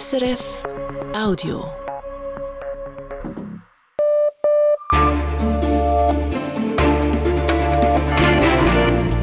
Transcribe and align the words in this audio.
SRF 0.00 0.62
Audio. 1.14 1.66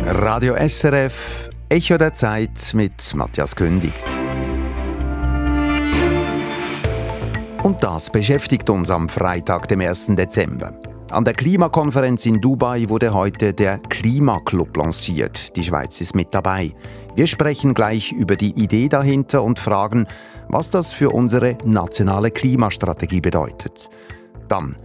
Radio 0.06 0.56
SRF 0.68 1.50
Echo 1.70 1.98
der 1.98 2.14
Zeit 2.14 2.52
mit 2.76 2.94
Matthias 3.16 3.56
Kündig. 3.56 3.94
Und 7.64 7.82
das 7.82 8.12
beschäftigt 8.12 8.70
uns 8.70 8.92
am 8.92 9.10
Freitag, 9.10 9.68
dem 9.70 9.82
1. 9.82 10.10
Dezember. 10.10 10.80
An 11.10 11.26
der 11.26 11.34
Klimakonferenz 11.34 12.28
in 12.28 12.40
Dubai 12.40 12.88
wurde 12.90 13.12
heute 13.16 13.56
der 13.56 13.80
Klimaclub 14.00 14.78
lanciert. 14.78 15.58
Die 15.58 15.64
Schweiz 15.64 16.00
ist 16.00 16.16
mit 16.16 16.34
dabei. 16.34 16.72
Wir 17.16 17.28
sprechen 17.28 17.74
gleich 17.74 18.14
über 18.14 18.38
die 18.38 18.52
Idee 18.52 18.88
dahinter 18.88 19.44
und 19.44 19.60
fragen, 19.60 20.08
was 20.48 20.70
das 20.70 20.94
für 20.94 21.10
unsere 21.10 21.58
nationale 21.66 22.32
Klimastrategie 22.32 23.20
bedeutet. 23.20 23.90
Dann 24.48 24.78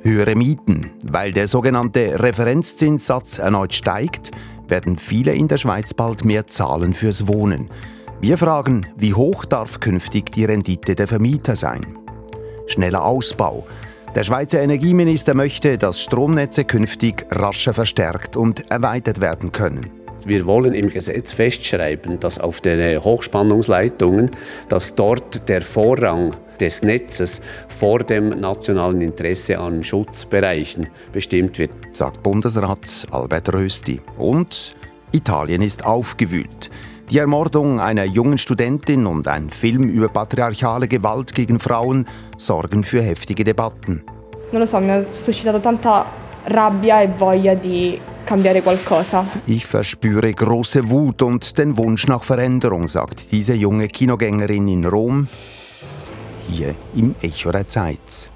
höhere 0.00 0.34
Mieten. 0.36 0.90
Weil 1.04 1.32
der 1.32 1.48
sogenannte 1.48 2.18
Referenzzinssatz 2.18 3.40
erneut 3.40 3.74
steigt, 3.74 4.30
werden 4.68 4.96
viele 4.96 5.34
in 5.34 5.48
der 5.48 5.58
Schweiz 5.58 5.92
bald 5.92 6.24
mehr 6.24 6.46
zahlen 6.46 6.94
fürs 6.94 7.26
Wohnen. 7.26 7.68
Wir 8.22 8.38
fragen, 8.38 8.86
wie 8.96 9.12
hoch 9.12 9.44
darf 9.44 9.80
künftig 9.80 10.32
die 10.32 10.46
Rendite 10.46 10.94
der 10.94 11.08
Vermieter 11.08 11.56
sein? 11.56 11.98
Schneller 12.68 13.04
Ausbau. 13.04 13.66
Der 14.14 14.24
Schweizer 14.24 14.60
Energieminister 14.60 15.32
möchte, 15.32 15.78
dass 15.78 16.02
Stromnetze 16.02 16.64
künftig 16.64 17.24
rascher 17.30 17.72
verstärkt 17.72 18.36
und 18.36 18.70
erweitert 18.70 19.22
werden 19.22 19.52
können. 19.52 19.90
Wir 20.26 20.44
wollen 20.44 20.74
im 20.74 20.90
Gesetz 20.90 21.32
festschreiben, 21.32 22.20
dass 22.20 22.38
auf 22.38 22.60
den 22.60 23.02
Hochspannungsleitungen, 23.02 24.30
dass 24.68 24.94
dort 24.94 25.48
der 25.48 25.62
Vorrang 25.62 26.36
des 26.60 26.82
Netzes 26.82 27.40
vor 27.68 28.00
dem 28.00 28.28
nationalen 28.28 29.00
Interesse 29.00 29.58
an 29.58 29.82
Schutzbereichen 29.82 30.88
bestimmt 31.10 31.58
wird. 31.58 31.72
Sagt 31.90 32.22
Bundesrat 32.22 33.06
Albert 33.10 33.52
Rösti. 33.54 34.02
Und 34.18 34.76
Italien 35.12 35.62
ist 35.62 35.86
aufgewühlt. 35.86 36.70
Die 37.10 37.18
Ermordung 37.18 37.80
einer 37.80 38.04
jungen 38.04 38.38
Studentin 38.38 39.06
und 39.06 39.28
ein 39.28 39.50
Film 39.50 39.88
über 39.88 40.08
patriarchale 40.08 40.88
Gewalt 40.88 41.34
gegen 41.34 41.60
Frauen 41.60 42.06
sorgen 42.38 42.84
für 42.84 43.02
heftige 43.02 43.44
Debatten. 43.44 44.04
E. 49.46 49.52
Ich 49.52 49.66
verspüre 49.66 50.32
große 50.32 50.90
Wut 50.90 51.22
und 51.22 51.58
den 51.58 51.76
Wunsch 51.76 52.06
nach 52.06 52.24
Veränderung, 52.24 52.88
sagt 52.88 53.32
diese 53.32 53.54
junge 53.54 53.88
Kinogängerin 53.88 54.68
in 54.68 54.84
Rom, 54.86 55.28
hier 56.48 56.74
im 56.94 57.14
Echo 57.20 57.52
der 57.52 57.66
Zeit. 57.66 58.30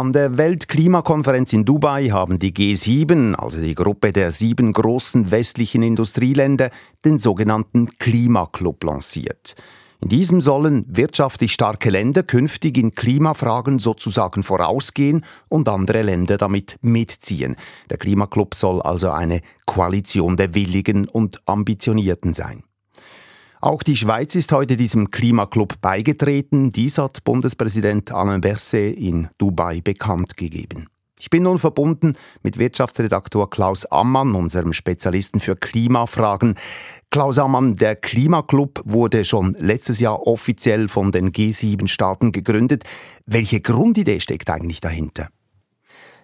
An 0.00 0.14
der 0.14 0.38
Weltklimakonferenz 0.38 1.52
in 1.52 1.66
Dubai 1.66 2.08
haben 2.08 2.38
die 2.38 2.54
G7, 2.54 3.34
also 3.34 3.60
die 3.60 3.74
Gruppe 3.74 4.14
der 4.14 4.32
sieben 4.32 4.72
großen 4.72 5.30
westlichen 5.30 5.82
Industrieländer, 5.82 6.70
den 7.04 7.18
sogenannten 7.18 7.98
Klimaclub 7.98 8.82
lanciert. 8.82 9.56
In 10.00 10.08
diesem 10.08 10.40
sollen 10.40 10.86
wirtschaftlich 10.88 11.52
starke 11.52 11.90
Länder 11.90 12.22
künftig 12.22 12.78
in 12.78 12.94
Klimafragen 12.94 13.78
sozusagen 13.78 14.42
vorausgehen 14.42 15.22
und 15.50 15.68
andere 15.68 16.00
Länder 16.00 16.38
damit 16.38 16.78
mitziehen. 16.80 17.56
Der 17.90 17.98
Klimaclub 17.98 18.54
soll 18.54 18.80
also 18.80 19.10
eine 19.10 19.42
Koalition 19.66 20.38
der 20.38 20.54
Willigen 20.54 21.08
und 21.08 21.42
Ambitionierten 21.44 22.32
sein. 22.32 22.62
Auch 23.62 23.82
die 23.82 23.96
Schweiz 23.96 24.34
ist 24.36 24.52
heute 24.52 24.78
diesem 24.78 25.10
Klimaclub 25.10 25.82
beigetreten. 25.82 26.70
Dies 26.70 26.96
hat 26.96 27.22
Bundespräsident 27.24 28.10
Alain 28.10 28.40
Berset 28.40 28.96
in 28.96 29.28
Dubai 29.36 29.82
bekannt 29.82 30.38
gegeben. 30.38 30.86
Ich 31.18 31.28
bin 31.28 31.42
nun 31.42 31.58
verbunden 31.58 32.16
mit 32.42 32.58
Wirtschaftsredaktor 32.58 33.50
Klaus 33.50 33.84
Ammann, 33.84 34.34
unserem 34.34 34.72
Spezialisten 34.72 35.40
für 35.40 35.56
Klimafragen. 35.56 36.54
Klaus 37.10 37.38
Ammann, 37.38 37.76
der 37.76 37.96
Klimaclub 37.96 38.80
wurde 38.86 39.26
schon 39.26 39.54
letztes 39.58 40.00
Jahr 40.00 40.26
offiziell 40.26 40.88
von 40.88 41.12
den 41.12 41.30
G7-Staaten 41.30 42.32
gegründet. 42.32 42.84
Welche 43.26 43.60
Grundidee 43.60 44.20
steckt 44.20 44.48
eigentlich 44.48 44.80
dahinter? 44.80 45.28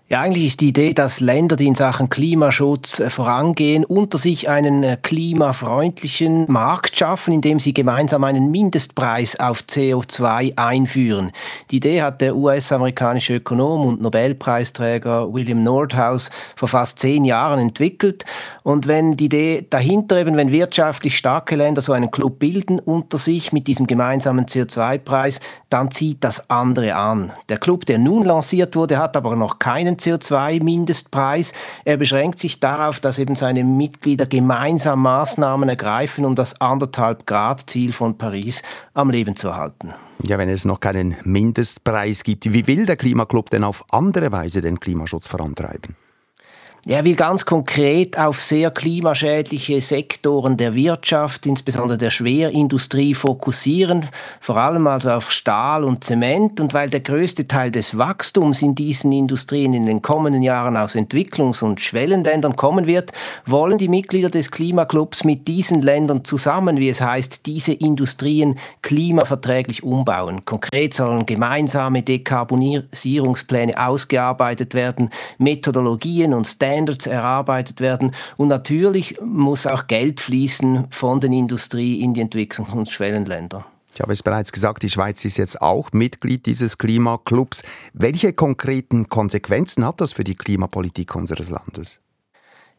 Ja, 0.08 0.20
eigentlich 0.20 0.46
ist 0.46 0.60
die 0.60 0.68
Idee, 0.68 0.94
dass 0.94 1.18
Länder, 1.18 1.56
die 1.56 1.66
in 1.66 1.74
Sachen 1.74 2.08
Klimaschutz 2.08 3.00
äh, 3.00 3.10
vorangehen, 3.10 3.84
unter 3.84 4.18
sich 4.18 4.48
einen 4.48 4.84
äh, 4.84 4.96
klimafreundlichen 5.02 6.44
Markt 6.46 6.96
schaffen, 6.96 7.34
indem 7.34 7.58
sie 7.58 7.74
gemeinsam 7.74 8.22
einen 8.22 8.52
Mindestpreis 8.52 9.40
auf 9.40 9.62
CO2 9.62 10.56
einführen. 10.56 11.32
Die 11.72 11.78
Idee 11.78 12.02
hat 12.02 12.20
der 12.20 12.36
US-amerikanische 12.36 13.34
Ökonom 13.34 13.84
und 13.84 14.00
Nobelpreisträger 14.00 15.34
William 15.34 15.64
Nordhaus 15.64 16.30
vor 16.54 16.68
fast 16.68 17.00
zehn 17.00 17.24
Jahren 17.24 17.58
entwickelt. 17.58 18.24
Und 18.62 18.86
wenn 18.86 19.16
die 19.16 19.24
Idee 19.24 19.66
dahinter 19.68 20.20
eben, 20.20 20.36
wenn 20.36 20.52
wirtschaftlich 20.52 21.18
starke 21.18 21.56
Länder 21.56 21.82
so 21.82 21.92
einen 21.92 22.12
Club 22.12 22.38
bilden 22.38 22.78
unter 22.78 23.18
sich 23.18 23.52
mit 23.52 23.66
diesem 23.66 23.88
gemeinsamen 23.88 24.46
CO2-Preis, 24.46 25.40
dann 25.68 25.90
zieht 25.90 26.22
das 26.22 26.48
andere 26.48 26.94
an. 26.94 27.32
Der 27.48 27.58
Club, 27.58 27.86
der 27.86 27.98
nun 27.98 28.22
lanciert 28.24 28.76
wurde, 28.76 28.98
hat 28.98 29.16
aber 29.16 29.34
noch 29.34 29.58
keinen 29.58 29.95
CO2-Mindestpreis. 29.96 31.52
Er 31.84 31.96
beschränkt 31.96 32.38
sich 32.38 32.60
darauf, 32.60 33.00
dass 33.00 33.18
eben 33.18 33.34
seine 33.34 33.64
Mitglieder 33.64 34.26
gemeinsam 34.26 35.02
Maßnahmen 35.02 35.68
ergreifen, 35.68 36.24
um 36.24 36.34
das 36.34 36.60
anderthalb 36.60 37.26
Grad 37.26 37.68
Ziel 37.68 37.92
von 37.92 38.16
Paris 38.16 38.62
am 38.94 39.10
Leben 39.10 39.36
zu 39.36 39.48
erhalten. 39.48 39.94
Ja, 40.22 40.38
wenn 40.38 40.48
es 40.48 40.64
noch 40.64 40.80
keinen 40.80 41.16
Mindestpreis 41.24 42.22
gibt, 42.22 42.52
wie 42.52 42.66
will 42.66 42.86
der 42.86 42.96
Klimaclub 42.96 43.50
denn 43.50 43.64
auf 43.64 43.84
andere 43.90 44.32
Weise 44.32 44.60
den 44.62 44.80
Klimaschutz 44.80 45.26
vorantreiben? 45.26 45.96
Er 46.88 47.04
will 47.04 47.16
ganz 47.16 47.44
konkret 47.44 48.16
auf 48.16 48.40
sehr 48.40 48.70
klimaschädliche 48.70 49.80
Sektoren 49.80 50.56
der 50.56 50.76
Wirtschaft, 50.76 51.44
insbesondere 51.44 51.98
der 51.98 52.12
Schwerindustrie, 52.12 53.12
fokussieren, 53.12 54.06
vor 54.40 54.56
allem 54.56 54.86
also 54.86 55.10
auf 55.10 55.32
Stahl 55.32 55.82
und 55.82 56.04
Zement. 56.04 56.60
Und 56.60 56.74
weil 56.74 56.88
der 56.88 57.00
größte 57.00 57.48
Teil 57.48 57.72
des 57.72 57.98
Wachstums 57.98 58.62
in 58.62 58.76
diesen 58.76 59.10
Industrien 59.10 59.74
in 59.74 59.86
den 59.86 60.00
kommenden 60.00 60.44
Jahren 60.44 60.76
aus 60.76 60.94
Entwicklungs- 60.94 61.64
und 61.64 61.80
Schwellenländern 61.80 62.54
kommen 62.54 62.86
wird, 62.86 63.10
wollen 63.46 63.78
die 63.78 63.88
Mitglieder 63.88 64.30
des 64.30 64.52
Klimaclubs 64.52 65.24
mit 65.24 65.48
diesen 65.48 65.82
Ländern 65.82 66.24
zusammen, 66.24 66.76
wie 66.76 66.88
es 66.88 67.00
heißt, 67.00 67.46
diese 67.46 67.72
Industrien 67.72 68.60
klimaverträglich 68.82 69.82
umbauen. 69.82 70.44
Konkret 70.44 70.94
sollen 70.94 71.26
gemeinsame 71.26 72.04
Dekarbonisierungspläne 72.04 73.84
ausgearbeitet 73.84 74.74
werden, 74.74 75.10
Methodologien 75.38 76.32
und 76.32 76.46
Standards 76.46 76.75
Standards 76.76 77.06
erarbeitet 77.06 77.80
werden. 77.80 78.12
Und 78.36 78.48
natürlich 78.48 79.18
muss 79.24 79.66
auch 79.66 79.86
Geld 79.86 80.20
fließen 80.20 80.88
von 80.90 81.20
den 81.20 81.32
Industrie 81.32 82.02
in 82.02 82.12
die 82.12 82.22
Entwicklungs- 82.22 82.74
und 82.74 82.88
Schwellenländer. 82.88 83.64
Ich 83.94 84.02
habe 84.02 84.12
es 84.12 84.22
bereits 84.22 84.52
gesagt, 84.52 84.82
die 84.82 84.90
Schweiz 84.90 85.24
ist 85.24 85.38
jetzt 85.38 85.62
auch 85.62 85.90
Mitglied 85.92 86.44
dieses 86.44 86.76
Klimaclubs. 86.76 87.62
Welche 87.94 88.34
konkreten 88.34 89.08
Konsequenzen 89.08 89.86
hat 89.86 90.02
das 90.02 90.12
für 90.12 90.24
die 90.24 90.34
Klimapolitik 90.34 91.16
unseres 91.16 91.48
Landes? 91.48 92.00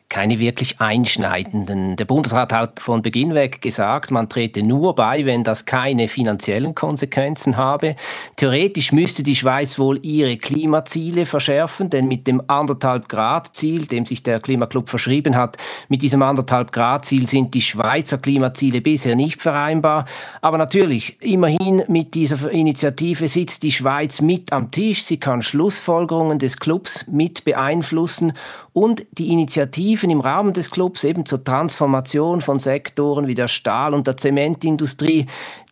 Keine 0.10 0.40
wirklich 0.40 0.80
einschneidenden. 0.80 1.98
Der 1.98 2.06
Bundesrat 2.06 2.54
hat 2.54 2.80
von 2.80 3.02
Beginn 3.02 3.34
weg 3.34 3.62
gesagt, 3.62 4.10
man 4.10 4.30
trete 4.30 4.64
nur 4.64 4.96
bei, 4.96 5.26
wenn 5.26 5.44
das 5.44 5.66
keine 5.66 6.08
finanziellen 6.08 6.76
Konsequenzen 6.76 7.58
habe. 7.58 7.96
Theoretisch 8.38 8.94
müsste 8.94 9.24
die 9.24 9.36
Schweiz 9.36 9.78
wohl 9.78 10.00
ihre 10.04 10.38
Klimaziele 10.38 11.26
verschärfen, 11.26 11.90
denn 11.90 12.08
mit 12.08 12.26
dem 12.26 12.42
anderthalb 12.48 13.10
Grad 13.10 13.56
Ziel, 13.56 13.86
dem 13.86 14.06
sich 14.06 14.24
der 14.24 14.40
Klimaclub 14.40 14.88
verschrieben 14.88 15.36
hat, 15.36 15.58
mit 15.90 16.02
diesem 16.02 16.22
anderthalb 16.22 16.72
Grad 16.72 17.04
Ziel 17.06 17.28
sind 17.28 17.54
die 17.54 17.62
Schweizer 17.62 18.18
Klimaziele 18.18 18.80
bisher 18.80 19.16
nicht 19.16 19.42
vereinbar. 19.42 20.06
Aber 20.42 20.58
natürlich, 20.58 21.18
immerhin 21.22 21.84
mit 21.90 22.14
dieser 22.14 22.50
Initiative 22.50 23.28
sitzt 23.28 23.64
die 23.64 23.74
Schweiz 23.74 24.22
mit 24.22 24.54
am 24.54 24.72
Tisch. 24.72 25.04
Sie 25.04 25.20
kann 25.20 25.42
Schlussfolgerungen 25.42 26.40
des 26.40 26.58
Clubs 26.58 27.08
mit 27.08 27.44
beeinflussen 27.44 28.34
und 28.74 29.06
die 29.18 29.30
Initiative 29.30 29.97
Initiativen 29.98 30.10
im 30.12 30.22
Rahmen 30.22 30.54
des 30.54 30.72
Clubs 30.72 31.04
eben 31.04 31.26
zur 31.26 31.44
Transformation 31.44 32.42
von 32.42 32.60
Sektoren 32.60 33.28
wie 33.28 33.36
der 33.36 33.48
Stahl- 33.48 33.94
und 33.94 34.06
der 34.06 34.18
Zementindustrie, 34.18 35.26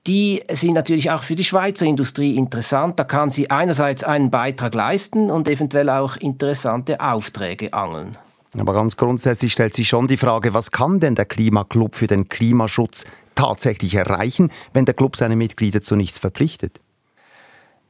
die 0.07 0.43
sind 0.51 0.73
natürlich 0.73 1.11
auch 1.11 1.23
für 1.23 1.35
die 1.35 1.43
Schweizer 1.43 1.85
Industrie 1.85 2.35
interessant. 2.35 2.99
Da 2.99 3.03
kann 3.03 3.29
sie 3.29 3.49
einerseits 3.49 4.03
einen 4.03 4.31
Beitrag 4.31 4.73
leisten 4.73 5.29
und 5.31 5.47
eventuell 5.47 5.89
auch 5.89 6.17
interessante 6.17 6.99
Aufträge 6.99 7.73
angeln. 7.73 8.17
Aber 8.57 8.73
ganz 8.73 8.95
grundsätzlich 8.95 9.51
stellt 9.51 9.75
sich 9.75 9.87
schon 9.87 10.07
die 10.07 10.17
Frage, 10.17 10.53
was 10.53 10.71
kann 10.71 10.99
denn 10.99 11.15
der 11.15 11.25
Klimaclub 11.25 11.95
für 11.95 12.07
den 12.07 12.29
Klimaschutz 12.29 13.05
tatsächlich 13.35 13.95
erreichen, 13.95 14.49
wenn 14.73 14.85
der 14.85 14.93
Club 14.93 15.17
seine 15.17 15.35
Mitglieder 15.35 15.81
zu 15.81 15.95
nichts 15.95 16.19
verpflichtet? 16.19 16.79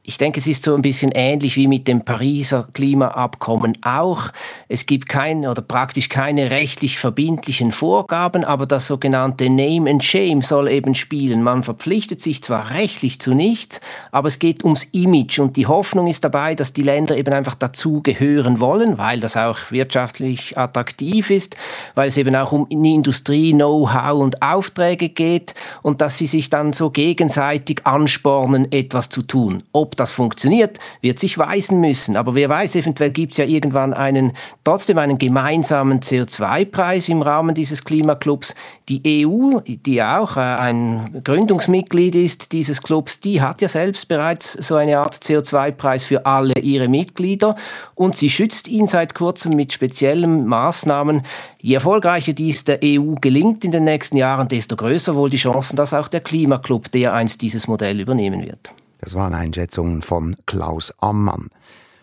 Ich 0.08 0.18
denke, 0.18 0.38
es 0.38 0.46
ist 0.46 0.62
so 0.62 0.76
ein 0.76 0.82
bisschen 0.82 1.10
ähnlich 1.12 1.56
wie 1.56 1.66
mit 1.66 1.88
dem 1.88 2.04
Pariser 2.04 2.68
Klimaabkommen 2.72 3.76
auch. 3.82 4.28
Es 4.68 4.86
gibt 4.86 5.08
keine 5.08 5.50
oder 5.50 5.62
praktisch 5.62 6.08
keine 6.08 6.52
rechtlich 6.52 6.96
verbindlichen 6.96 7.72
Vorgaben, 7.72 8.44
aber 8.44 8.66
das 8.66 8.86
sogenannte 8.86 9.50
Name 9.50 9.90
and 9.90 10.04
Shame 10.04 10.42
soll 10.42 10.68
eben 10.68 10.94
spielen. 10.94 11.42
Man 11.42 11.64
verpflichtet 11.64 12.22
sich 12.22 12.40
zwar 12.40 12.70
rechtlich 12.70 13.20
zu 13.20 13.34
nichts, 13.34 13.80
aber 14.12 14.28
es 14.28 14.38
geht 14.38 14.62
ums 14.62 14.84
Image 14.92 15.40
und 15.40 15.56
die 15.56 15.66
Hoffnung 15.66 16.06
ist 16.06 16.24
dabei, 16.24 16.54
dass 16.54 16.72
die 16.72 16.82
Länder 16.82 17.16
eben 17.16 17.34
einfach 17.34 17.56
dazu 17.56 18.00
gehören 18.00 18.60
wollen, 18.60 18.98
weil 18.98 19.18
das 19.18 19.36
auch 19.36 19.58
wirtschaftlich 19.72 20.56
attraktiv 20.56 21.30
ist, 21.30 21.56
weil 21.96 22.08
es 22.08 22.16
eben 22.16 22.36
auch 22.36 22.52
um 22.52 22.68
Industrie, 22.68 23.52
Know-how 23.52 24.20
und 24.20 24.40
Aufträge 24.40 25.08
geht 25.08 25.54
und 25.82 26.00
dass 26.00 26.16
sie 26.16 26.28
sich 26.28 26.48
dann 26.48 26.72
so 26.72 26.90
gegenseitig 26.90 27.84
anspornen, 27.84 28.70
etwas 28.70 29.08
zu 29.08 29.22
tun. 29.22 29.64
Ob 29.72 29.95
das 29.96 30.12
funktioniert, 30.12 30.78
wird 31.00 31.18
sich 31.18 31.38
weisen 31.38 31.80
müssen. 31.80 32.16
Aber 32.16 32.34
wer 32.34 32.48
weiß, 32.48 32.76
eventuell 32.76 33.10
gibt 33.10 33.32
es 33.32 33.38
ja 33.38 33.44
irgendwann 33.44 33.94
einen, 33.94 34.32
trotzdem 34.64 34.98
einen 34.98 35.18
gemeinsamen 35.18 36.00
CO2-Preis 36.00 37.08
im 37.08 37.22
Rahmen 37.22 37.54
dieses 37.54 37.84
Klimaclubs. 37.84 38.54
Die 38.88 39.26
EU, 39.26 39.60
die 39.66 40.02
auch 40.02 40.36
äh, 40.36 40.40
ein 40.40 41.22
Gründungsmitglied 41.24 42.14
ist 42.14 42.52
dieses 42.52 42.82
Clubs, 42.82 43.20
die 43.20 43.42
hat 43.42 43.60
ja 43.60 43.68
selbst 43.68 44.08
bereits 44.08 44.52
so 44.52 44.76
eine 44.76 44.98
Art 44.98 45.14
CO2-Preis 45.16 46.04
für 46.04 46.24
alle 46.26 46.54
ihre 46.60 46.88
Mitglieder 46.88 47.56
und 47.94 48.16
sie 48.16 48.30
schützt 48.30 48.68
ihn 48.68 48.86
seit 48.86 49.14
kurzem 49.14 49.54
mit 49.54 49.72
speziellen 49.72 50.46
Maßnahmen. 50.46 51.22
Je 51.60 51.74
erfolgreicher 51.74 52.32
dies 52.32 52.64
der 52.64 52.80
EU 52.84 53.14
gelingt 53.20 53.64
in 53.64 53.70
den 53.70 53.84
nächsten 53.84 54.16
Jahren, 54.16 54.48
desto 54.48 54.76
größer 54.76 55.14
wohl 55.14 55.30
die 55.30 55.36
Chancen, 55.36 55.76
dass 55.76 55.94
auch 55.94 56.08
der 56.08 56.20
Klimaclub 56.20 56.90
dereinst 56.92 57.42
dieses 57.42 57.66
Modell 57.66 58.00
übernehmen 58.00 58.44
wird. 58.44 58.72
Das 58.98 59.14
waren 59.14 59.34
Einschätzungen 59.34 60.02
von 60.02 60.36
Klaus 60.46 60.92
Ammann. 60.98 61.48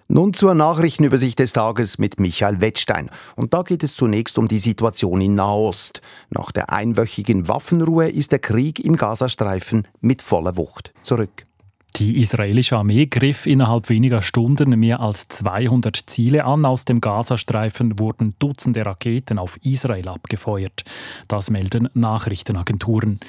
Nun 0.07 0.33
zur 0.33 0.53
Nachrichtenübersicht 0.53 1.39
des 1.39 1.53
Tages 1.53 1.97
mit 1.97 2.19
Michael 2.19 2.61
Wettstein. 2.61 3.09
Und 3.35 3.53
da 3.53 3.63
geht 3.63 3.83
es 3.83 3.95
zunächst 3.95 4.37
um 4.37 4.47
die 4.47 4.59
Situation 4.59 5.21
in 5.21 5.35
Nahost. 5.35 6.01
Nach 6.29 6.51
der 6.51 6.71
einwöchigen 6.71 7.47
Waffenruhe 7.47 8.09
ist 8.09 8.31
der 8.31 8.39
Krieg 8.39 8.79
im 8.79 8.95
Gazastreifen 8.95 9.87
mit 10.01 10.21
voller 10.21 10.55
Wucht 10.57 10.93
zurück. 11.01 11.47
Die 11.95 12.19
israelische 12.21 12.75
Armee 12.75 13.05
griff 13.05 13.45
innerhalb 13.45 13.89
weniger 13.89 14.23
Stunden 14.23 14.77
mehr 14.79 14.99
als 14.99 15.27
200 15.27 15.95
Ziele 16.07 16.43
an. 16.43 16.65
Aus 16.65 16.85
dem 16.85 17.01
Gazastreifen 17.01 17.99
wurden 17.99 18.35
Dutzende 18.39 18.83
Raketen 18.83 19.37
auf 19.37 19.57
Israel 19.63 20.09
abgefeuert. 20.09 20.83
Das 21.27 21.51
melden 21.51 21.89
Nachrichtenagenturen. 21.93 23.19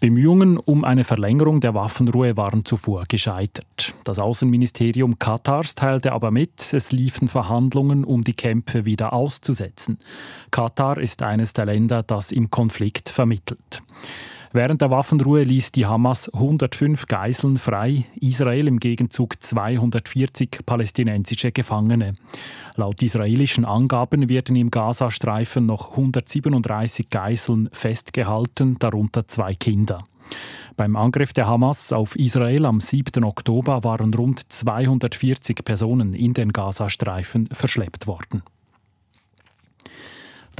Bemühungen 0.00 0.56
um 0.56 0.82
eine 0.82 1.04
Verlängerung 1.04 1.60
der 1.60 1.74
Waffenruhe 1.74 2.34
waren 2.38 2.64
zuvor 2.64 3.04
gescheitert. 3.06 3.94
Das 4.04 4.18
Außenministerium 4.18 5.18
Katars 5.18 5.74
teilte 5.74 6.12
aber 6.12 6.30
mit, 6.30 6.72
es 6.72 6.90
liefen 6.90 7.28
Verhandlungen, 7.28 8.04
um 8.04 8.22
die 8.22 8.32
Kämpfe 8.32 8.86
wieder 8.86 9.12
auszusetzen. 9.12 9.98
Katar 10.50 10.96
ist 10.96 11.22
eines 11.22 11.52
der 11.52 11.66
Länder, 11.66 12.02
das 12.02 12.32
im 12.32 12.50
Konflikt 12.50 13.10
vermittelt. 13.10 13.82
Während 14.52 14.80
der 14.80 14.90
Waffenruhe 14.90 15.44
ließ 15.44 15.70
die 15.70 15.86
Hamas 15.86 16.28
105 16.34 17.06
Geiseln 17.06 17.56
frei, 17.56 18.06
Israel 18.20 18.66
im 18.66 18.80
Gegenzug 18.80 19.40
240 19.40 20.66
palästinensische 20.66 21.52
Gefangene. 21.52 22.14
Laut 22.74 23.00
israelischen 23.00 23.64
Angaben 23.64 24.28
werden 24.28 24.56
im 24.56 24.72
Gazastreifen 24.72 25.66
noch 25.66 25.90
137 25.90 27.10
Geiseln 27.10 27.68
festgehalten, 27.70 28.76
darunter 28.80 29.28
zwei 29.28 29.54
Kinder. 29.54 30.02
Beim 30.76 30.96
Angriff 30.96 31.32
der 31.32 31.46
Hamas 31.46 31.92
auf 31.92 32.16
Israel 32.16 32.66
am 32.66 32.80
7. 32.80 33.22
Oktober 33.22 33.84
waren 33.84 34.12
rund 34.12 34.50
240 34.52 35.64
Personen 35.64 36.12
in 36.12 36.34
den 36.34 36.52
Gazastreifen 36.52 37.48
verschleppt 37.52 38.08
worden. 38.08 38.42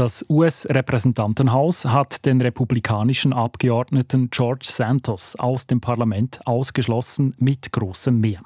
Das 0.01 0.25
US-Repräsentantenhaus 0.31 1.85
hat 1.85 2.25
den 2.25 2.41
republikanischen 2.41 3.35
Abgeordneten 3.35 4.31
George 4.31 4.65
Santos 4.65 5.37
aus 5.37 5.67
dem 5.67 5.83
Parlament 5.83 6.41
ausgeschlossen 6.47 7.35
mit 7.37 7.71
großem 7.71 8.19
Mehr. 8.19 8.41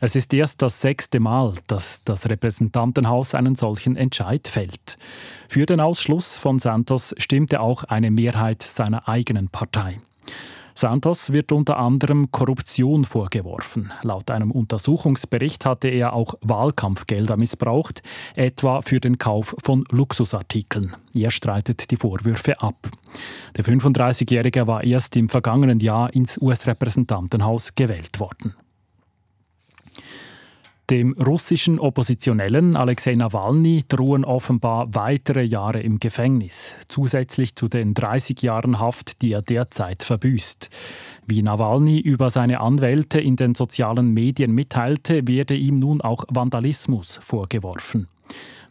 Es 0.00 0.16
ist 0.16 0.34
erst 0.34 0.60
das 0.60 0.80
sechste 0.80 1.20
Mal, 1.20 1.54
dass 1.68 2.02
das 2.02 2.28
Repräsentantenhaus 2.28 3.36
einen 3.36 3.54
solchen 3.54 3.94
Entscheid 3.94 4.48
fällt. 4.48 4.98
Für 5.46 5.66
den 5.66 5.78
Ausschluss 5.78 6.36
von 6.36 6.58
Santos 6.58 7.14
stimmte 7.16 7.60
auch 7.60 7.84
eine 7.84 8.10
Mehrheit 8.10 8.60
seiner 8.60 9.08
eigenen 9.08 9.50
Partei. 9.50 10.00
Santos 10.74 11.32
wird 11.32 11.52
unter 11.52 11.78
anderem 11.78 12.30
Korruption 12.30 13.04
vorgeworfen. 13.04 13.92
Laut 14.02 14.30
einem 14.30 14.50
Untersuchungsbericht 14.50 15.64
hatte 15.66 15.88
er 15.88 16.12
auch 16.12 16.34
Wahlkampfgelder 16.40 17.36
missbraucht, 17.36 18.02
etwa 18.34 18.82
für 18.82 19.00
den 19.00 19.18
Kauf 19.18 19.54
von 19.62 19.84
Luxusartikeln. 19.90 20.96
Er 21.14 21.30
streitet 21.30 21.90
die 21.90 21.96
Vorwürfe 21.96 22.60
ab. 22.60 22.90
Der 23.56 23.64
35-Jährige 23.64 24.66
war 24.66 24.84
erst 24.84 25.16
im 25.16 25.28
vergangenen 25.28 25.80
Jahr 25.80 26.12
ins 26.14 26.40
US-Repräsentantenhaus 26.40 27.74
gewählt 27.74 28.18
worden. 28.18 28.54
Dem 30.92 31.14
russischen 31.14 31.78
Oppositionellen 31.78 32.76
Alexei 32.76 33.14
Nawalny 33.14 33.82
drohen 33.88 34.26
offenbar 34.26 34.94
weitere 34.94 35.42
Jahre 35.42 35.80
im 35.80 35.98
Gefängnis, 35.98 36.74
zusätzlich 36.86 37.56
zu 37.56 37.68
den 37.68 37.94
30 37.94 38.42
Jahren 38.42 38.78
Haft, 38.78 39.22
die 39.22 39.32
er 39.32 39.40
derzeit 39.40 40.02
verbüßt. 40.02 40.68
Wie 41.26 41.40
Nawalny 41.40 41.98
über 41.98 42.28
seine 42.28 42.60
Anwälte 42.60 43.18
in 43.18 43.36
den 43.36 43.54
sozialen 43.54 44.12
Medien 44.12 44.52
mitteilte, 44.52 45.26
werde 45.26 45.56
ihm 45.56 45.78
nun 45.78 46.02
auch 46.02 46.26
Vandalismus 46.28 47.20
vorgeworfen. 47.22 48.08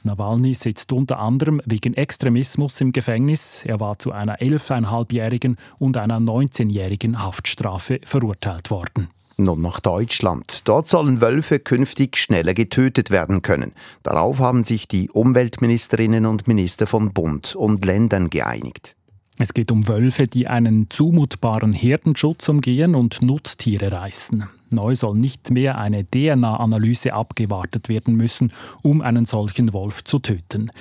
Nawalny 0.04 0.54
sitzt 0.54 0.94
unter 0.94 1.18
anderem 1.18 1.60
wegen 1.66 1.96
Extremismus 1.96 2.80
im 2.82 2.92
Gefängnis. 2.92 3.64
Er 3.66 3.80
war 3.80 3.98
zu 3.98 4.12
einer 4.12 4.38
11,5-jährigen 4.38 5.58
und 5.80 5.98
einer 5.98 6.20
19-jährigen 6.20 7.24
Haftstrafe 7.24 8.00
verurteilt 8.04 8.70
worden. 8.70 9.10
Nun 9.44 9.62
nach 9.62 9.80
Deutschland. 9.80 10.68
Dort 10.68 10.88
sollen 10.88 11.22
Wölfe 11.22 11.60
künftig 11.60 12.18
schneller 12.18 12.54
getötet 12.54 13.12
werden 13.12 13.42
können. 13.42 13.74
Darauf 14.04 14.40
haben 14.40 14.64
sich 14.64 14.88
die 14.88 15.10
Umweltministerinnen 15.10 16.26
und 16.26 16.48
Minister 16.48 16.88
von 16.88 17.10
Bund 17.10 17.56
und 17.56 17.84
Ländern 17.86 18.30
geeinigt. 18.30 18.96
Es 19.40 19.54
geht 19.54 19.72
um 19.72 19.88
Wölfe, 19.88 20.28
die 20.28 20.48
einen 20.48 20.90
zumutbaren 20.90 21.74
Herdenschutz 21.74 22.48
umgehen 22.50 22.94
und 22.94 23.22
Nutztiere 23.22 23.92
reißen. 23.92 24.48
Neu 24.72 24.96
soll 24.96 25.16
nicht 25.16 25.52
mehr 25.52 25.78
eine 25.78 26.06
DNA-Analyse 26.06 27.14
abgewartet 27.14 27.90
werden 27.90 28.16
müssen, 28.16 28.52
um 28.82 29.02
einen 29.02 29.26
solchen 29.26 29.74
Wolf 29.74 30.04
zu 30.04 30.20
töten. 30.20 30.72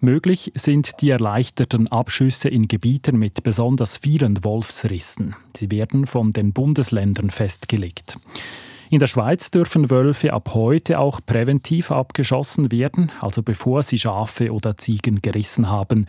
Möglich 0.00 0.52
sind 0.54 1.00
die 1.00 1.10
erleichterten 1.10 1.88
Abschüsse 1.88 2.48
in 2.48 2.68
Gebieten 2.68 3.18
mit 3.18 3.42
besonders 3.42 3.96
vielen 3.96 4.44
Wolfsrissen. 4.44 5.34
Sie 5.56 5.70
werden 5.70 6.06
von 6.06 6.30
den 6.30 6.52
Bundesländern 6.52 7.30
festgelegt. 7.30 8.18
In 8.90 9.00
der 9.00 9.06
Schweiz 9.06 9.50
dürfen 9.50 9.90
Wölfe 9.90 10.32
ab 10.32 10.54
heute 10.54 10.98
auch 10.98 11.20
präventiv 11.24 11.90
abgeschossen 11.90 12.72
werden, 12.72 13.12
also 13.20 13.42
bevor 13.42 13.82
sie 13.82 13.98
Schafe 13.98 14.50
oder 14.50 14.78
Ziegen 14.78 15.20
gerissen 15.20 15.68
haben. 15.68 16.06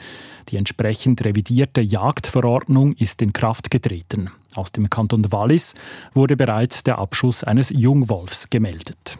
Die 0.47 0.55
entsprechend 0.55 1.25
revidierte 1.25 1.81
Jagdverordnung 1.81 2.93
ist 2.93 3.21
in 3.21 3.33
Kraft 3.33 3.69
getreten. 3.69 4.31
Aus 4.55 4.71
dem 4.71 4.89
Kanton 4.89 5.29
Wallis 5.31 5.75
wurde 6.13 6.37
bereits 6.37 6.83
der 6.83 6.99
Abschuss 6.99 7.43
eines 7.43 7.69
Jungwolfs 7.69 8.49
gemeldet. 8.49 9.19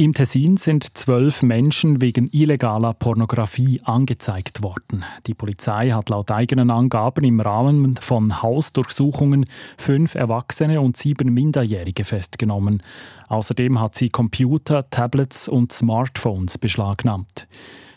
Im 0.00 0.12
Tessin 0.12 0.56
sind 0.56 0.96
zwölf 0.96 1.42
Menschen 1.42 2.00
wegen 2.00 2.28
illegaler 2.30 2.94
Pornografie 2.94 3.80
angezeigt 3.82 4.62
worden. 4.62 5.04
Die 5.26 5.34
Polizei 5.34 5.90
hat 5.90 6.08
laut 6.08 6.30
eigenen 6.30 6.70
Angaben 6.70 7.24
im 7.24 7.40
Rahmen 7.40 7.96
von 8.00 8.40
Hausdurchsuchungen 8.40 9.46
fünf 9.76 10.14
Erwachsene 10.14 10.80
und 10.80 10.96
sieben 10.96 11.34
Minderjährige 11.34 12.04
festgenommen. 12.04 12.80
Außerdem 13.26 13.80
hat 13.80 13.96
sie 13.96 14.08
Computer, 14.08 14.88
Tablets 14.88 15.48
und 15.48 15.72
Smartphones 15.72 16.58
beschlagnahmt. 16.58 17.48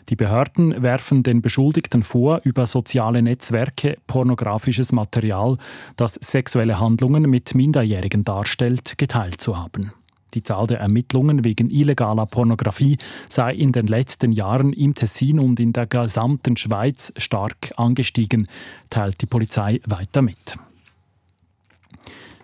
Die 0.08 0.16
Behörden 0.16 0.82
werfen 0.82 1.22
den 1.22 1.40
Beschuldigten 1.40 2.02
vor, 2.02 2.40
über 2.42 2.66
soziale 2.66 3.22
Netzwerke 3.22 3.96
pornografisches 4.08 4.90
Material, 4.90 5.56
das 5.94 6.14
sexuelle 6.14 6.80
Handlungen 6.80 7.30
mit 7.30 7.54
Minderjährigen 7.54 8.24
darstellt, 8.24 8.98
geteilt 8.98 9.40
zu 9.40 9.56
haben. 9.56 9.92
Die 10.34 10.42
Zahl 10.42 10.66
der 10.66 10.80
Ermittlungen 10.80 11.44
wegen 11.44 11.70
illegaler 11.70 12.26
Pornografie 12.26 12.98
sei 13.28 13.54
in 13.54 13.72
den 13.72 13.86
letzten 13.86 14.32
Jahren 14.32 14.72
im 14.72 14.94
Tessin 14.94 15.38
und 15.38 15.60
in 15.60 15.72
der 15.72 15.86
gesamten 15.86 16.56
Schweiz 16.56 17.12
stark 17.16 17.72
angestiegen, 17.76 18.48
teilt 18.90 19.20
die 19.20 19.26
Polizei 19.26 19.80
weiter 19.86 20.22
mit. 20.22 20.58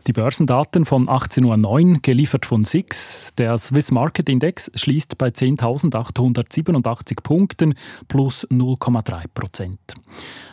Die 0.08 0.14
Börsendaten 0.14 0.86
von 0.86 1.06
18.09 1.06 1.66
Uhr, 1.92 1.98
geliefert 2.00 2.46
von 2.46 2.64
SIX. 2.64 3.34
Der 3.36 3.58
Swiss 3.58 3.90
Market 3.90 4.30
Index 4.30 4.70
schließt 4.74 5.18
bei 5.18 5.28
10.887 5.28 7.22
Punkten 7.22 7.74
plus 8.08 8.48
0,3 8.48 9.26
Prozent. 9.34 9.78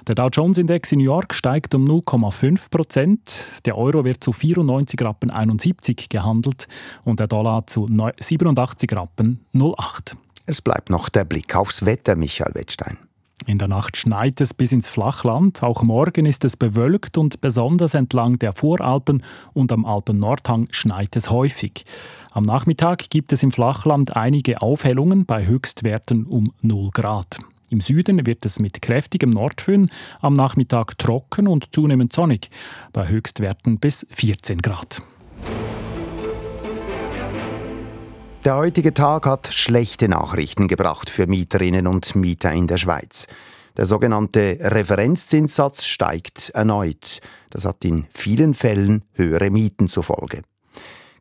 Der 0.07 0.15
Dow 0.15 0.27
Jones 0.27 0.57
Index 0.57 0.91
in 0.91 0.99
New 0.99 1.05
York 1.05 1.33
steigt 1.33 1.73
um 1.73 1.85
0,5 1.85 2.69
Prozent. 2.69 3.45
Der 3.63 3.77
Euro 3.77 4.03
wird 4.03 4.21
zu 4.21 4.33
94 4.33 5.01
Rappen 5.01 5.31
71 5.31 6.09
gehandelt 6.09 6.67
und 7.05 7.21
der 7.21 7.27
Dollar 7.27 7.65
zu 7.65 7.87
87 8.19 8.91
Rappen 8.91 9.39
08. 9.53 10.17
Es 10.47 10.61
bleibt 10.61 10.89
noch 10.89 11.07
der 11.07 11.23
Blick 11.23 11.55
aufs 11.55 11.85
Wetter, 11.85 12.17
Michael 12.17 12.55
Wettstein. 12.55 12.97
In 13.47 13.59
der 13.59 13.67
Nacht 13.67 13.95
schneit 13.95 14.41
es 14.41 14.55
bis 14.55 14.71
ins 14.71 14.89
Flachland. 14.89 15.61
Auch 15.61 15.83
morgen 15.83 16.25
ist 16.25 16.43
es 16.45 16.57
bewölkt 16.57 17.15
und 17.15 17.41
besonders 17.41 17.93
entlang 17.93 18.39
der 18.39 18.53
Voralpen 18.53 19.21
und 19.53 19.71
am 19.71 19.85
Alpen-Nordhang 19.85 20.67
schneit 20.71 21.15
es 21.15 21.29
häufig. 21.29 21.83
Am 22.31 22.41
Nachmittag 22.41 23.09
gibt 23.11 23.31
es 23.33 23.43
im 23.43 23.51
Flachland 23.51 24.15
einige 24.15 24.63
Aufhellungen 24.63 25.25
bei 25.25 25.45
Höchstwerten 25.45 26.25
um 26.25 26.53
0 26.63 26.89
Grad. 26.89 27.37
Im 27.69 27.81
Süden 27.81 28.25
wird 28.25 28.45
es 28.45 28.59
mit 28.59 28.81
kräftigem 28.81 29.29
Nordföhn 29.29 29.91
am 30.21 30.33
Nachmittag 30.33 30.97
trocken 30.97 31.47
und 31.47 31.73
zunehmend 31.73 32.13
sonnig, 32.13 32.49
bei 32.93 33.07
Höchstwerten 33.07 33.77
bis 33.77 34.07
14 34.09 34.57
Grad. 34.57 35.03
Der 38.45 38.57
heutige 38.57 38.93
Tag 38.93 39.25
hat 39.25 39.47
schlechte 39.47 40.07
Nachrichten 40.07 40.67
gebracht 40.67 41.09
für 41.09 41.25
Mieterinnen 41.25 41.87
und 41.87 42.15
Mieter 42.15 42.53
in 42.53 42.67
der 42.67 42.77
Schweiz. 42.77 43.25
Der 43.75 43.87
sogenannte 43.87 44.59
Referenzzinssatz 44.61 45.83
steigt 45.83 46.51
erneut. 46.51 47.21
Das 47.49 47.65
hat 47.65 47.83
in 47.83 48.05
vielen 48.13 48.53
Fällen 48.53 49.03
höhere 49.13 49.49
Mieten 49.49 49.89
zur 49.89 50.03
Folge. 50.03 50.43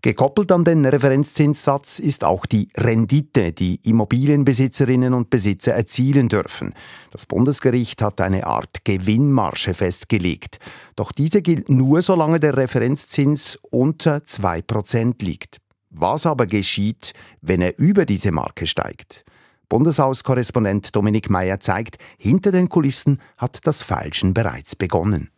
Gekoppelt 0.02 0.52
an 0.52 0.64
den 0.64 0.84
Referenzzinssatz 0.84 1.98
ist 1.98 2.24
auch 2.24 2.44
die 2.44 2.68
Rendite, 2.76 3.52
die 3.52 3.80
Immobilienbesitzerinnen 3.84 5.14
und 5.14 5.30
Besitzer 5.30 5.72
erzielen 5.72 6.28
dürfen. 6.28 6.74
Das 7.10 7.24
Bundesgericht 7.24 8.02
hat 8.02 8.20
eine 8.20 8.46
Art 8.46 8.84
Gewinnmarge 8.84 9.72
festgelegt. 9.72 10.58
Doch 10.94 11.10
diese 11.10 11.40
gilt 11.40 11.70
nur, 11.70 12.02
solange 12.02 12.38
der 12.38 12.58
Referenzzins 12.58 13.58
unter 13.70 14.18
2% 14.18 15.24
liegt. 15.24 15.63
Was 15.96 16.26
aber 16.26 16.46
geschieht, 16.48 17.12
wenn 17.40 17.62
er 17.62 17.78
über 17.78 18.04
diese 18.04 18.32
Marke 18.32 18.66
steigt? 18.66 19.24
Bundeshauskorrespondent 19.68 20.94
Dominik 20.94 21.30
Mayer 21.30 21.60
zeigt, 21.60 21.98
hinter 22.18 22.50
den 22.50 22.68
Kulissen 22.68 23.20
hat 23.36 23.64
das 23.64 23.82
Falschen 23.82 24.34
bereits 24.34 24.74
begonnen. 24.74 25.30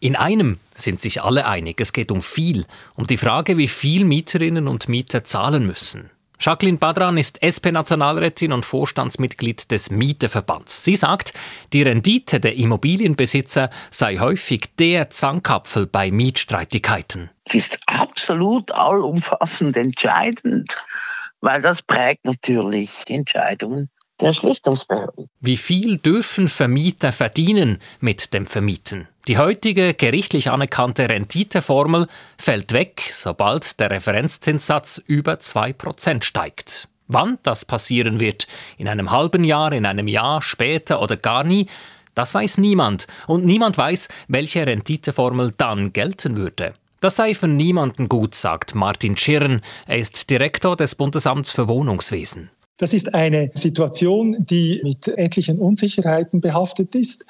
In 0.00 0.16
einem 0.16 0.58
sind 0.74 1.02
sich 1.02 1.22
alle 1.22 1.46
einig, 1.46 1.80
es 1.82 1.92
geht 1.92 2.10
um 2.10 2.22
viel, 2.22 2.64
um 2.94 3.06
die 3.06 3.18
Frage, 3.18 3.58
wie 3.58 3.68
viel 3.68 4.06
Mieterinnen 4.06 4.68
und 4.68 4.88
Mieter 4.88 5.22
zahlen 5.22 5.66
müssen. 5.66 6.10
Jacqueline 6.44 6.76
Badran 6.76 7.16
ist 7.16 7.42
SP-Nationalrätin 7.42 8.52
und 8.52 8.66
Vorstandsmitglied 8.66 9.70
des 9.70 9.90
Mieterverbands. 9.90 10.84
Sie 10.84 10.94
sagt, 10.94 11.32
die 11.72 11.82
Rendite 11.82 12.38
der 12.38 12.56
Immobilienbesitzer 12.56 13.70
sei 13.90 14.18
häufig 14.18 14.66
der 14.78 15.08
Zankapfel 15.08 15.86
bei 15.86 16.10
Mietstreitigkeiten. 16.10 17.30
Es 17.46 17.54
ist 17.54 17.78
absolut 17.86 18.70
allumfassend 18.72 19.74
entscheidend, 19.78 20.76
weil 21.40 21.62
das 21.62 21.80
prägt 21.80 22.26
natürlich 22.26 23.06
die 23.08 23.14
Entscheidungen 23.14 23.88
der 24.20 24.34
Schlichtungsbehörden. 24.34 25.30
Wie 25.40 25.56
viel 25.56 25.96
dürfen 25.96 26.48
Vermieter 26.48 27.12
verdienen 27.12 27.78
mit 28.00 28.34
dem 28.34 28.44
Vermieten? 28.44 29.08
Die 29.26 29.38
heutige 29.38 29.94
gerichtlich 29.94 30.50
anerkannte 30.50 31.08
Renditeformel 31.08 32.08
fällt 32.36 32.74
weg, 32.74 33.08
sobald 33.10 33.80
der 33.80 33.90
Referenzzinssatz 33.90 35.00
über 35.06 35.34
2% 35.34 36.22
steigt. 36.22 36.88
Wann 37.06 37.38
das 37.42 37.64
passieren 37.64 38.20
wird, 38.20 38.46
in 38.76 38.86
einem 38.86 39.10
halben 39.10 39.42
Jahr, 39.42 39.72
in 39.72 39.86
einem 39.86 40.08
Jahr, 40.08 40.42
später 40.42 41.00
oder 41.00 41.16
gar 41.16 41.42
nie, 41.42 41.68
das 42.14 42.34
weiß 42.34 42.58
niemand. 42.58 43.06
Und 43.26 43.46
niemand 43.46 43.78
weiß, 43.78 44.08
welche 44.28 44.66
Renditeformel 44.66 45.54
dann 45.56 45.94
gelten 45.94 46.36
würde. 46.36 46.74
Das 47.00 47.16
sei 47.16 47.34
für 47.34 47.48
niemanden 47.48 48.10
gut, 48.10 48.34
sagt 48.34 48.74
Martin 48.74 49.16
Schirren. 49.16 49.62
Er 49.86 49.98
ist 49.98 50.28
Direktor 50.28 50.76
des 50.76 50.94
Bundesamts 50.94 51.50
für 51.50 51.66
Wohnungswesen. 51.66 52.50
Das 52.76 52.92
ist 52.92 53.14
eine 53.14 53.50
Situation, 53.54 54.36
die 54.38 54.80
mit 54.82 55.06
etlichen 55.06 55.58
Unsicherheiten 55.60 56.40
behaftet 56.40 56.94
ist. 56.96 57.24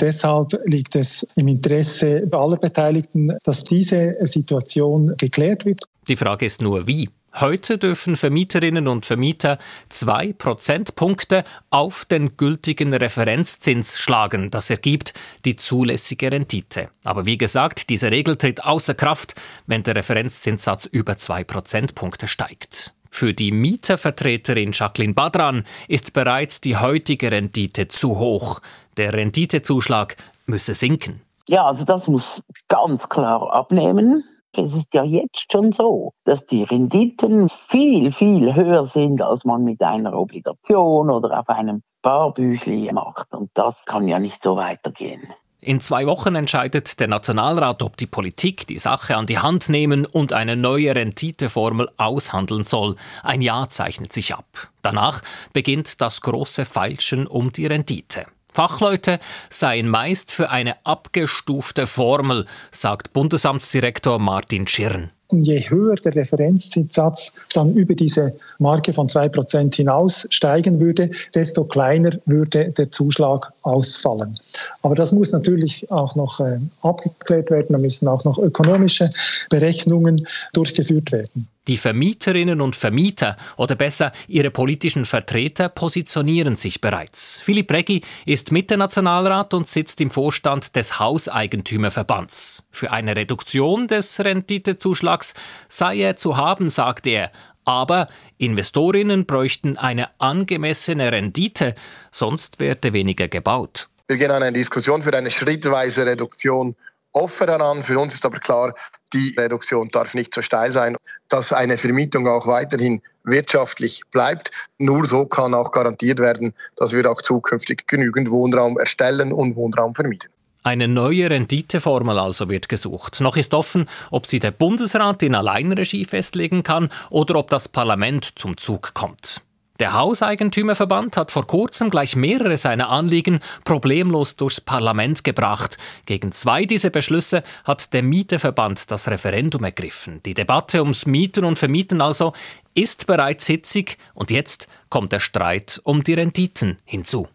Deshalb 0.00 0.58
liegt 0.64 0.96
es 0.96 1.26
im 1.36 1.46
Interesse 1.46 2.26
aller 2.32 2.56
Beteiligten, 2.56 3.36
dass 3.44 3.62
diese 3.62 4.16
Situation 4.26 5.14
geklärt 5.16 5.64
wird. 5.64 5.84
Die 6.08 6.16
Frage 6.16 6.46
ist 6.46 6.62
nur, 6.62 6.86
wie. 6.86 7.08
Heute 7.34 7.78
dürfen 7.78 8.16
Vermieterinnen 8.16 8.88
und 8.88 9.06
Vermieter 9.06 9.58
zwei 9.90 10.32
Prozentpunkte 10.32 11.44
auf 11.70 12.04
den 12.04 12.36
gültigen 12.36 12.92
Referenzzins 12.92 13.98
schlagen. 13.98 14.50
Das 14.50 14.70
ergibt 14.70 15.12
die 15.44 15.54
zulässige 15.54 16.32
Rendite. 16.32 16.88
Aber 17.04 17.26
wie 17.26 17.38
gesagt, 17.38 17.90
diese 17.90 18.10
Regel 18.10 18.34
tritt 18.34 18.64
außer 18.64 18.94
Kraft, 18.94 19.36
wenn 19.66 19.84
der 19.84 19.94
Referenzzinssatz 19.94 20.86
über 20.86 21.18
zwei 21.18 21.44
Prozentpunkte 21.44 22.26
steigt. 22.26 22.94
Für 23.18 23.34
die 23.34 23.50
Mietervertreterin 23.50 24.70
Jacqueline 24.70 25.12
Badran 25.12 25.64
ist 25.88 26.12
bereits 26.12 26.60
die 26.60 26.76
heutige 26.76 27.32
Rendite 27.32 27.88
zu 27.88 28.16
hoch. 28.16 28.60
Der 28.96 29.12
Renditezuschlag 29.12 30.16
müsse 30.46 30.72
sinken. 30.72 31.20
Ja, 31.48 31.64
also 31.64 31.84
das 31.84 32.06
muss 32.06 32.44
ganz 32.68 33.08
klar 33.08 33.52
abnehmen. 33.52 34.22
Es 34.54 34.72
ist 34.72 34.94
ja 34.94 35.02
jetzt 35.02 35.50
schon 35.50 35.72
so, 35.72 36.12
dass 36.26 36.46
die 36.46 36.62
Renditen 36.62 37.48
viel, 37.66 38.12
viel 38.12 38.54
höher 38.54 38.86
sind, 38.86 39.20
als 39.20 39.44
man 39.44 39.64
mit 39.64 39.82
einer 39.82 40.12
Obligation 40.12 41.10
oder 41.10 41.40
auf 41.40 41.48
einem 41.48 41.82
Barbüchli 42.02 42.88
macht. 42.92 43.34
Und 43.34 43.50
das 43.54 43.84
kann 43.84 44.06
ja 44.06 44.20
nicht 44.20 44.44
so 44.44 44.54
weitergehen. 44.54 45.26
In 45.60 45.80
zwei 45.80 46.06
Wochen 46.06 46.36
entscheidet 46.36 47.00
der 47.00 47.08
Nationalrat, 47.08 47.82
ob 47.82 47.96
die 47.96 48.06
Politik 48.06 48.68
die 48.68 48.78
Sache 48.78 49.16
an 49.16 49.26
die 49.26 49.38
Hand 49.38 49.68
nehmen 49.68 50.06
und 50.06 50.32
eine 50.32 50.56
neue 50.56 50.94
Renditeformel 50.94 51.90
aushandeln 51.96 52.64
soll. 52.64 52.94
Ein 53.24 53.42
Jahr 53.42 53.68
zeichnet 53.68 54.12
sich 54.12 54.34
ab. 54.34 54.68
Danach 54.82 55.20
beginnt 55.52 56.00
das 56.00 56.20
große 56.20 56.64
Feilschen 56.64 57.26
um 57.26 57.50
die 57.50 57.66
Rendite. 57.66 58.26
Fachleute 58.52 59.18
seien 59.50 59.88
meist 59.88 60.30
für 60.30 60.50
eine 60.50 60.76
abgestufte 60.86 61.88
Formel, 61.88 62.46
sagt 62.70 63.12
Bundesamtsdirektor 63.12 64.20
Martin 64.20 64.68
Schirn. 64.68 65.10
Je 65.30 65.68
höher 65.68 65.96
der 65.96 66.14
Referenzzinssatz 66.14 67.32
dann 67.52 67.74
über 67.74 67.94
diese 67.94 68.32
Marke 68.58 68.94
von 68.94 69.08
2% 69.08 69.74
hinaus 69.74 70.26
steigen 70.30 70.80
würde, 70.80 71.10
desto 71.34 71.64
kleiner 71.64 72.12
würde 72.24 72.70
der 72.70 72.90
Zuschlag 72.90 73.52
ausfallen. 73.62 74.38
Aber 74.82 74.94
das 74.94 75.12
muss 75.12 75.32
natürlich 75.32 75.90
auch 75.90 76.14
noch 76.14 76.40
äh, 76.40 76.58
abgeklärt 76.80 77.50
werden, 77.50 77.72
da 77.72 77.78
müssen 77.78 78.08
auch 78.08 78.24
noch 78.24 78.38
ökonomische 78.38 79.10
Berechnungen 79.50 80.26
durchgeführt 80.54 81.12
werden. 81.12 81.46
Die 81.68 81.76
Vermieterinnen 81.76 82.62
und 82.62 82.76
Vermieter 82.76 83.36
oder 83.58 83.76
besser 83.76 84.12
ihre 84.26 84.50
politischen 84.50 85.04
Vertreter 85.04 85.68
positionieren 85.68 86.56
sich 86.56 86.80
bereits. 86.80 87.40
Philipp 87.40 87.70
Reggi 87.70 88.00
ist 88.24 88.52
Mitte-Nationalrat 88.52 89.52
und 89.52 89.68
sitzt 89.68 90.00
im 90.00 90.10
Vorstand 90.10 90.74
des 90.76 90.98
Hauseigentümerverbands. 90.98 92.64
Für 92.70 92.90
eine 92.90 93.14
Reduktion 93.14 93.86
des 93.86 94.18
Renditezuschlags 94.18 95.34
sei 95.68 95.98
er 95.98 96.16
zu 96.16 96.38
haben, 96.38 96.70
sagt 96.70 97.06
er. 97.06 97.30
Aber 97.66 98.08
Investorinnen 98.38 99.26
bräuchten 99.26 99.76
eine 99.76 100.08
angemessene 100.18 101.12
Rendite, 101.12 101.74
sonst 102.10 102.60
werde 102.60 102.94
weniger 102.94 103.28
gebaut. 103.28 103.90
Wir 104.06 104.16
gehen 104.16 104.30
an 104.30 104.42
eine 104.42 104.54
Diskussion 104.54 105.02
für 105.02 105.14
eine 105.14 105.30
schrittweise 105.30 106.06
Reduktion 106.06 106.76
offen 107.22 107.46
daran. 107.46 107.82
Für 107.82 107.98
uns 107.98 108.14
ist 108.14 108.24
aber 108.24 108.38
klar, 108.38 108.74
die 109.12 109.34
Reduktion 109.36 109.88
darf 109.88 110.14
nicht 110.14 110.34
so 110.34 110.42
steil 110.42 110.72
sein, 110.72 110.96
dass 111.28 111.52
eine 111.52 111.78
Vermietung 111.78 112.28
auch 112.28 112.46
weiterhin 112.46 113.00
wirtschaftlich 113.24 114.02
bleibt. 114.10 114.50
Nur 114.78 115.06
so 115.06 115.26
kann 115.26 115.54
auch 115.54 115.70
garantiert 115.70 116.18
werden, 116.18 116.54
dass 116.76 116.92
wir 116.92 117.10
auch 117.10 117.22
zukünftig 117.22 117.86
genügend 117.86 118.30
Wohnraum 118.30 118.78
erstellen 118.78 119.32
und 119.32 119.56
Wohnraum 119.56 119.94
vermieten. 119.94 120.28
Eine 120.64 120.88
neue 120.88 121.30
Renditeformel 121.30 122.18
also 122.18 122.50
wird 122.50 122.68
gesucht. 122.68 123.20
Noch 123.20 123.36
ist 123.36 123.54
offen, 123.54 123.88
ob 124.10 124.26
sie 124.26 124.40
der 124.40 124.50
Bundesrat 124.50 125.22
in 125.22 125.34
Alleinregie 125.34 126.04
festlegen 126.04 126.62
kann 126.62 126.90
oder 127.10 127.36
ob 127.36 127.48
das 127.48 127.68
Parlament 127.68 128.38
zum 128.38 128.56
Zug 128.56 128.92
kommt. 128.92 129.42
Der 129.78 129.92
Hauseigentümerverband 129.92 131.16
hat 131.16 131.30
vor 131.30 131.46
kurzem 131.46 131.88
gleich 131.88 132.16
mehrere 132.16 132.56
seiner 132.56 132.88
Anliegen 132.88 133.38
problemlos 133.62 134.34
durchs 134.34 134.60
Parlament 134.60 135.22
gebracht. 135.22 135.78
Gegen 136.04 136.32
zwei 136.32 136.64
dieser 136.64 136.90
Beschlüsse 136.90 137.44
hat 137.62 137.92
der 137.92 138.02
Mieterverband 138.02 138.90
das 138.90 139.06
Referendum 139.06 139.62
ergriffen. 139.62 140.20
Die 140.24 140.34
Debatte 140.34 140.80
ums 140.80 141.06
Mieten 141.06 141.44
und 141.44 141.60
Vermieten 141.60 142.00
also 142.00 142.32
ist 142.74 143.06
bereits 143.06 143.46
hitzig 143.46 143.98
und 144.14 144.32
jetzt 144.32 144.66
kommt 144.90 145.12
der 145.12 145.20
Streit 145.20 145.80
um 145.84 146.02
die 146.02 146.14
Renditen 146.14 146.78
hinzu. 146.84 147.28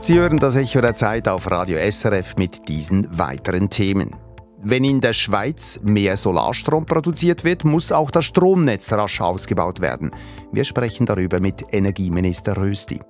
Sie 0.00 0.14
hören 0.18 0.38
das 0.38 0.56
Echo 0.56 0.80
der 0.80 0.94
Zeit 0.94 1.28
auf 1.28 1.50
Radio 1.50 1.78
SRF 1.78 2.36
mit 2.36 2.66
diesen 2.68 3.18
weiteren 3.18 3.68
Themen. 3.68 4.27
Wenn 4.60 4.82
in 4.82 5.00
der 5.00 5.12
Schweiz 5.12 5.78
mehr 5.84 6.16
Solarstrom 6.16 6.84
produziert 6.84 7.44
wird, 7.44 7.64
muss 7.64 7.92
auch 7.92 8.10
das 8.10 8.24
Stromnetz 8.24 8.92
rasch 8.92 9.20
ausgebaut 9.20 9.80
werden. 9.80 10.10
Wir 10.50 10.64
sprechen 10.64 11.06
darüber 11.06 11.40
mit 11.40 11.72
Energieminister 11.72 12.56
Rösti. 12.56 13.00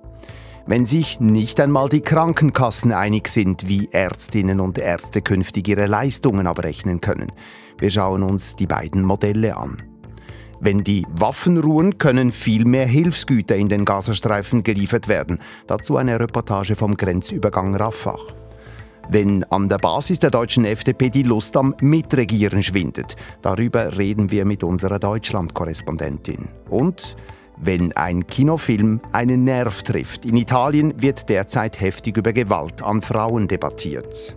Wenn 0.67 0.85
sich 0.85 1.19
nicht 1.19 1.59
einmal 1.59 1.89
die 1.89 2.01
Krankenkassen 2.01 2.91
einig 2.91 3.27
sind, 3.29 3.67
wie 3.67 3.89
Ärztinnen 3.91 4.59
und 4.59 4.77
Ärzte 4.77 5.23
künftig 5.23 5.67
ihre 5.67 5.87
Leistungen 5.87 6.45
abrechnen 6.45 7.01
können. 7.01 7.31
Wir 7.79 7.89
schauen 7.89 8.21
uns 8.21 8.55
die 8.55 8.67
beiden 8.67 9.03
Modelle 9.03 9.57
an. 9.57 9.81
Wenn 10.59 10.83
die 10.83 11.07
Waffen 11.09 11.57
ruhen, 11.57 11.97
können 11.97 12.31
viel 12.31 12.65
mehr 12.65 12.85
Hilfsgüter 12.85 13.55
in 13.55 13.69
den 13.69 13.85
Gazastreifen 13.85 14.61
geliefert 14.61 15.07
werden. 15.07 15.39
Dazu 15.65 15.97
eine 15.97 16.19
Reportage 16.19 16.75
vom 16.75 16.95
Grenzübergang 16.95 17.75
Rafah. 17.75 18.19
Wenn 19.11 19.43
an 19.45 19.67
der 19.67 19.79
Basis 19.79 20.19
der 20.19 20.29
deutschen 20.29 20.65
FDP 20.65 21.09
die 21.09 21.23
Lust 21.23 21.57
am 21.57 21.75
Mitregieren 21.81 22.61
schwindet, 22.61 23.15
darüber 23.41 23.97
reden 23.97 24.29
wir 24.29 24.45
mit 24.45 24.63
unserer 24.63 24.99
Deutschland-Korrespondentin. 24.99 26.47
Und 26.69 27.15
wenn 27.57 27.91
ein 27.93 28.27
Kinofilm 28.27 29.01
einen 29.11 29.45
Nerv 29.45 29.81
trifft. 29.81 30.25
In 30.25 30.37
Italien 30.37 31.01
wird 31.01 31.27
derzeit 31.27 31.81
heftig 31.81 32.17
über 32.17 32.33
Gewalt 32.33 32.83
an 32.83 33.01
Frauen 33.01 33.47
debattiert. 33.47 34.35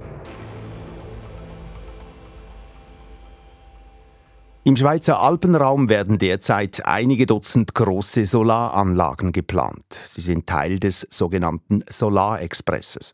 Im 4.64 4.76
Schweizer 4.76 5.20
Alpenraum 5.20 5.88
werden 5.88 6.18
derzeit 6.18 6.86
einige 6.86 7.26
Dutzend 7.26 7.74
große 7.74 8.24
Solaranlagen 8.24 9.32
geplant. 9.32 9.84
Sie 10.06 10.20
sind 10.20 10.46
Teil 10.46 10.78
des 10.78 11.06
sogenannten 11.10 11.82
Solarexpresses. 11.90 13.12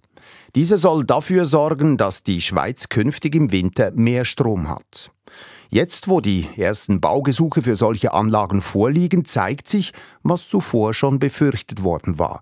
Dieser 0.54 0.78
soll 0.78 1.04
dafür 1.04 1.44
sorgen, 1.44 1.96
dass 1.96 2.22
die 2.22 2.40
Schweiz 2.40 2.88
künftig 2.88 3.34
im 3.34 3.52
Winter 3.52 3.90
mehr 3.92 4.24
Strom 4.24 4.68
hat. 4.68 5.10
Jetzt, 5.70 6.08
wo 6.08 6.22
die 6.22 6.48
ersten 6.56 7.00
Baugesuche 7.00 7.60
für 7.60 7.76
solche 7.76 8.14
Anlagen 8.14 8.62
vorliegen, 8.62 9.26
zeigt 9.26 9.68
sich, 9.68 9.92
was 10.22 10.48
zuvor 10.48 10.94
schon 10.94 11.18
befürchtet 11.18 11.82
worden 11.82 12.18
war. 12.18 12.40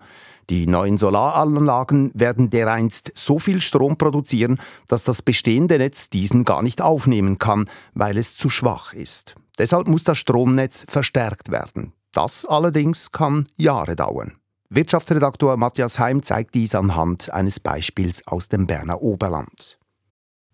Die 0.48 0.68
neuen 0.68 0.96
Solaranlagen 0.96 2.12
werden 2.14 2.50
dereinst 2.50 3.10
so 3.16 3.40
viel 3.40 3.60
Strom 3.60 3.98
produzieren, 3.98 4.60
dass 4.86 5.02
das 5.02 5.22
bestehende 5.22 5.76
Netz 5.78 6.08
diesen 6.08 6.44
gar 6.44 6.62
nicht 6.62 6.80
aufnehmen 6.80 7.38
kann, 7.38 7.68
weil 7.94 8.16
es 8.16 8.36
zu 8.36 8.48
schwach 8.48 8.92
ist. 8.92 9.34
Deshalb 9.58 9.88
muss 9.88 10.04
das 10.04 10.18
Stromnetz 10.18 10.86
verstärkt 10.88 11.50
werden. 11.50 11.92
Das 12.12 12.44
allerdings 12.44 13.10
kann 13.10 13.48
Jahre 13.56 13.96
dauern. 13.96 14.36
Wirtschaftsredaktor 14.68 15.56
Matthias 15.56 15.98
Heim 15.98 16.22
zeigt 16.22 16.54
dies 16.54 16.74
anhand 16.74 17.32
eines 17.32 17.60
Beispiels 17.60 18.26
aus 18.26 18.48
dem 18.48 18.66
Berner 18.66 19.00
Oberland. 19.02 19.78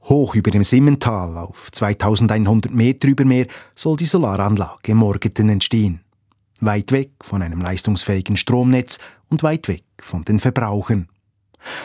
Hoch 0.04 0.34
über 0.34 0.50
dem 0.50 0.64
Simmental, 0.64 1.36
auf 1.38 1.70
2100 1.70 2.72
Meter 2.72 3.08
über 3.08 3.24
Meer, 3.24 3.46
soll 3.74 3.96
die 3.96 4.06
Solaranlage 4.06 4.94
Morgeten 4.94 5.48
entstehen 5.48 6.02
weit 6.62 6.92
weg 6.92 7.10
von 7.20 7.42
einem 7.42 7.60
leistungsfähigen 7.60 8.36
Stromnetz 8.36 8.98
und 9.28 9.42
weit 9.42 9.68
weg 9.68 9.84
von 10.00 10.24
den 10.24 10.38
Verbrauchern. 10.38 11.08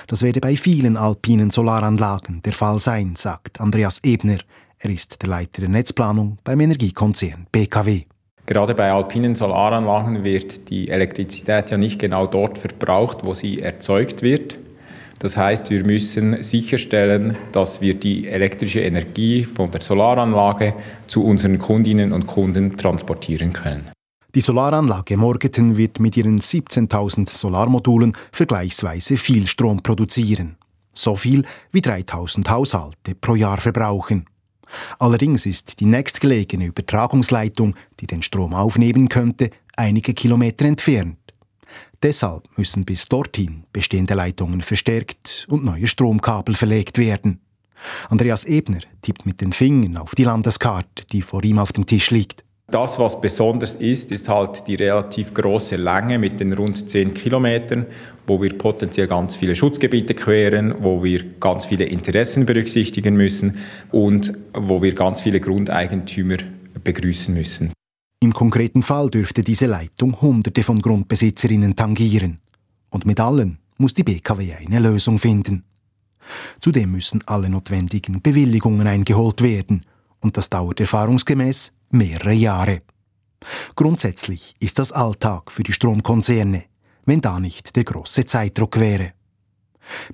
Das 0.08 0.22
werde 0.22 0.40
bei 0.40 0.56
vielen 0.56 0.98
alpinen 0.98 1.52
Solaranlagen 1.52 2.42
der 2.44 2.54
Fall 2.54 2.80
sein, 2.80 3.16
sagt 3.16 3.60
Andreas 3.60 4.04
Ebner. 4.04 4.40
Er 4.80 4.90
ist 4.90 5.22
der 5.22 5.30
Leiter 5.30 5.62
der 5.62 5.70
Netzplanung 5.70 6.38
beim 6.44 6.60
Energiekonzern 6.60 7.48
BKW. 7.52 8.06
Gerade 8.48 8.74
bei 8.75 8.89
alpinen 8.89 9.36
Solaranlagen 9.36 10.24
wird 10.24 10.70
die 10.70 10.88
Elektrizität 10.88 11.70
ja 11.70 11.77
nicht 11.77 12.00
genau 12.00 12.25
dort 12.27 12.58
verbraucht, 12.58 13.25
wo 13.25 13.34
sie 13.34 13.60
erzeugt 13.60 14.22
wird. 14.22 14.58
Das 15.20 15.36
heißt, 15.36 15.70
wir 15.70 15.84
müssen 15.84 16.42
sicherstellen, 16.42 17.36
dass 17.51 17.82
wir 17.82 17.96
die 17.96 18.25
elektrische 18.25 18.80
Energie 18.80 19.44
von 19.44 19.70
der 19.70 19.82
Solaranlage 19.82 20.75
zu 21.08 21.25
unseren 21.25 21.58
Kundinnen 21.58 22.13
und 22.13 22.25
Kunden 22.25 22.77
transportieren 22.77 23.51
können. 23.51 23.92
Die 24.34 24.42
Solaranlage 24.42 25.18
Morgeten 25.18 25.75
wird 25.75 26.00
mit 26.00 26.16
ihren 26.16 26.39
17.000 26.39 27.27
Solarmodulen 27.27 28.16
vergleichsweise 28.32 29.18
viel 29.18 29.46
Strom 29.48 29.84
produzieren. 29.84 30.56
So 30.94 31.16
viel 31.16 31.44
wie 31.74 31.82
3000 31.82 32.50
Haushalte 32.50 33.13
pro 33.20 33.36
Jahr 33.36 33.58
verbrauchen. 33.58 34.25
Allerdings 35.00 35.46
ist 35.46 35.80
die 35.80 35.86
nächstgelegene 35.86 36.66
Übertragungsleitung, 36.66 37.76
die 38.00 38.08
den 38.08 38.22
Strom 38.22 38.54
aufnehmen 38.54 39.10
könnte, 39.10 39.50
einige 39.76 40.14
Kilometer 40.14 40.66
entfernt. 40.66 41.18
Deshalb 42.04 42.44
müssen 42.58 42.86
bis 42.86 43.08
dorthin 43.08 43.64
bestehende 43.74 44.14
Leitungen 44.14 44.62
verstärkt 44.62 45.46
und 45.50 45.66
neue 45.66 45.88
Stromkabel 45.88 46.56
verlegt 46.56 46.98
werden. 46.98 47.42
Andreas 48.10 48.46
Ebner 48.46 48.80
tippt 49.02 49.26
mit 49.26 49.41
den 49.41 49.52
Fingern 49.52 49.98
auf 49.98 50.15
die 50.15 50.24
Landeskarte, 50.24 51.06
die 51.12 51.22
vor 51.22 51.44
ihm 51.44 51.60
auf 51.60 51.74
dem 51.74 51.86
Tisch 51.86 52.12
liegt. 52.12 52.44
Das, 52.69 52.99
was 52.99 53.21
besonders 53.21 53.75
ist, 53.75 54.12
ist 54.12 54.27
halt 54.27 54.67
die 54.67 54.75
relativ 54.75 55.34
große 55.34 55.77
Länge 55.77 56.19
mit 56.19 56.41
den 56.41 56.51
rund 56.51 56.89
10 56.89 57.13
Kilometern, 57.13 57.86
wo 58.25 58.41
wir 58.41 58.58
potenziell 58.58 59.08
ganz 59.08 59.38
viele 59.38 59.56
Schutzgebiete 59.56 60.13
queren, 60.13 60.75
wo 60.84 61.01
wir 61.01 61.23
ganz 61.39 61.65
viele 61.65 61.86
Interessen 61.86 62.45
berücksichtigen 62.45 63.15
müssen 63.15 63.60
und 63.93 64.34
wo 64.53 64.82
wir 64.82 64.93
ganz 64.93 65.21
viele 65.21 65.39
Grundeigentümer 65.39 66.39
begrüßen 66.84 67.34
müssen. 67.34 67.71
Im 68.19 68.34
konkreten 68.34 68.82
Fall 68.82 69.10
dürfte 69.12 69.43
diese 69.43 69.67
Leitung 69.67 70.19
Hunderte 70.19 70.62
von 70.62 70.80
Grundbesitzerinnen 70.80 71.73
tangieren. 71.73 72.39
Und 72.89 73.06
mit 73.06 73.21
allen 73.21 73.60
muss 73.77 73.93
die 73.93 74.03
BKW 74.03 74.56
eine 74.56 74.80
Lösung 74.80 75.19
finden. 75.19 75.63
Zudem 76.60 76.91
müssen 76.91 77.23
alle 77.27 77.49
notwendigen 77.49 78.21
Bewilligungen 78.21 78.88
eingeholt 78.88 79.41
werden. 79.41 79.84
Und 80.19 80.36
das 80.36 80.49
dauert 80.49 80.82
erfahrungsgemäß 80.82 81.71
mehrere 81.89 82.34
Jahre. 82.34 82.82
Grundsätzlich 83.76 84.56
ist 84.60 84.80
das 84.80 84.91
Alltag 84.91 85.52
für 85.52 85.63
die 85.63 85.73
Stromkonzerne, 85.73 86.63
wenn 87.06 87.21
da 87.21 87.39
nicht 87.39 87.76
der 87.76 87.84
große 87.84 88.26
Zeitdruck 88.26 88.80
wäre. 88.80 89.13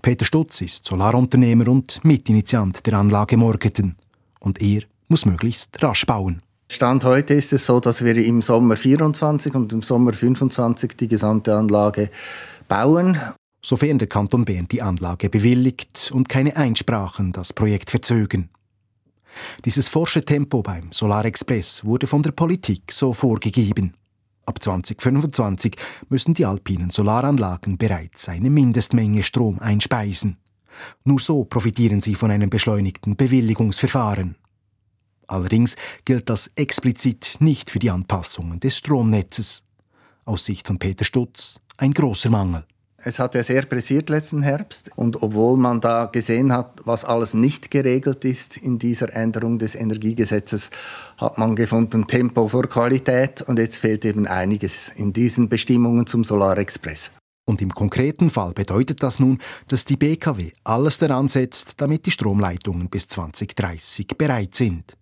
Peter 0.01 0.25
Stutz 0.25 0.61
ist 0.61 0.85
Solarunternehmer 0.85 1.67
und 1.67 2.03
Mitinitiant 2.03 2.85
der 2.85 2.93
Anlage 2.93 3.37
Morgeten 3.37 3.95
und 4.39 4.61
er 4.61 4.83
muss 5.07 5.25
möglichst 5.25 5.81
rasch 5.81 6.05
bauen. 6.05 6.41
Stand 6.71 7.03
heute 7.03 7.33
ist 7.33 7.53
es 7.53 7.65
so, 7.65 7.79
dass 7.79 8.03
wir 8.03 8.15
im 8.17 8.41
Sommer 8.41 8.77
24 8.77 9.53
und 9.53 9.73
im 9.73 9.81
Sommer 9.81 10.13
25 10.13 10.95
die 10.97 11.07
gesamte 11.07 11.55
Anlage 11.55 12.09
bauen. 12.67 13.19
Sofern 13.65 13.97
der 13.97 14.07
Kanton 14.07 14.45
Bern 14.45 14.67
die 14.69 14.81
Anlage 14.81 15.29
bewilligt 15.29 16.11
und 16.13 16.29
keine 16.29 16.55
Einsprachen 16.55 17.31
das 17.31 17.53
Projekt 17.53 17.89
verzögern. 17.89 18.49
Dieses 19.65 19.89
forsche 19.89 20.23
Tempo 20.23 20.61
beim 20.61 20.91
Solarexpress 20.91 21.85
wurde 21.85 22.07
von 22.07 22.23
der 22.23 22.31
Politik 22.31 22.91
so 22.91 23.13
vorgegeben. 23.13 23.93
Ab 24.45 24.61
2025 24.61 25.75
müssen 26.09 26.33
die 26.33 26.45
alpinen 26.45 26.89
Solaranlagen 26.89 27.77
bereits 27.77 28.27
eine 28.27 28.49
Mindestmenge 28.49 29.23
Strom 29.23 29.59
einspeisen. 29.59 30.37
Nur 31.05 31.19
so 31.19 31.45
profitieren 31.45 32.01
sie 32.01 32.15
von 32.15 32.31
einem 32.31 32.49
beschleunigten 32.49 33.15
Bewilligungsverfahren. 33.15 34.35
Allerdings 35.27 35.75
gilt 36.03 36.29
das 36.29 36.51
explizit 36.55 37.37
nicht 37.39 37.69
für 37.69 37.79
die 37.79 37.89
Anpassungen 37.89 38.59
des 38.59 38.77
Stromnetzes. 38.77 39.63
Aus 40.25 40.45
Sicht 40.45 40.67
von 40.67 40.79
Peter 40.79 41.05
Stutz 41.05 41.59
ein 41.77 41.93
großer 41.93 42.29
Mangel. 42.29 42.65
Es 43.05 43.19
hat 43.19 43.35
ja 43.35 43.43
sehr 43.43 43.63
pressiert 43.63 44.09
letzten 44.09 44.43
Herbst 44.43 44.89
und 44.95 45.21
obwohl 45.21 45.57
man 45.57 45.81
da 45.81 46.05
gesehen 46.05 46.53
hat, 46.53 46.79
was 46.85 47.03
alles 47.03 47.33
nicht 47.33 47.69
geregelt 47.69 48.23
ist 48.23 48.55
in 48.55 48.79
dieser 48.79 49.13
Änderung 49.13 49.59
des 49.59 49.75
Energiegesetzes, 49.75 50.69
hat 51.17 51.37
man 51.37 51.57
gefunden 51.57 52.07
Tempo 52.07 52.47
vor 52.47 52.63
Qualität 52.69 53.41
und 53.41 53.59
jetzt 53.59 53.77
fehlt 53.77 54.05
eben 54.05 54.25
einiges 54.25 54.89
in 54.95 55.11
diesen 55.11 55.49
Bestimmungen 55.49 56.07
zum 56.07 56.23
Solarexpress. 56.23 57.11
Und 57.45 57.61
im 57.61 57.71
konkreten 57.71 58.29
Fall 58.29 58.53
bedeutet 58.53 59.03
das 59.03 59.19
nun, 59.19 59.39
dass 59.67 59.83
die 59.83 59.97
BKW 59.97 60.51
alles 60.63 60.97
daran 60.97 61.27
setzt, 61.27 61.81
damit 61.81 62.05
die 62.05 62.11
Stromleitungen 62.11 62.89
bis 62.89 63.09
2030 63.09 64.07
bereit 64.17 64.55
sind. 64.55 64.95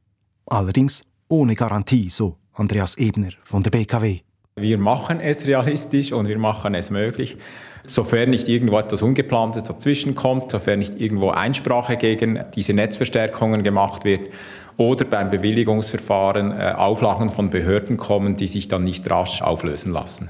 Allerdings 0.47 1.03
ohne 1.27 1.53
Garantie, 1.53 2.09
so 2.09 2.37
Andreas 2.53 2.95
Ebner 2.97 3.29
von 3.43 3.61
der 3.61 3.69
BKW. 3.69 4.21
Wir 4.61 4.77
machen 4.77 5.19
es 5.19 5.45
realistisch 5.45 6.11
und 6.11 6.27
wir 6.27 6.37
machen 6.37 6.75
es 6.75 6.89
möglich 6.89 7.37
sofern 7.85 8.29
nicht 8.29 8.47
irgendwo 8.47 8.77
etwas 8.77 9.01
Ungeplantes 9.01 9.63
dazwischen 9.63 10.15
kommt, 10.15 10.51
sofern 10.51 10.79
nicht 10.79 10.99
irgendwo 10.99 11.29
Einsprache 11.31 11.97
gegen 11.97 12.43
diese 12.55 12.73
Netzverstärkungen 12.73 13.63
gemacht 13.63 14.03
wird 14.05 14.29
oder 14.77 15.05
beim 15.05 15.29
Bewilligungsverfahren 15.29 16.51
äh, 16.51 16.73
Auflagen 16.75 17.29
von 17.29 17.49
Behörden 17.49 17.97
kommen, 17.97 18.35
die 18.35 18.47
sich 18.47 18.67
dann 18.67 18.83
nicht 18.83 19.09
rasch 19.09 19.41
auflösen 19.41 19.91
lassen. 19.91 20.29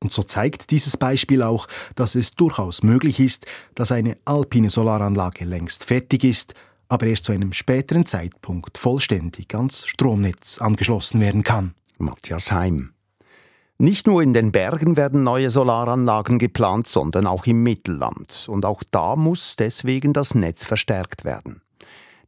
Und 0.00 0.12
so 0.12 0.22
zeigt 0.22 0.70
dieses 0.70 0.96
Beispiel 0.96 1.42
auch, 1.42 1.66
dass 1.96 2.14
es 2.14 2.30
durchaus 2.32 2.84
möglich 2.84 3.18
ist, 3.18 3.46
dass 3.74 3.90
eine 3.90 4.16
alpine 4.24 4.70
Solaranlage 4.70 5.44
längst 5.44 5.84
fertig 5.84 6.22
ist, 6.22 6.54
aber 6.88 7.06
erst 7.06 7.24
zu 7.24 7.32
einem 7.32 7.52
späteren 7.52 8.06
Zeitpunkt 8.06 8.78
vollständig 8.78 9.54
ans 9.54 9.86
Stromnetz 9.86 10.58
angeschlossen 10.60 11.20
werden 11.20 11.42
kann. 11.42 11.74
Matthias 11.98 12.52
Heim. 12.52 12.92
Nicht 13.80 14.08
nur 14.08 14.24
in 14.24 14.34
den 14.34 14.50
Bergen 14.50 14.96
werden 14.96 15.22
neue 15.22 15.50
Solaranlagen 15.50 16.40
geplant, 16.40 16.88
sondern 16.88 17.28
auch 17.28 17.46
im 17.46 17.62
Mittelland. 17.62 18.46
Und 18.48 18.64
auch 18.64 18.82
da 18.90 19.14
muss 19.14 19.54
deswegen 19.54 20.12
das 20.12 20.34
Netz 20.34 20.64
verstärkt 20.64 21.24
werden. 21.24 21.62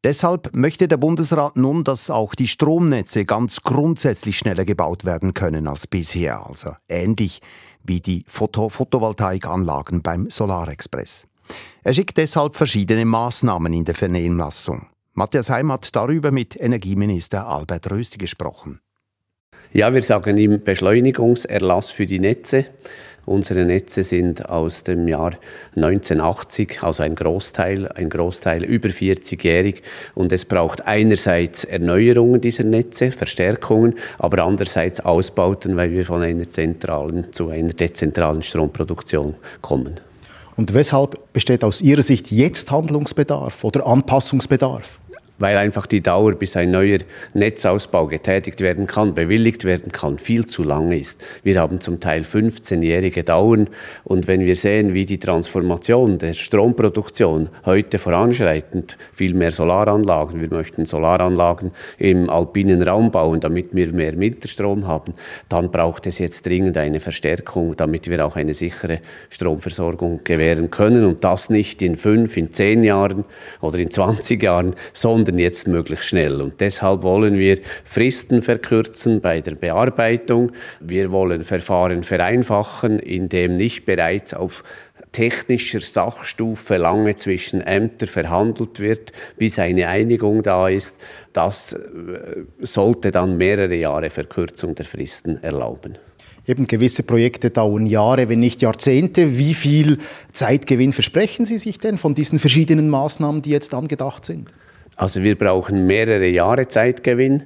Deshalb 0.04 0.54
möchte 0.54 0.86
der 0.86 0.96
Bundesrat 0.96 1.56
nun, 1.56 1.82
dass 1.82 2.08
auch 2.08 2.36
die 2.36 2.46
Stromnetze 2.46 3.24
ganz 3.24 3.62
grundsätzlich 3.62 4.38
schneller 4.38 4.64
gebaut 4.64 5.04
werden 5.04 5.34
können 5.34 5.66
als 5.66 5.88
bisher, 5.88 6.46
also 6.46 6.76
ähnlich 6.88 7.40
wie 7.82 8.00
die 8.00 8.24
Photo 8.28 8.68
Photovoltaikanlagen 8.68 10.02
beim 10.02 10.30
Solarexpress. 10.30 11.26
Er 11.82 11.94
schickt 11.94 12.16
deshalb 12.16 12.54
verschiedene 12.54 13.04
Maßnahmen 13.04 13.72
in 13.72 13.84
der 13.84 13.96
Vernehmlassung. 13.96 14.86
Matthias 15.14 15.50
Heim 15.50 15.72
hat 15.72 15.96
darüber 15.96 16.30
mit 16.30 16.58
Energieminister 16.58 17.48
Albert 17.48 17.90
Rösti 17.90 18.18
gesprochen. 18.18 18.80
Ja, 19.72 19.94
wir 19.94 20.02
sagen 20.02 20.36
ihm 20.36 20.62
Beschleunigungserlass 20.64 21.90
für 21.90 22.04
die 22.04 22.18
Netze. 22.18 22.64
Unsere 23.24 23.64
Netze 23.64 24.02
sind 24.02 24.48
aus 24.48 24.82
dem 24.82 25.06
Jahr 25.06 25.34
1980, 25.76 26.82
also 26.82 27.04
ein 27.04 27.14
Großteil, 27.14 27.86
ein 27.92 28.08
Großteil 28.10 28.64
über 28.64 28.88
40-jährig. 28.88 29.82
Und 30.16 30.32
es 30.32 30.44
braucht 30.44 30.88
einerseits 30.88 31.62
Erneuerungen 31.62 32.40
dieser 32.40 32.64
Netze, 32.64 33.12
Verstärkungen, 33.12 33.94
aber 34.18 34.42
andererseits 34.42 34.98
Ausbauten, 34.98 35.76
weil 35.76 35.92
wir 35.92 36.04
von 36.04 36.22
einer 36.22 36.48
zentralen 36.48 37.32
zu 37.32 37.50
einer 37.50 37.72
dezentralen 37.72 38.42
Stromproduktion 38.42 39.36
kommen. 39.60 40.00
Und 40.56 40.74
weshalb 40.74 41.32
besteht 41.32 41.62
aus 41.62 41.80
Ihrer 41.80 42.02
Sicht 42.02 42.32
jetzt 42.32 42.72
Handlungsbedarf 42.72 43.62
oder 43.62 43.86
Anpassungsbedarf? 43.86 44.98
Weil 45.40 45.56
einfach 45.56 45.86
die 45.86 46.02
Dauer, 46.02 46.34
bis 46.34 46.54
ein 46.54 46.70
neuer 46.70 46.98
Netzausbau 47.34 48.06
getätigt 48.06 48.60
werden 48.60 48.86
kann, 48.86 49.14
bewilligt 49.14 49.64
werden 49.64 49.90
kann, 49.90 50.18
viel 50.18 50.46
zu 50.46 50.62
lang 50.62 50.92
ist. 50.92 51.20
Wir 51.42 51.60
haben 51.60 51.80
zum 51.80 51.98
Teil 51.98 52.22
15-jährige 52.22 53.24
Dauern 53.24 53.68
und 54.04 54.28
wenn 54.28 54.44
wir 54.44 54.54
sehen, 54.54 54.94
wie 54.94 55.06
die 55.06 55.18
Transformation 55.18 56.18
der 56.18 56.34
Stromproduktion 56.34 57.48
heute 57.64 57.98
voranschreitend, 57.98 58.98
viel 59.12 59.34
mehr 59.34 59.50
Solaranlagen, 59.50 60.40
wir 60.40 60.50
möchten 60.50 60.84
Solaranlagen 60.84 61.72
im 61.98 62.28
alpinen 62.28 62.82
Raum 62.82 63.10
bauen, 63.10 63.40
damit 63.40 63.74
wir 63.74 63.92
mehr 63.92 64.18
Winterstrom 64.20 64.86
haben, 64.86 65.14
dann 65.48 65.70
braucht 65.70 66.06
es 66.06 66.18
jetzt 66.18 66.44
dringend 66.44 66.76
eine 66.76 67.00
Verstärkung, 67.00 67.74
damit 67.76 68.08
wir 68.10 68.24
auch 68.26 68.36
eine 68.36 68.52
sichere 68.52 69.00
Stromversorgung 69.30 70.20
gewähren 70.22 70.70
können 70.70 71.06
und 71.06 71.24
das 71.24 71.48
nicht 71.48 71.80
in 71.80 71.96
fünf, 71.96 72.36
in 72.36 72.52
zehn 72.52 72.84
Jahren 72.84 73.24
oder 73.62 73.78
in 73.78 73.90
20 73.90 74.42
Jahren, 74.42 74.74
sondern 74.92 75.29
sondern 75.30 75.38
jetzt 75.38 75.68
möglichst 75.68 76.06
schnell. 76.06 76.40
Und 76.40 76.60
deshalb 76.60 77.02
wollen 77.02 77.38
wir 77.38 77.58
Fristen 77.84 78.42
verkürzen 78.42 79.20
bei 79.20 79.40
der 79.40 79.54
Bearbeitung. 79.54 80.52
Wir 80.80 81.12
wollen 81.12 81.44
Verfahren 81.44 82.02
vereinfachen, 82.02 82.98
indem 82.98 83.56
nicht 83.56 83.84
bereits 83.84 84.34
auf 84.34 84.64
technischer 85.12 85.80
Sachstufe 85.80 86.76
lange 86.76 87.16
zwischen 87.16 87.60
Ämtern 87.60 88.08
verhandelt 88.08 88.80
wird, 88.80 89.12
bis 89.38 89.58
eine 89.58 89.88
Einigung 89.88 90.42
da 90.42 90.68
ist. 90.68 90.96
Das 91.32 91.72
äh, 91.72 91.78
sollte 92.60 93.10
dann 93.10 93.36
mehrere 93.36 93.74
Jahre 93.74 94.10
Verkürzung 94.10 94.74
der 94.74 94.84
Fristen 94.84 95.42
erlauben. 95.42 95.98
Eben 96.46 96.66
gewisse 96.66 97.02
Projekte 97.02 97.50
dauern 97.50 97.86
Jahre, 97.86 98.28
wenn 98.28 98.40
nicht 98.40 98.62
Jahrzehnte. 98.62 99.36
Wie 99.36 99.54
viel 99.54 99.98
Zeitgewinn 100.32 100.92
versprechen 100.92 101.44
Sie 101.44 101.58
sich 101.58 101.78
denn 101.78 101.98
von 101.98 102.14
diesen 102.14 102.38
verschiedenen 102.38 102.88
Maßnahmen, 102.88 103.42
die 103.42 103.50
jetzt 103.50 103.74
angedacht 103.74 104.24
sind? 104.24 104.48
Also 105.00 105.22
wir 105.22 105.34
brauchen 105.34 105.86
mehrere 105.86 106.26
Jahre 106.26 106.68
Zeitgewinn. 106.68 107.44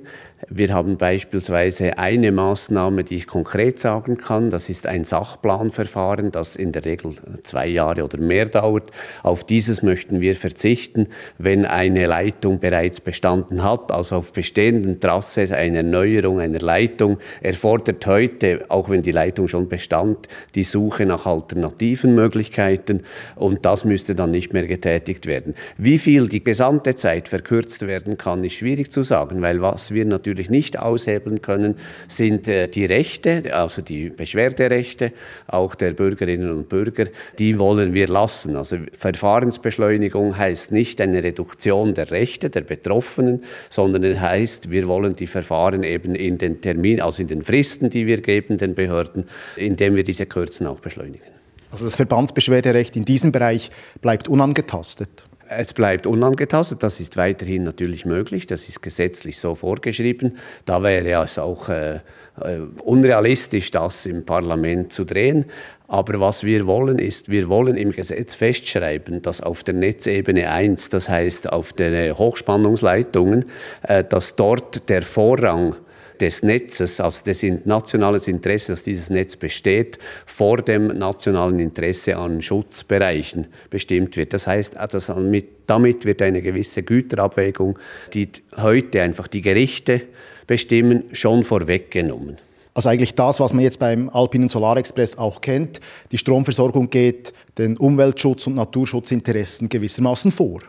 Wir 0.51 0.75
haben 0.75 0.97
beispielsweise 0.99 1.97
eine 1.99 2.33
Maßnahme, 2.33 3.05
die 3.05 3.17
ich 3.17 3.27
konkret 3.27 3.79
sagen 3.79 4.17
kann. 4.17 4.51
Das 4.51 4.69
ist 4.69 4.87
ein 4.87 5.05
Sachplanverfahren, 5.05 6.33
das 6.33 6.57
in 6.57 6.73
der 6.73 6.85
Regel 6.85 7.13
zwei 7.41 7.69
Jahre 7.69 8.05
oder 8.05 8.19
mehr 8.19 8.47
dauert. 8.47 8.91
Auf 9.23 9.45
dieses 9.45 9.83
möchten 9.83 10.21
wir 10.21 10.35
verzichten, 10.35 11.09
wenn 11.39 11.65
eine 11.65 12.07
Leitung 12.07 12.59
bereits 12.59 13.01
bestanden 13.01 13.63
hat. 13.63 13.93
Also 13.93 14.17
auf 14.17 14.33
bestehenden 14.33 15.01
Trasse 15.01 15.57
eine 15.57 15.79
Erneuerung 15.79 16.41
einer 16.41 16.61
Leitung 16.61 17.19
erfordert 17.41 18.07
heute, 18.07 18.65
auch 18.69 18.91
wenn 18.91 19.03
die 19.03 19.13
Leitung 19.13 19.49
schon 19.49 19.69
bestand, 19.69 20.29
die 20.55 20.65
Suche 20.65 21.07
nach 21.07 21.27
alternativen 21.27 22.15
Möglichkeiten. 22.15 23.03
Und 23.37 23.65
das 23.65 23.85
müsste 23.85 24.15
dann 24.15 24.33
nicht 24.33 24.53
mehr 24.53 24.67
getätigt 24.67 25.27
werden. 25.27 25.55
Wie 25.79 25.99
viel 25.99 26.29
die 26.29 26.43
gesamte 26.43 26.97
Zeit 26.97 27.29
verkürzt 27.29 27.87
werden 27.87 28.19
kann, 28.19 28.45
ist 28.45 28.55
schwierig 28.55 28.91
zu 28.91 29.05
sagen, 29.05 29.41
weil 29.41 29.63
was 29.63 29.93
wir 29.93 30.05
natürlich 30.05 30.34
natürlich 30.35 30.51
nicht 30.51 30.79
aushebeln 30.79 31.41
können, 31.41 31.77
sind 32.09 32.49
äh, 32.49 32.69
die 32.69 32.85
Rechte, 32.85 33.55
also 33.55 33.83
die 33.83 34.11
Beschwerderechte, 34.11 35.13
auch 35.47 35.75
der 35.75 35.93
Bürgerinnen 35.93 36.51
und 36.51 36.69
Bürger, 36.69 37.07
die 37.39 37.59
wollen 37.59 37.95
wir 37.95 38.09
lassen. 38.09 38.57
Also 38.57 38.79
Verfahrensbeschleunigung 38.93 40.37
heißt 40.37 40.73
nicht 40.73 41.01
eine 41.01 41.23
Reduktion 41.23 41.95
der 41.95 42.11
Rechte 42.11 42.51
der 42.51 42.63
Betroffenen, 42.63 43.45
sondern 43.71 44.03
es 44.05 44.19
heißt, 44.19 44.71
wir 44.71 44.89
wollen 44.89 45.15
die 45.15 45.27
Verfahren 45.27 45.85
eben 45.85 46.15
in 46.15 46.39
den 46.39 46.61
Termin, 46.61 47.01
also 47.01 47.23
in 47.23 47.29
den 47.29 47.43
Fristen, 47.43 47.91
die 47.91 48.07
wir 48.07 48.21
geben 48.21 48.59
den 48.59 48.75
Behörden, 48.75 49.25
indem 49.57 49.95
wir 49.95 50.05
diese 50.05 50.27
Kürzen 50.27 50.67
auch 50.67 50.81
beschleunigen. 50.81 51.29
Also 51.71 51.85
das 51.85 51.97
Verbandsbeschwerderecht 51.97 52.97
in 52.97 53.05
diesem 53.05 53.33
Bereich 53.33 53.71
bleibt 54.01 54.29
unangetastet. 54.29 55.25
Es 55.57 55.73
bleibt 55.73 56.07
unangetastet, 56.07 56.83
das 56.83 57.01
ist 57.01 57.17
weiterhin 57.17 57.65
natürlich 57.65 58.05
möglich, 58.05 58.47
das 58.47 58.69
ist 58.69 58.83
gesetzlich 58.83 59.39
so 59.39 59.55
vorgeschrieben. 59.55 60.39
Da 60.65 60.83
wäre 60.83 61.23
es 61.25 61.39
auch 61.39 61.69
äh, 61.69 62.01
äh, 62.41 62.59
unrealistisch, 62.83 63.71
das 63.71 64.07
im 64.07 64.25
Parlament 64.25 64.93
zu 64.93 65.05
drehen. 65.05 65.47
Aber 65.87 66.19
was 66.19 66.45
wir 66.45 66.67
wollen, 66.67 66.99
ist, 66.99 67.29
wir 67.29 67.49
wollen 67.49 67.77
im 67.77 67.93
Gesetz 67.93 68.35
festschreiben, 68.35 69.23
dass 69.23 69.41
auf 69.41 69.63
der 69.63 69.75
Netzebene 69.75 70.51
1, 70.51 70.89
das 70.89 71.09
heißt 71.09 71.53
auf 71.53 71.73
den 71.73 72.17
Hochspannungsleitungen, 72.17 73.45
äh, 73.83 74.03
dass 74.03 74.37
dort 74.37 74.89
der 74.89 75.03
Vorrang 75.03 75.77
des 76.21 76.43
Netzes, 76.43 77.01
also 77.01 77.21
das 77.25 77.43
nationales 77.65 78.29
Interesse, 78.29 78.73
dass 78.73 78.85
dieses 78.85 79.11
Netz 79.11 79.37
besteht, 79.37 79.99
vor 80.27 80.59
dem 80.59 80.99
nationalen 80.99 81.59
Interesse 81.59 82.17
an 82.17 82.43
Schutzbereichen 82.43 83.47
bestimmt 83.71 84.17
wird. 84.17 84.33
Das 84.33 84.47
heißt, 84.47 84.77
dass 84.77 85.13
damit 85.67 86.05
wird 86.05 86.23
eine 86.23 86.43
gewisse 86.43 86.83
Güterabwägung, 86.83 87.79
die 88.13 88.29
heute 88.57 89.03
einfach 89.03 89.29
die 89.29 89.41
Gerichte 89.41 90.03
bestimmen, 90.47 91.05
schon 91.13 91.45
vorweggenommen. 91.45 92.39
Also 92.75 92.89
eigentlich 92.89 93.15
das, 93.15 93.39
was 93.39 93.53
man 93.53 93.63
jetzt 93.63 93.79
beim 93.79 94.11
Alpinen 94.11 94.49
Solarexpress 94.49 95.17
auch 95.17 95.41
kennt. 95.41 95.81
Die 96.11 96.19
Stromversorgung 96.19 96.91
geht 96.91 97.33
den 97.57 97.79
Umweltschutz- 97.79 98.49
und 98.49 98.57
Naturschutzinteressen 98.57 99.69
gewissermaßen 99.69 100.33
vor. 100.33 100.61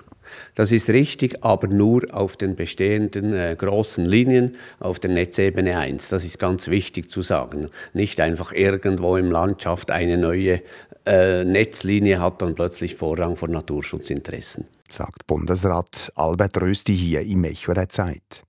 Das 0.54 0.72
ist 0.72 0.90
richtig, 0.90 1.44
aber 1.44 1.68
nur 1.68 2.04
auf 2.12 2.38
den 2.38 2.56
bestehenden 2.56 3.34
äh, 3.34 3.56
großen 3.58 4.06
Linien 4.06 4.58
auf 4.80 5.00
der 5.00 5.12
Netzebene 5.12 5.78
1. 5.78 6.10
Das 6.10 6.24
ist 6.24 6.40
ganz 6.40 6.68
wichtig 6.68 7.10
zu 7.10 7.22
sagen. 7.22 7.70
Nicht 7.94 8.20
einfach 8.20 8.52
irgendwo 8.54 9.18
im 9.18 9.32
Landschaft 9.32 9.92
eine 9.92 10.18
neue 10.18 10.62
äh, 11.06 11.44
Netzlinie 11.44 12.20
hat 12.20 12.42
dann 12.42 12.56
plötzlich 12.56 12.96
Vorrang 12.96 13.36
vor 13.36 13.50
Naturschutzinteressen. 13.50 14.66
Sagt 14.90 15.28
Bundesrat 15.28 16.12
Albert 16.16 16.60
Rösti 16.62 16.96
hier 16.96 17.22
im 17.22 17.44
Echo 17.44 17.74
der 17.74 17.90
Zeit. 17.90 18.44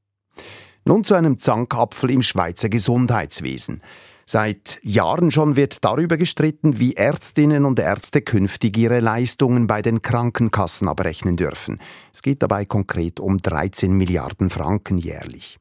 Nun 0.84 1.04
zu 1.04 1.14
einem 1.14 1.38
Zankapfel 1.38 2.10
im 2.10 2.22
Schweizer 2.22 2.68
Gesundheitswesen. 2.68 3.82
Seit 4.28 4.80
Jahren 4.82 5.30
schon 5.30 5.54
wird 5.54 5.84
darüber 5.84 6.16
gestritten, 6.16 6.80
wie 6.80 6.94
Ärztinnen 6.94 7.64
und 7.64 7.78
Ärzte 7.78 8.22
künftig 8.22 8.76
ihre 8.76 8.98
Leistungen 8.98 9.68
bei 9.68 9.82
den 9.82 10.02
Krankenkassen 10.02 10.88
abrechnen 10.88 11.36
dürfen. 11.36 11.80
Es 12.12 12.22
geht 12.22 12.42
dabei 12.42 12.64
konkret 12.64 13.20
um 13.20 13.38
13 13.38 13.92
Milliarden 13.92 14.50
Franken 14.50 14.98
jährlich. 14.98 15.60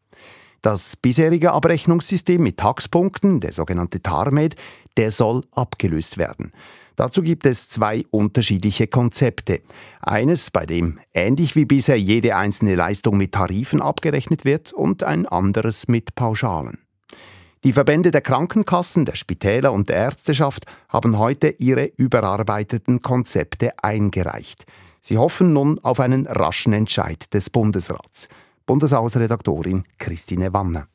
Das 0.63 0.95
bisherige 0.95 1.51
Abrechnungssystem 1.51 2.41
mit 2.41 2.57
Taxpunkten, 2.57 3.39
der 3.39 3.53
sogenannte 3.53 4.01
TARMED, 4.01 4.55
der 4.97 5.11
soll 5.11 5.43
abgelöst 5.51 6.17
werden. 6.17 6.51
Dazu 6.95 7.21
gibt 7.21 7.45
es 7.45 7.69
zwei 7.69 8.03
unterschiedliche 8.09 8.87
Konzepte. 8.87 9.61
Eines, 10.01 10.49
bei 10.49 10.65
dem 10.65 10.99
ähnlich 11.13 11.55
wie 11.55 11.65
bisher 11.65 11.99
jede 11.99 12.35
einzelne 12.35 12.73
Leistung 12.73 13.15
mit 13.17 13.33
Tarifen 13.33 13.79
abgerechnet 13.79 14.43
wird 14.43 14.73
und 14.73 15.03
ein 15.03 15.27
anderes 15.27 15.87
mit 15.87 16.15
Pauschalen. 16.15 16.79
Die 17.63 17.73
Verbände 17.73 18.11
der 18.11 18.21
Krankenkassen, 18.21 19.05
der 19.05 19.15
Spitäler 19.15 19.73
und 19.73 19.89
der 19.89 19.95
Ärzteschaft 19.95 20.65
haben 20.89 21.17
heute 21.17 21.47
ihre 21.57 21.91
überarbeiteten 21.97 23.01
Konzepte 23.01 23.71
eingereicht. 23.81 24.65
Sie 25.01 25.17
hoffen 25.17 25.53
nun 25.53 25.79
auf 25.79 25.99
einen 25.99 26.27
raschen 26.27 26.73
Entscheid 26.73 27.33
des 27.33 27.49
Bundesrats. 27.49 28.27
Bundeshausredaktorin 28.65 29.83
Christine 29.97 30.53
Wanne. 30.53 30.87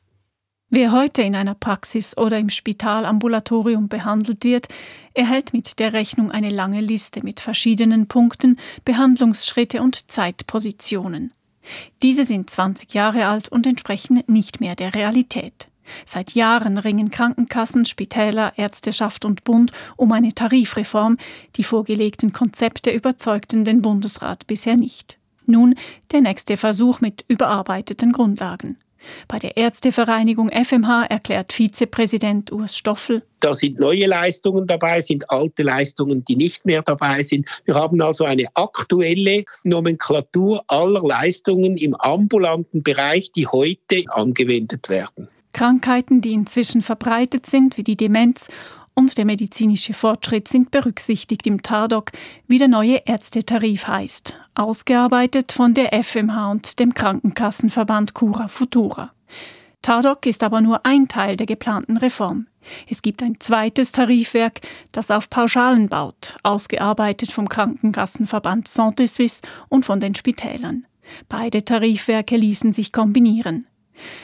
Wer 0.73 0.93
heute 0.93 1.21
in 1.21 1.35
einer 1.35 1.55
Praxis 1.55 2.17
oder 2.17 2.39
im 2.39 2.49
Spitalambulatorium 2.49 3.89
behandelt 3.89 4.45
wird, 4.45 4.67
erhält 5.13 5.51
mit 5.51 5.79
der 5.79 5.91
Rechnung 5.91 6.31
eine 6.31 6.49
lange 6.49 6.79
Liste 6.79 7.23
mit 7.23 7.41
verschiedenen 7.41 8.07
Punkten, 8.07 8.57
Behandlungsschritte 8.85 9.81
und 9.81 10.09
Zeitpositionen. 10.09 11.33
Diese 12.01 12.23
sind 12.23 12.49
20 12.49 12.93
Jahre 12.93 13.27
alt 13.27 13.49
und 13.49 13.67
entsprechen 13.67 14.23
nicht 14.27 14.61
mehr 14.61 14.75
der 14.75 14.95
Realität. 14.95 15.67
Seit 16.05 16.33
Jahren 16.33 16.77
ringen 16.77 17.11
Krankenkassen, 17.11 17.85
Spitäler, 17.85 18.53
Ärzteschaft 18.57 19.25
und 19.25 19.43
Bund 19.43 19.71
um 19.97 20.11
eine 20.11 20.33
Tarifreform. 20.33 21.17
Die 21.55 21.63
vorgelegten 21.63 22.33
Konzepte 22.33 22.91
überzeugten 22.91 23.63
den 23.63 23.81
Bundesrat 23.81 24.47
bisher 24.47 24.77
nicht. 24.77 25.17
Nun 25.45 25.75
der 26.11 26.21
nächste 26.21 26.57
Versuch 26.57 27.01
mit 27.01 27.25
überarbeiteten 27.27 28.11
Grundlagen. 28.11 28.77
Bei 29.27 29.39
der 29.39 29.57
Ärztevereinigung 29.57 30.49
FMH 30.49 31.05
erklärt 31.05 31.53
Vizepräsident 31.53 32.51
Urs 32.51 32.77
Stoffel. 32.77 33.23
Da 33.39 33.53
sind 33.53 33.79
neue 33.79 34.05
Leistungen 34.05 34.67
dabei, 34.67 35.01
sind 35.01 35.29
alte 35.29 35.63
Leistungen, 35.63 36.23
die 36.23 36.35
nicht 36.35 36.65
mehr 36.65 36.81
dabei 36.81 37.23
sind. 37.23 37.47
Wir 37.65 37.75
haben 37.75 38.01
also 38.01 38.25
eine 38.25 38.45
aktuelle 38.53 39.43
Nomenklatur 39.63 40.63
aller 40.67 41.01
Leistungen 41.01 41.77
im 41.77 41.95
ambulanten 41.95 42.83
Bereich, 42.83 43.31
die 43.31 43.47
heute 43.47 44.03
angewendet 44.09 44.89
werden. 44.89 45.27
Krankheiten, 45.53 46.21
die 46.21 46.33
inzwischen 46.33 46.81
verbreitet 46.81 47.45
sind, 47.45 47.77
wie 47.77 47.83
die 47.83 47.97
Demenz 47.97 48.47
und 48.93 49.17
der 49.17 49.25
medizinische 49.25 49.93
Fortschritt 49.93 50.47
sind 50.47 50.71
berücksichtigt 50.71 51.47
im 51.47 51.63
TARDOC, 51.63 52.11
wie 52.47 52.57
der 52.57 52.67
neue 52.67 52.97
Ärztetarif 53.05 53.87
heißt, 53.87 54.35
ausgearbeitet 54.55 55.51
von 55.51 55.73
der 55.73 55.91
FMH 56.03 56.51
und 56.51 56.79
dem 56.79 56.93
Krankenkassenverband 56.93 58.13
Cura 58.13 58.47
Futura. 58.47 59.13
TARDOC 59.81 60.25
ist 60.27 60.43
aber 60.43 60.61
nur 60.61 60.85
ein 60.85 61.07
Teil 61.07 61.37
der 61.37 61.47
geplanten 61.47 61.97
Reform. 61.97 62.47
Es 62.87 63.01
gibt 63.01 63.23
ein 63.23 63.39
zweites 63.39 63.91
Tarifwerk, 63.91 64.61
das 64.91 65.09
auf 65.09 65.29
Pauschalen 65.29 65.89
baut, 65.89 66.35
ausgearbeitet 66.43 67.31
vom 67.31 67.49
Krankenkassenverband 67.49 68.67
Santé 68.67 69.07
Suisse 69.07 69.41
und 69.69 69.85
von 69.85 69.99
den 69.99 70.13
Spitälern. 70.13 70.85
Beide 71.27 71.65
Tarifwerke 71.65 72.37
ließen 72.37 72.73
sich 72.73 72.91
kombinieren. 72.91 73.65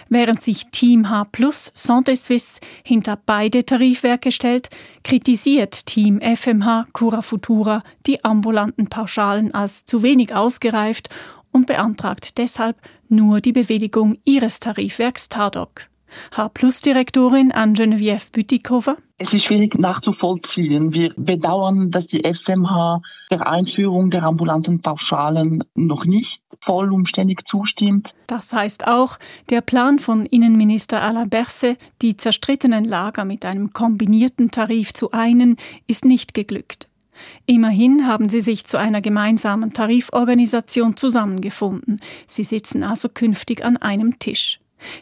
Während 0.09 0.41
sich 0.41 0.67
Team 0.71 1.09
H 1.09 1.25
Plus 1.31 1.71
Santé 1.75 2.15
Suisse 2.15 2.59
hinter 2.83 3.19
beide 3.25 3.65
Tarifwerke 3.65 4.31
stellt, 4.31 4.69
kritisiert 5.03 5.85
Team 5.85 6.19
FMH 6.21 6.87
Cura 6.93 7.21
Futura 7.21 7.83
die 8.05 8.23
ambulanten 8.23 8.87
Pauschalen 8.87 9.53
als 9.53 9.85
zu 9.85 10.01
wenig 10.01 10.33
ausgereift 10.33 11.09
und 11.51 11.67
beantragt 11.67 12.37
deshalb 12.37 12.77
nur 13.09 13.41
die 13.41 13.53
Bewilligung 13.53 14.17
ihres 14.25 14.59
Tarifwerks 14.59 15.29
TARDOC. 15.29 15.87
H-Plus-Direktorin 16.35 17.51
Anne-Geneviève 17.51 18.31
Bütikofer. 18.31 18.97
Es 19.19 19.33
ist 19.33 19.45
schwierig 19.45 19.79
nachzuvollziehen. 19.79 20.93
Wir 20.93 21.13
bedauern, 21.17 21.89
dass 21.89 22.05
die 22.05 22.21
FMH 22.21 23.01
der 23.31 23.47
Einführung 23.47 24.11
der 24.11 24.23
ambulanten 24.23 24.81
Pauschalen 24.81 25.63
noch 25.73 26.05
nicht 26.05 26.43
vollumständig 26.61 27.45
zustimmt. 27.45 28.13
Das 28.27 28.53
heißt 28.53 28.87
auch, 28.87 29.17
der 29.49 29.61
Plan 29.61 29.99
von 29.99 30.25
Innenminister 30.25 31.01
Alain 31.01 31.29
Berset, 31.29 31.77
die 32.01 32.15
zerstrittenen 32.15 32.83
Lager 32.83 33.25
mit 33.25 33.45
einem 33.45 33.73
kombinierten 33.73 34.51
Tarif 34.51 34.93
zu 34.93 35.11
einen, 35.11 35.57
ist 35.87 36.05
nicht 36.05 36.33
geglückt. 36.33 36.87
Immerhin 37.45 38.05
haben 38.07 38.29
sie 38.29 38.41
sich 38.41 38.65
zu 38.65 38.77
einer 38.77 39.01
gemeinsamen 39.01 39.73
Tariforganisation 39.73 40.95
zusammengefunden. 40.95 41.99
Sie 42.27 42.43
sitzen 42.43 42.83
also 42.83 43.09
künftig 43.09 43.65
an 43.65 43.77
einem 43.77 44.19
Tisch. 44.19 44.59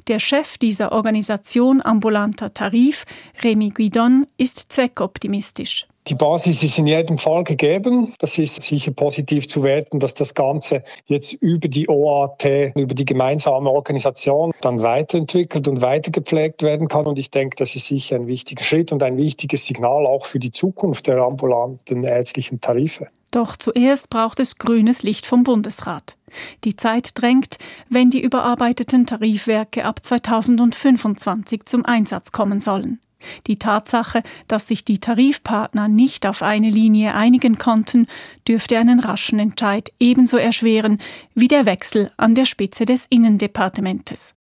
Der 0.08 0.20
Chef 0.20 0.58
dieser 0.58 0.92
Organisation 0.92 1.82
Ambulanter 1.84 2.54
Tarif, 2.54 3.06
Remy 3.44 3.70
Guidon, 3.70 4.26
ist 4.38 4.72
zweckoptimistisch. 4.72 5.88
Die 6.08 6.14
Basis 6.14 6.62
ist 6.62 6.78
in 6.78 6.86
jedem 6.86 7.18
Fall 7.18 7.44
gegeben. 7.44 8.14
Das 8.20 8.38
ist 8.38 8.62
sicher 8.62 8.92
positiv 8.92 9.48
zu 9.48 9.64
werten, 9.64 10.00
dass 10.00 10.14
das 10.14 10.36
Ganze 10.36 10.84
jetzt 11.08 11.34
über 11.34 11.68
die 11.68 11.90
OAT, 11.90 12.46
über 12.76 12.94
die 12.94 13.06
gemeinsame 13.06 13.72
Organisation 13.72 14.52
dann 14.62 14.84
weiterentwickelt 14.84 15.68
und 15.68 15.82
weitergepflegt 15.82 16.62
werden 16.62 16.90
kann. 16.90 17.08
Und 17.08 17.18
ich 17.18 17.32
denke, 17.32 17.56
das 17.56 17.76
ist 17.76 17.88
sicher 17.88 18.18
ein 18.18 18.28
wichtiger 18.28 18.64
Schritt 18.64 18.92
und 18.92 19.02
ein 19.02 19.18
wichtiges 19.18 19.66
Signal 19.66 20.06
auch 20.06 20.26
für 20.26 20.38
die 20.38 20.52
Zukunft 20.52 21.08
der 21.08 21.18
ambulanten 21.18 22.04
ärztlichen 22.04 22.62
Tarife. 22.62 23.08
Doch 23.32 23.56
zuerst 23.56 24.10
braucht 24.10 24.40
es 24.40 24.58
grünes 24.58 25.02
Licht 25.02 25.26
vom 25.26 25.44
Bundesrat. 25.44 26.16
Die 26.64 26.76
Zeit 26.76 27.12
drängt, 27.16 27.58
wenn 27.90 28.10
die 28.10 28.22
überarbeiteten 28.22 29.06
Tarifwerke 29.06 29.86
ab 29.86 30.04
2025 30.04 31.66
zum 31.66 31.86
Einsatz 31.86 32.32
kommen 32.32 32.60
sollen. 32.60 33.00
Die 33.48 33.58
Tatsache, 33.58 34.24
dass 34.48 34.68
sich 34.68 34.86
die 34.86 35.00
Tarifpartner 35.00 35.88
nicht 35.88 36.26
auf 36.28 36.42
eine 36.44 36.70
Linie 36.70 37.16
einigen 37.16 37.58
konnten, 37.58 38.08
dürfte 38.48 38.78
einen 38.78 39.00
raschen 39.00 39.40
Entscheid 39.40 39.92
ebenso 40.00 40.38
erschweren 40.38 41.00
wie 41.34 41.48
der 41.48 41.66
Wechsel 41.66 42.12
an 42.18 42.36
der 42.36 42.46
Spitze 42.46 42.86
des 42.86 43.06
Innendepartementes. 43.10 44.36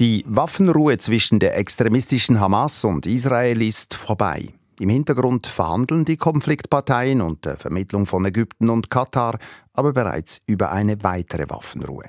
Die 0.00 0.24
Waffenruhe 0.28 0.96
zwischen 0.98 1.40
der 1.40 1.58
extremistischen 1.58 2.38
Hamas 2.38 2.84
und 2.84 3.04
Israel 3.04 3.60
ist 3.60 3.94
vorbei. 3.94 4.54
Im 4.78 4.90
Hintergrund 4.90 5.48
verhandeln 5.48 6.04
die 6.04 6.16
Konfliktparteien 6.16 7.20
unter 7.20 7.56
Vermittlung 7.56 8.06
von 8.06 8.24
Ägypten 8.24 8.70
und 8.70 8.90
Katar 8.90 9.40
aber 9.72 9.92
bereits 9.92 10.40
über 10.46 10.70
eine 10.70 11.02
weitere 11.02 11.50
Waffenruhe. 11.50 12.04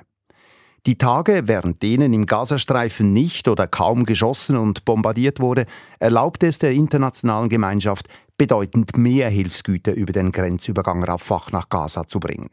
Die 0.86 0.98
Tage, 0.98 1.42
während 1.46 1.82
denen 1.82 2.12
im 2.12 2.26
Gazastreifen 2.26 3.12
nicht 3.12 3.48
oder 3.48 3.66
kaum 3.66 4.04
geschossen 4.04 4.56
und 4.56 4.84
bombardiert 4.84 5.40
wurde, 5.40 5.66
erlaubte 5.98 6.46
es 6.46 6.60
der 6.60 6.70
internationalen 6.70 7.48
Gemeinschaft, 7.48 8.06
bedeutend 8.38 8.96
mehr 8.96 9.28
Hilfsgüter 9.30 9.94
über 9.94 10.12
den 10.12 10.30
Grenzübergang 10.30 11.02
Rafah 11.02 11.42
nach 11.50 11.68
Gaza 11.68 12.06
zu 12.06 12.20
bringen. 12.20 12.50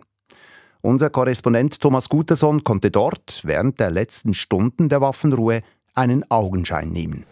Unser 0.81 1.09
Korrespondent 1.09 1.79
Thomas 1.79 2.07
Guterson 2.07 2.63
konnte 2.63 2.91
dort 2.91 3.41
während 3.43 3.79
der 3.79 3.91
letzten 3.91 4.33
Stunden 4.33 4.89
der 4.89 5.01
Waffenruhe 5.01 5.61
einen 5.95 6.29
Augenschein 6.29 6.89
nehmen. 6.89 7.25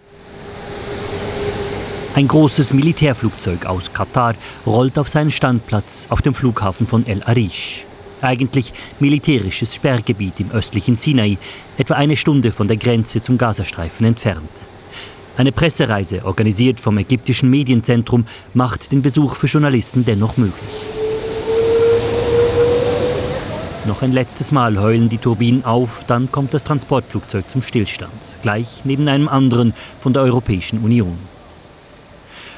Ein 2.15 2.27
großes 2.27 2.73
Militärflugzeug 2.73 3.65
aus 3.65 3.91
Katar 3.91 4.35
rollt 4.65 4.97
auf 4.97 5.09
seinen 5.09 5.31
Standplatz 5.31 6.07
auf 6.09 6.21
dem 6.21 6.33
Flughafen 6.33 6.87
von 6.87 7.05
El 7.05 7.21
Arish. 7.23 7.83
Eigentlich 8.21 8.73
militärisches 8.99 9.75
Sperrgebiet 9.75 10.39
im 10.39 10.49
östlichen 10.51 10.95
Sinai, 10.95 11.37
etwa 11.77 11.95
eine 11.95 12.15
Stunde 12.15 12.51
von 12.51 12.67
der 12.67 12.77
Grenze 12.77 13.21
zum 13.21 13.37
Gazastreifen 13.37 14.05
entfernt. 14.05 14.49
Eine 15.37 15.51
Pressereise, 15.51 16.23
organisiert 16.23 16.79
vom 16.79 16.97
ägyptischen 16.97 17.49
Medienzentrum, 17.49 18.25
macht 18.53 18.93
den 18.93 19.01
Besuch 19.01 19.35
für 19.35 19.47
Journalisten 19.47 20.05
dennoch 20.05 20.37
möglich. 20.37 21.04
Noch 23.87 24.01
ein 24.01 24.13
letztes 24.13 24.51
Mal 24.51 24.79
heulen 24.79 25.09
die 25.09 25.19
Turbinen 25.19 25.63
auf, 25.63 26.05
dann 26.07 26.31
kommt 26.31 26.55
das 26.55 26.63
Transportflugzeug 26.63 27.47
zum 27.47 27.61
Stillstand, 27.61 28.11
gleich 28.41 28.81
neben 28.83 29.07
einem 29.07 29.27
anderen 29.27 29.75
von 30.01 30.11
der 30.11 30.23
Europäischen 30.23 30.79
Union. 30.79 31.15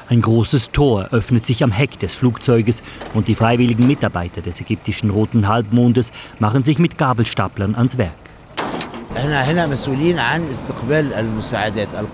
Ein 0.08 0.22
großes 0.22 0.70
Tor 0.70 1.08
öffnet 1.10 1.44
sich 1.44 1.62
am 1.62 1.70
Heck 1.70 1.98
des 1.98 2.14
Flugzeuges 2.14 2.82
und 3.12 3.28
die 3.28 3.34
freiwilligen 3.34 3.86
Mitarbeiter 3.86 4.40
des 4.40 4.58
ägyptischen 4.62 5.10
Roten 5.10 5.48
Halbmondes 5.48 6.12
machen 6.38 6.62
sich 6.62 6.78
mit 6.78 6.96
Gabelstaplern 6.96 7.74
ans 7.74 7.98
Werk. 7.98 8.12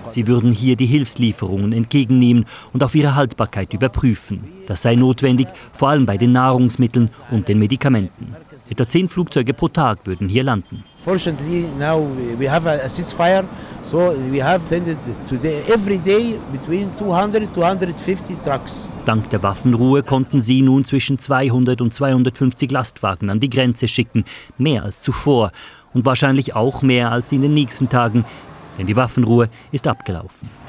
Sie 0.09 0.27
würden 0.27 0.51
hier 0.51 0.75
die 0.75 0.85
Hilfslieferungen 0.85 1.71
entgegennehmen 1.71 2.45
und 2.73 2.83
auf 2.83 2.95
ihre 2.95 3.15
Haltbarkeit 3.15 3.73
überprüfen. 3.73 4.43
Das 4.67 4.81
sei 4.81 4.95
notwendig, 4.95 5.47
vor 5.71 5.89
allem 5.89 6.05
bei 6.05 6.17
den 6.17 6.33
Nahrungsmitteln 6.33 7.09
und 7.31 7.47
den 7.47 7.59
Medikamenten. 7.59 8.35
Etwa 8.69 8.87
zehn 8.87 9.07
Flugzeuge 9.07 9.53
pro 9.53 9.67
Tag 9.67 10.05
würden 10.05 10.27
hier 10.27 10.43
landen. 10.43 10.83
Fortunately, 10.97 11.65
now 11.77 12.03
we 12.39 12.49
have 12.49 12.67
a 12.67 12.89
ceasefire. 12.89 13.43
So 13.83 14.15
we 14.31 14.43
have 14.43 14.65
sent 14.65 14.87
today 15.29 15.61
every 15.71 15.99
day 15.99 16.39
between 16.51 16.89
200 16.97 17.53
250 17.53 18.37
trucks. 18.43 18.87
Dank 19.05 19.29
der 19.29 19.43
Waffenruhe 19.43 20.01
konnten 20.01 20.39
sie 20.39 20.63
nun 20.63 20.83
zwischen 20.83 21.19
200 21.19 21.81
und 21.81 21.93
250 21.93 22.71
Lastwagen 22.71 23.29
an 23.29 23.39
die 23.39 23.49
Grenze 23.51 23.87
schicken, 23.87 24.25
mehr 24.57 24.81
als 24.81 25.01
zuvor 25.01 25.51
und 25.93 26.03
wahrscheinlich 26.03 26.55
auch 26.55 26.81
mehr 26.81 27.11
als 27.11 27.31
in 27.31 27.43
den 27.43 27.53
nächsten 27.53 27.87
Tagen, 27.87 28.25
denn 28.79 28.87
die 28.87 28.95
Waffenruhe 28.95 29.49
ist 29.71 29.87
abgelaufen. 29.87 30.64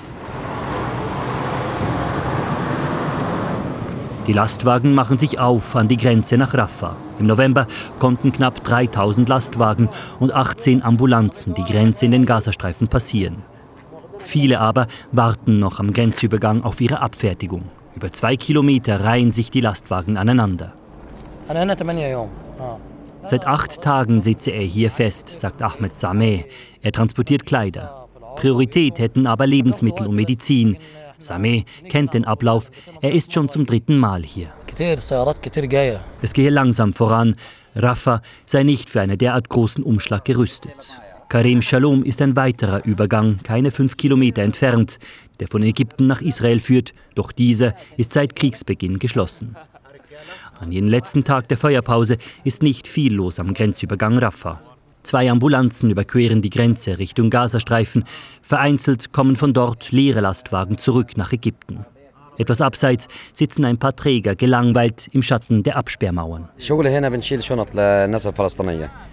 Die 4.27 4.33
Lastwagen 4.33 4.93
machen 4.93 5.19
sich 5.19 5.39
auf 5.39 5.77
an 5.77 5.87
die 5.87 5.97
Grenze 5.97 6.37
nach 6.37 6.53
Rafah. 6.53 6.97
Im 7.21 7.27
November 7.27 7.69
konnten 8.01 8.33
knapp 8.33 8.65
3000 8.65 9.29
Lastwagen 9.29 9.89
und 10.19 10.35
18 10.35 10.83
Ambulanzen 10.83 11.55
die 11.55 11.65
Grenze 11.65 12.07
in 12.07 12.11
den 12.11 12.27
Gazastreifen 12.27 12.89
passieren. 12.89 13.43
Viele 14.19 14.59
aber 14.59 14.89
warten 15.12 15.61
noch 15.61 15.79
am 15.79 15.93
Grenzübergang 15.93 16.65
auf 16.65 16.81
ihre 16.81 17.01
Abfertigung. 17.01 17.62
Über 17.95 18.12
zwei 18.12 18.37
Kilometer 18.37 19.05
reihen 19.05 19.31
sich 19.31 19.53
die 19.53 19.61
Lastwagen 19.61 20.17
aneinander. 20.17 20.73
Seit 23.23 23.47
acht 23.47 23.81
Tagen 23.81 24.21
sitze 24.21 24.51
er 24.51 24.65
hier 24.65 24.91
fest, 24.91 25.29
sagt 25.29 25.62
Ahmed 25.62 25.95
Sameh. 25.95 26.47
Er 26.83 26.91
transportiert 26.91 27.47
Kleider. 27.47 28.09
Priorität 28.37 28.99
hätten 28.99 29.27
aber 29.27 29.47
Lebensmittel 29.47 30.09
und 30.09 30.17
Medizin. 30.17 30.77
Sameh 31.18 31.64
kennt 31.88 32.14
den 32.14 32.24
Ablauf. 32.24 32.70
Er 33.00 33.12
ist 33.12 33.33
schon 33.33 33.48
zum 33.48 33.66
dritten 33.66 33.98
Mal 33.98 34.22
hier. 34.22 34.52
Es 36.22 36.33
gehe 36.33 36.50
langsam 36.50 36.92
voran. 36.92 37.37
Rafah 37.74 38.22
sei 38.44 38.62
nicht 38.62 38.90
für 38.90 39.00
einen 39.00 39.18
derart 39.18 39.48
großen 39.48 39.83
Umschlag 39.83 40.24
gerüstet. 40.24 40.74
Karim 41.29 41.61
Shalom 41.61 42.05
ist 42.05 42.22
ein 42.22 42.37
weiterer 42.37 42.85
Übergang, 42.85 43.40
keine 43.42 43.72
fünf 43.72 43.96
Kilometer 43.96 44.42
entfernt, 44.42 44.98
der 45.40 45.48
von 45.48 45.62
Ägypten 45.62 46.07
nach 46.07 46.20
Israel 46.20 46.61
führt, 46.61 46.94
doch 47.16 47.33
dieser 47.33 47.74
ist 47.96 48.12
seit 48.12 48.37
Kriegsbeginn 48.37 48.98
geschlossen. 49.00 49.57
An 50.61 50.72
jenem 50.72 50.88
letzten 50.88 51.24
Tag 51.24 51.48
der 51.48 51.59
Feuerpause 51.59 52.18
ist 52.44 52.62
nicht 52.62 52.87
viel 52.87 53.14
los 53.14 53.40
am 53.40 53.55
Grenzübergang 53.55 54.18
Rafah. 54.18 54.61
Zwei 55.07 55.31
Ambulanzen 55.31 55.88
überqueren 55.88 56.42
die 56.42 56.51
Grenze 56.51 56.99
Richtung 56.99 57.31
Gazastreifen. 57.31 58.03
Vereinzelt 58.42 59.12
kommen 59.12 59.37
von 59.37 59.55
dort 59.55 59.92
leere 59.92 60.21
Lastwagen 60.21 60.79
zurück 60.79 61.16
nach 61.16 61.33
Ägypten. 61.33 61.87
Etwas 62.38 62.61
abseits 62.61 63.07
sitzen 63.33 63.64
ein 63.64 63.79
paar 63.79 63.95
Träger 63.95 64.35
gelangweilt 64.35 65.07
im 65.12 65.23
Schatten 65.23 65.62
der 65.62 65.77
Absperrmauern. 65.77 66.49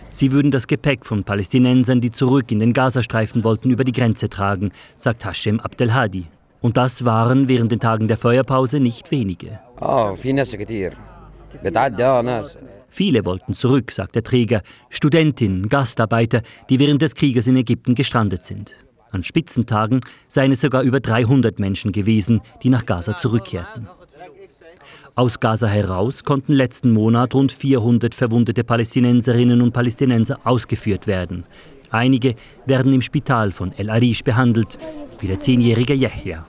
Sie 0.10 0.32
würden 0.32 0.50
das 0.50 0.66
Gepäck 0.66 1.06
von 1.06 1.24
Palästinensern, 1.24 2.02
die 2.02 2.10
zurück 2.10 2.52
in 2.52 2.58
den 2.58 2.74
Gazastreifen 2.74 3.44
wollten, 3.44 3.70
über 3.70 3.84
die 3.84 3.92
Grenze 3.92 4.30
tragen, 4.30 4.72
sagt 4.96 5.24
Hashem 5.26 5.60
Abdelhadi. 5.60 6.26
Und 6.62 6.76
das 6.76 7.06
waren 7.06 7.48
während 7.48 7.72
den 7.72 7.80
Tagen 7.80 8.08
der 8.08 8.18
Feuerpause 8.18 8.80
nicht 8.80 9.12
wenige. 9.12 9.60
Viele 12.94 13.26
wollten 13.26 13.56
zurück, 13.56 13.92
sagt 13.92 14.14
der 14.14 14.22
Träger, 14.22 14.62
Studentinnen, 14.92 15.68
Gastarbeiter, 15.68 16.44
die 16.70 16.78
während 16.78 17.02
des 17.02 17.16
Krieges 17.16 17.48
in 17.48 17.56
Ägypten 17.56 17.96
gestrandet 17.96 18.44
sind. 18.44 18.76
An 19.10 19.24
Spitzentagen 19.24 20.02
seien 20.28 20.52
es 20.52 20.62
sogar 20.62 20.84
über 20.84 21.00
300 21.00 21.58
Menschen 21.58 21.92
gewesen, 21.92 22.42
die 22.62 22.70
nach 22.70 22.86
Gaza 22.86 23.18
zurückkehrten. 23.18 23.88
Aus 25.16 25.40
Gaza 25.40 25.66
heraus 25.66 26.24
konnten 26.24 26.54
letzten 26.54 26.92
Monat 26.92 27.34
rund 27.34 27.52
400 27.52 28.14
verwundete 28.14 28.64
Palästinenserinnen 28.64 29.64
und 29.64 29.72
Palästinenser 29.72 30.42
ausgeführt 30.44 31.08
werden. 31.08 31.46
Einige 31.90 32.36
werden 32.68 32.94
im 32.94 33.02
Spital 33.02 33.52
von 33.52 33.72
El 33.76 33.90
Arish 33.90 34.24
behandelt, 34.24 34.78
wie 35.20 35.26
der 35.26 35.40
zehnjährige 35.40 35.96
Yahya. 35.96 36.46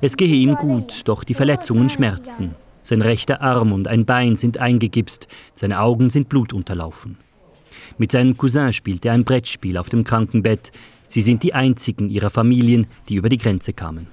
Es 0.00 0.16
gehe 0.16 0.28
ihm 0.28 0.54
gut, 0.54 1.02
doch 1.04 1.24
die 1.24 1.34
Verletzungen 1.34 1.88
schmerzten. 1.88 2.54
Sein 2.82 3.02
rechter 3.02 3.42
Arm 3.42 3.72
und 3.72 3.88
ein 3.88 4.04
Bein 4.04 4.36
sind 4.36 4.58
eingegipst, 4.58 5.26
seine 5.54 5.80
Augen 5.80 6.08
sind 6.08 6.28
blutunterlaufen. 6.28 7.18
Mit 7.98 8.12
seinem 8.12 8.36
Cousin 8.36 8.72
spielt 8.72 9.04
er 9.04 9.12
ein 9.12 9.24
Brettspiel 9.24 9.76
auf 9.76 9.88
dem 9.88 10.04
Krankenbett. 10.04 10.70
Sie 11.08 11.22
sind 11.22 11.42
die 11.42 11.54
einzigen 11.54 12.10
ihrer 12.10 12.30
Familien, 12.30 12.86
die 13.08 13.16
über 13.16 13.28
die 13.28 13.38
Grenze 13.38 13.72
kamen. 13.72 14.06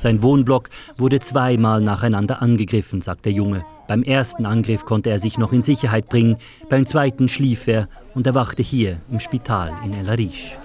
Sein 0.00 0.22
Wohnblock 0.22 0.70
wurde 0.96 1.20
zweimal 1.20 1.82
nacheinander 1.82 2.40
angegriffen, 2.40 3.02
sagt 3.02 3.26
der 3.26 3.32
Junge. 3.32 3.66
Beim 3.86 4.02
ersten 4.02 4.46
Angriff 4.46 4.86
konnte 4.86 5.10
er 5.10 5.18
sich 5.18 5.36
noch 5.36 5.52
in 5.52 5.60
Sicherheit 5.60 6.08
bringen, 6.08 6.38
beim 6.70 6.86
zweiten 6.86 7.28
schlief 7.28 7.68
er 7.68 7.86
und 8.14 8.26
erwachte 8.26 8.62
hier 8.62 8.96
im 9.10 9.20
Spital 9.20 9.74
in 9.84 9.92
El 9.92 10.08
Arish. 10.08 10.56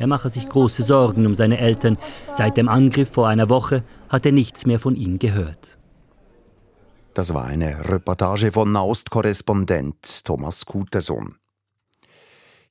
Er 0.00 0.06
mache 0.08 0.28
sich 0.28 0.48
große 0.48 0.82
Sorgen 0.82 1.24
um 1.24 1.36
seine 1.36 1.58
Eltern. 1.58 1.98
Seit 2.32 2.56
dem 2.56 2.68
Angriff 2.68 3.10
vor 3.12 3.28
einer 3.28 3.48
Woche 3.48 3.84
hat 4.08 4.26
er 4.26 4.32
nichts 4.32 4.66
mehr 4.66 4.80
von 4.80 4.96
ihnen 4.96 5.20
gehört. 5.20 5.78
Das 7.14 7.32
war 7.32 7.44
eine 7.44 7.88
Reportage 7.88 8.50
von 8.50 8.72
Nahost-Korrespondent 8.72 10.24
Thomas 10.24 10.66
Kutersohn. 10.66 11.36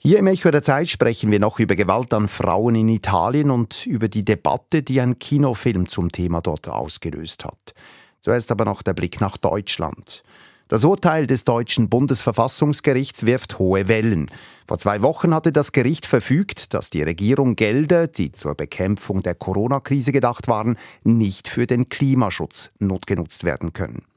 Hier 0.04 0.18
im 0.18 0.26
Echo 0.26 0.50
der 0.50 0.64
Zeit 0.64 0.90
sprechen 0.90 1.30
wir 1.30 1.40
noch 1.40 1.60
über 1.60 1.76
Gewalt 1.76 2.12
an 2.16 2.28
Frauen 2.28 2.74
in 2.74 2.90
Italien 2.90 3.52
und 3.52 3.86
über 3.86 4.08
die 4.08 4.26
Debatte, 4.26 4.82
die 4.82 5.00
ein 5.00 5.20
Kinofilm 5.20 5.88
zum 5.90 6.12
Thema 6.12 6.42
dort 6.42 6.68
ausgelöst 6.68 7.46
hat. 7.46 7.76
Zuerst 8.20 8.50
aber 8.50 8.66
noch 8.66 8.82
der 8.82 8.96
Blick 8.96 9.22
nach 9.22 9.38
Deutschland. 9.38 10.24
Das 10.70 10.86
Urteil 10.86 11.28
des 11.28 11.44
deutschen 11.44 11.88
Bundesverfassungsgerichts 11.88 13.28
wirft 13.28 13.60
hohe 13.60 13.88
Wellen. 13.88 14.26
Vor 14.68 14.80
zwei 14.80 15.04
Wochen 15.04 15.36
hatte 15.36 15.52
das 15.52 15.72
Gericht 15.72 16.08
verfügt, 16.08 16.74
dass 16.74 16.90
die 16.90 17.04
Regierung 17.04 17.56
Gelder, 17.56 18.08
die 18.08 18.32
zur 18.32 18.56
Bekämpfung 18.56 19.22
der 19.22 19.36
Corona-Krise 19.36 20.12
gedacht 20.12 20.48
waren, 20.48 20.80
nicht 21.04 21.48
für 21.48 21.68
den 21.68 21.90
Klimaschutz 21.90 22.72
notgenutzt 22.80 23.44
werden 23.44 23.74
können. 23.74 24.08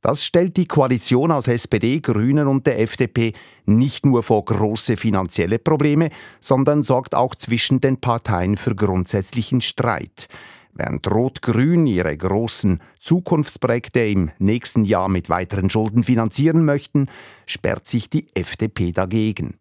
Das 0.00 0.24
stellt 0.24 0.56
die 0.56 0.66
Koalition 0.66 1.32
aus 1.32 1.48
SPD, 1.48 2.00
Grünen 2.00 2.46
und 2.46 2.66
der 2.66 2.80
FDP 2.80 3.32
nicht 3.66 4.06
nur 4.06 4.22
vor 4.22 4.44
große 4.44 4.96
finanzielle 4.96 5.58
Probleme, 5.58 6.10
sondern 6.40 6.82
sorgt 6.82 7.14
auch 7.14 7.34
zwischen 7.34 7.80
den 7.80 7.96
Parteien 7.96 8.56
für 8.56 8.74
grundsätzlichen 8.74 9.60
Streit. 9.60 10.28
Während 10.72 11.10
Rot-Grün 11.10 11.88
ihre 11.88 12.16
großen 12.16 12.80
Zukunftsprojekte 13.00 14.00
im 14.00 14.30
nächsten 14.38 14.84
Jahr 14.84 15.08
mit 15.08 15.28
weiteren 15.28 15.70
Schulden 15.70 16.04
finanzieren 16.04 16.64
möchten, 16.64 17.06
sperrt 17.46 17.88
sich 17.88 18.08
die 18.08 18.26
FDP 18.34 18.92
dagegen. 18.92 19.58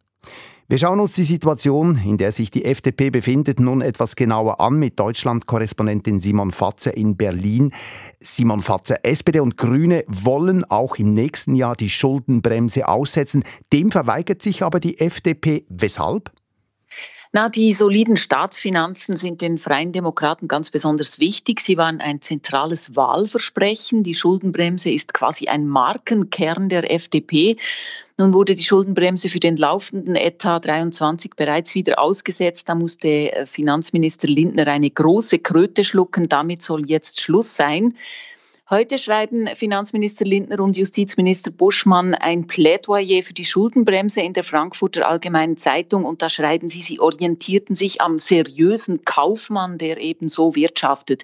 Wir 0.69 0.77
schauen 0.79 0.99
uns 0.99 1.13
die 1.13 1.23
Situation, 1.23 1.97
in 2.03 2.17
der 2.17 2.33
sich 2.33 2.51
die 2.51 2.65
FDP 2.65 3.09
befindet, 3.09 3.61
nun 3.61 3.79
etwas 3.79 4.17
genauer 4.17 4.59
an 4.59 4.77
mit 4.77 4.99
Deutschland-Korrespondentin 4.99 6.19
Simon 6.19 6.51
Fatze 6.51 6.89
in 6.89 7.15
Berlin. 7.15 7.71
Simon 8.19 8.61
Fatze, 8.61 9.01
SPD 9.05 9.39
und 9.39 9.55
Grüne 9.55 10.03
wollen 10.07 10.65
auch 10.65 10.97
im 10.97 11.13
nächsten 11.13 11.55
Jahr 11.55 11.77
die 11.77 11.89
Schuldenbremse 11.89 12.85
aussetzen. 12.85 13.45
Dem 13.71 13.91
verweigert 13.91 14.41
sich 14.41 14.61
aber 14.61 14.81
die 14.81 14.99
FDP. 14.99 15.65
Weshalb? 15.69 16.33
Na, 17.33 17.49
die 17.49 17.73
soliden 17.73 18.15
Staatsfinanzen 18.15 19.17
sind 19.17 19.41
den 19.41 19.57
Freien 19.57 19.91
Demokraten 19.91 20.47
ganz 20.47 20.69
besonders 20.69 21.19
wichtig. 21.19 21.59
Sie 21.59 21.77
waren 21.77 21.99
ein 21.99 22.21
zentrales 22.21 22.95
Wahlversprechen. 22.95 24.03
Die 24.03 24.15
Schuldenbremse 24.15 24.91
ist 24.91 25.13
quasi 25.13 25.47
ein 25.47 25.67
Markenkern 25.67 26.69
der 26.69 26.89
FDP. 26.91 27.57
Nun 28.17 28.33
wurde 28.33 28.55
die 28.55 28.63
Schuldenbremse 28.63 29.29
für 29.29 29.39
den 29.39 29.57
laufenden 29.57 30.15
Etat 30.15 30.61
23 30.61 31.35
bereits 31.35 31.75
wieder 31.75 31.99
ausgesetzt. 31.99 32.69
Da 32.69 32.75
musste 32.75 33.45
Finanzminister 33.45 34.27
Lindner 34.27 34.67
eine 34.67 34.89
große 34.89 35.39
Kröte 35.39 35.83
schlucken. 35.83 36.29
Damit 36.29 36.61
soll 36.61 36.89
jetzt 36.89 37.21
Schluss 37.21 37.55
sein. 37.55 37.93
Heute 38.69 38.99
schreiben 38.99 39.47
Finanzminister 39.55 40.25
Lindner 40.25 40.59
und 40.59 40.75
Justizminister 40.75 41.51
Buschmann 41.51 42.13
ein 42.13 42.47
Plädoyer 42.47 43.23
für 43.23 43.33
die 43.33 43.45
Schuldenbremse 43.45 44.19
in 44.19 44.33
der 44.33 44.43
Frankfurter 44.43 45.07
Allgemeinen 45.07 45.55
Zeitung 45.55 46.03
und 46.03 46.21
da 46.21 46.29
schreiben 46.29 46.67
sie, 46.67 46.81
sie 46.81 46.99
orientierten 46.99 47.75
sich 47.75 48.01
am 48.01 48.19
seriösen 48.19 49.05
Kaufmann, 49.05 49.77
der 49.77 50.01
eben 50.01 50.27
so 50.27 50.53
wirtschaftet. 50.53 51.23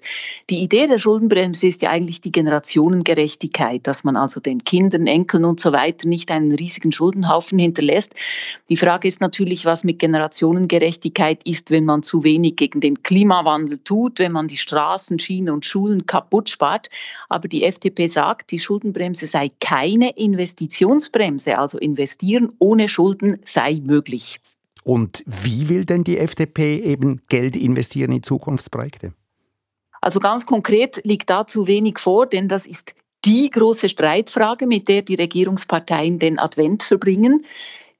Die 0.49 0.59
Idee 0.59 0.87
der 0.87 0.97
Schuldenbremse 0.99 1.67
ist 1.67 1.81
ja 1.81 1.89
eigentlich 1.89 2.21
die 2.21 2.31
Generationengerechtigkeit, 2.31 3.85
dass 3.87 4.05
man 4.05 4.15
also 4.15 4.39
den 4.39 4.63
Kindern, 4.63 5.05
Enkeln 5.05 5.43
und 5.43 5.59
so 5.59 5.73
weiter 5.73 6.07
nicht 6.07 6.31
einen 6.31 6.53
riesigen 6.53 6.93
Schuldenhaufen 6.93 7.59
hinterlässt. 7.59 8.15
Die 8.69 8.77
Frage 8.77 9.09
ist 9.09 9.19
natürlich, 9.19 9.65
was 9.65 9.83
mit 9.83 9.99
Generationengerechtigkeit 9.99 11.43
ist, 11.43 11.71
wenn 11.71 11.83
man 11.83 12.03
zu 12.03 12.23
wenig 12.23 12.55
gegen 12.55 12.79
den 12.79 13.03
Klimawandel 13.03 13.79
tut, 13.79 14.19
wenn 14.19 14.31
man 14.31 14.47
die 14.47 14.55
Straßen, 14.55 15.19
Schienen 15.19 15.53
und 15.53 15.65
Schulen 15.65 16.05
kaputt 16.05 16.49
spart. 16.49 16.89
Aber 17.33 17.47
die 17.47 17.63
FDP 17.63 18.05
sagt, 18.05 18.51
die 18.51 18.59
Schuldenbremse 18.59 19.25
sei 19.25 19.49
keine 19.59 20.11
Investitionsbremse, 20.11 21.57
also 21.57 21.79
investieren 21.79 22.53
ohne 22.59 22.87
Schulden 22.87 23.39
sei 23.43 23.81
möglich. 23.83 24.39
Und 24.83 25.23
wie 25.25 25.67
will 25.67 25.83
denn 25.83 26.03
die 26.03 26.19
FDP 26.19 26.77
eben 26.77 27.21
Geld 27.29 27.55
investieren 27.55 28.11
in 28.11 28.21
Zukunftsprojekte? 28.21 29.13
Also 29.99 30.19
ganz 30.19 30.45
konkret 30.45 31.01
liegt 31.05 31.31
da 31.31 31.47
zu 31.47 31.65
wenig 31.65 31.97
vor, 31.97 32.27
denn 32.27 32.47
das 32.47 32.67
ist 32.67 32.93
die 33.25 33.49
große 33.49 33.89
Streitfrage, 33.89 34.67
mit 34.67 34.87
der 34.87 35.01
die 35.01 35.15
Regierungsparteien 35.15 36.19
den 36.19 36.37
Advent 36.37 36.83
verbringen. 36.83 37.45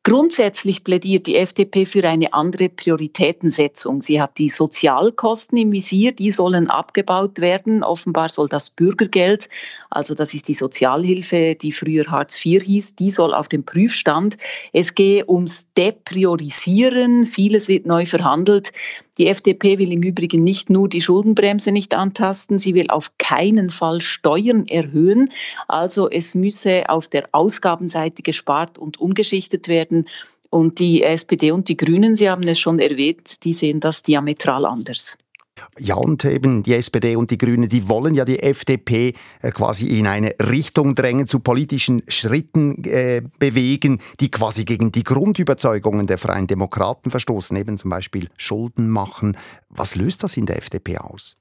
Grundsätzlich 0.06 0.84
plädiert 0.84 1.28
die 1.28 1.38
FDP 1.38 1.86
für 1.86 2.04
eine 2.04 2.34
andere 2.34 2.68
Prioritätensetzung. 2.68 4.02
Sie 4.02 4.22
hat 4.22 4.38
die 4.38 4.50
Sozialkosten 4.50 5.58
im 5.58 5.72
Visier, 5.72 6.12
die 6.12 6.30
sollen 6.30 6.70
abgebaut 6.70 7.40
werden. 7.40 7.86
Offenbar 7.86 8.28
soll 8.28 8.50
das 8.50 8.70
Bürgergeld, 8.70 9.48
also 9.90 10.14
das 10.14 10.34
ist 10.34 10.50
die 10.50 10.56
Sozialhilfe, 10.56 11.56
die 11.56 11.72
früher 11.72 12.06
Hartz 12.08 12.46
IV 12.46 12.64
hieß, 12.64 12.96
die 12.96 13.12
soll 13.12 13.34
auf 13.34 13.48
dem 13.48 13.64
Prüfstand. 13.64 14.38
Es 14.74 14.94
gehe 14.94 15.24
ums 15.30 15.72
Depriorisieren, 15.78 17.26
vieles 17.26 17.70
wird 17.70 17.86
neu 17.86 18.06
verhandelt. 18.06 18.74
Die 19.18 19.28
FDP 19.28 19.78
will 19.78 19.92
im 19.92 20.02
Übrigen 20.02 20.44
nicht 20.44 20.70
nur 20.70 20.90
die 20.90 21.02
Schuldenbremse 21.02 21.72
nicht 21.72 21.94
antasten, 21.94 22.58
sie 22.58 22.74
will 22.74 22.90
auf 22.90 23.12
keinen 23.20 23.70
Fall 23.70 24.02
Steuern 24.02 24.68
erhöhen. 24.68 25.32
Also 25.68 26.10
es 26.10 26.34
müsse 26.34 26.90
auf 26.90 27.08
der 27.08 27.30
Ausgabenseite 27.32 28.24
gespart 28.24 28.80
und 28.80 29.00
umgeschichtet 29.00 29.68
werden. 29.68 30.08
Und 30.50 30.80
die 30.80 31.04
SPD 31.04 31.52
und 31.52 31.68
die 31.68 31.78
Grünen, 31.78 32.16
Sie 32.16 32.30
haben 32.30 32.48
es 32.48 32.60
schon 32.60 32.80
erwähnt, 32.80 33.44
die 33.44 33.54
sehen 33.54 33.80
das 33.80 34.04
diametral 34.04 34.66
anders. 34.66 35.18
Ja, 35.80 35.96
und 35.96 36.26
eben 36.26 36.64
die 36.64 36.74
SPD 36.74 37.16
und 37.16 37.32
die 37.32 37.38
Grünen, 37.38 37.70
die 37.70 37.88
wollen 37.88 38.16
ja 38.16 38.26
die 38.26 38.40
FDP 38.40 39.14
äh, 39.42 39.52
quasi 39.52 39.88
in 39.88 40.08
eine 40.08 40.34
Richtung 40.40 40.96
drängen, 40.96 41.28
zu 41.28 41.40
politischen 41.40 42.04
Schritten 42.08 42.84
äh, 42.86 43.22
bewegen, 43.40 44.00
die 44.20 44.32
quasi 44.32 44.66
gegen 44.66 44.92
die 44.92 45.04
Grundüberzeugungen 45.04 46.08
der 46.08 46.18
Freien 46.18 46.48
Demokraten 46.48 47.12
verstoßen, 47.12 47.56
eben 47.58 47.78
zum 47.78 47.90
Beispiel 47.90 48.30
Schulden 48.38 48.90
machen. 48.90 49.38
Was 49.70 49.96
löst 49.96 50.24
das 50.24 50.38
in 50.38 50.46
der 50.46 50.58
FDP 50.58 50.98
aus? 50.98 51.38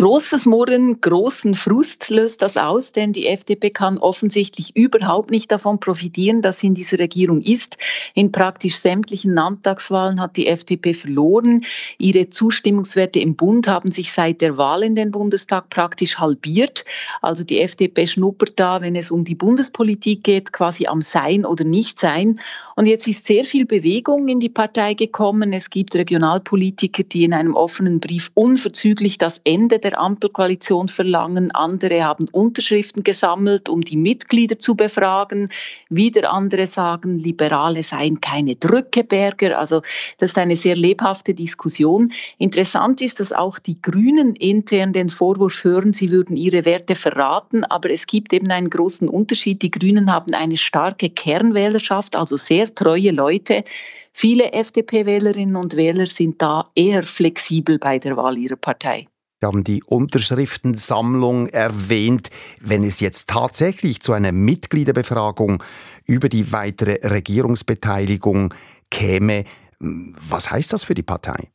Großes 0.00 0.46
Murren, 0.46 1.02
großen 1.02 1.54
Frust 1.54 2.08
löst 2.08 2.40
das 2.40 2.56
aus, 2.56 2.92
denn 2.92 3.12
die 3.12 3.26
FDP 3.26 3.68
kann 3.68 3.98
offensichtlich 3.98 4.74
überhaupt 4.74 5.30
nicht 5.30 5.52
davon 5.52 5.78
profitieren, 5.78 6.40
dass 6.40 6.60
sie 6.60 6.68
in 6.68 6.74
dieser 6.74 6.98
Regierung 6.98 7.42
ist. 7.42 7.76
In 8.14 8.32
praktisch 8.32 8.76
sämtlichen 8.76 9.34
Landtagswahlen 9.34 10.18
hat 10.18 10.38
die 10.38 10.46
FDP 10.46 10.94
verloren. 10.94 11.60
Ihre 11.98 12.30
Zustimmungswerte 12.30 13.20
im 13.20 13.36
Bund 13.36 13.68
haben 13.68 13.90
sich 13.90 14.10
seit 14.10 14.40
der 14.40 14.56
Wahl 14.56 14.84
in 14.84 14.94
den 14.94 15.10
Bundestag 15.10 15.68
praktisch 15.68 16.18
halbiert. 16.18 16.86
Also 17.20 17.44
die 17.44 17.60
FDP 17.60 18.06
schnuppert 18.06 18.58
da, 18.58 18.80
wenn 18.80 18.96
es 18.96 19.10
um 19.10 19.24
die 19.24 19.34
Bundespolitik 19.34 20.24
geht, 20.24 20.54
quasi 20.54 20.86
am 20.86 21.02
Sein 21.02 21.44
oder 21.44 21.64
Nichtsein. 21.64 22.40
Und 22.74 22.86
jetzt 22.86 23.06
ist 23.06 23.26
sehr 23.26 23.44
viel 23.44 23.66
Bewegung 23.66 24.28
in 24.28 24.40
die 24.40 24.48
Partei 24.48 24.94
gekommen. 24.94 25.52
Es 25.52 25.68
gibt 25.68 25.94
Regionalpolitiker, 25.94 27.02
die 27.02 27.24
in 27.24 27.34
einem 27.34 27.54
offenen 27.54 28.00
Brief 28.00 28.30
unverzüglich 28.32 29.18
das 29.18 29.42
Ende 29.44 29.78
der 29.78 29.89
Ampelkoalition 29.98 30.88
verlangen. 30.88 31.50
Andere 31.52 32.02
haben 32.02 32.26
Unterschriften 32.32 33.02
gesammelt, 33.02 33.68
um 33.68 33.80
die 33.80 33.96
Mitglieder 33.96 34.58
zu 34.58 34.74
befragen. 34.74 35.48
Wieder 35.88 36.32
andere 36.32 36.66
sagen, 36.66 37.18
Liberale 37.18 37.82
seien 37.82 38.20
keine 38.20 38.56
Drückeberger. 38.56 39.58
Also 39.58 39.82
das 40.18 40.30
ist 40.30 40.38
eine 40.38 40.56
sehr 40.56 40.76
lebhafte 40.76 41.34
Diskussion. 41.34 42.12
Interessant 42.38 43.00
ist, 43.02 43.20
dass 43.20 43.32
auch 43.32 43.58
die 43.58 43.80
Grünen 43.80 44.34
intern 44.36 44.92
den 44.92 45.08
Vorwurf 45.08 45.64
hören, 45.64 45.92
sie 45.92 46.10
würden 46.10 46.36
ihre 46.36 46.64
Werte 46.64 46.94
verraten. 46.94 47.64
Aber 47.64 47.90
es 47.90 48.06
gibt 48.06 48.32
eben 48.32 48.50
einen 48.50 48.70
großen 48.70 49.08
Unterschied. 49.08 49.62
Die 49.62 49.70
Grünen 49.70 50.12
haben 50.12 50.34
eine 50.34 50.56
starke 50.56 51.10
Kernwählerschaft, 51.10 52.16
also 52.16 52.36
sehr 52.36 52.74
treue 52.74 53.10
Leute. 53.10 53.64
Viele 54.12 54.52
FDP-Wählerinnen 54.52 55.56
und 55.56 55.76
Wähler 55.76 56.06
sind 56.06 56.42
da 56.42 56.68
eher 56.74 57.02
flexibel 57.02 57.78
bei 57.78 57.98
der 57.98 58.16
Wahl 58.16 58.36
ihrer 58.38 58.56
Partei. 58.56 59.06
Sie 59.40 59.46
haben 59.46 59.64
die 59.64 59.82
Unterschriftensammlung 59.82 61.46
erwähnt. 61.46 62.28
Wenn 62.60 62.84
es 62.84 63.00
jetzt 63.00 63.26
tatsächlich 63.30 64.02
zu 64.02 64.12
einer 64.12 64.32
Mitgliederbefragung 64.32 65.62
über 66.04 66.28
die 66.28 66.52
weitere 66.52 66.98
Regierungsbeteiligung 67.08 68.52
käme, 68.90 69.44
was 69.78 70.50
heißt 70.50 70.74
das 70.74 70.84
für 70.84 70.92
die 70.92 71.02
Partei? 71.02 71.48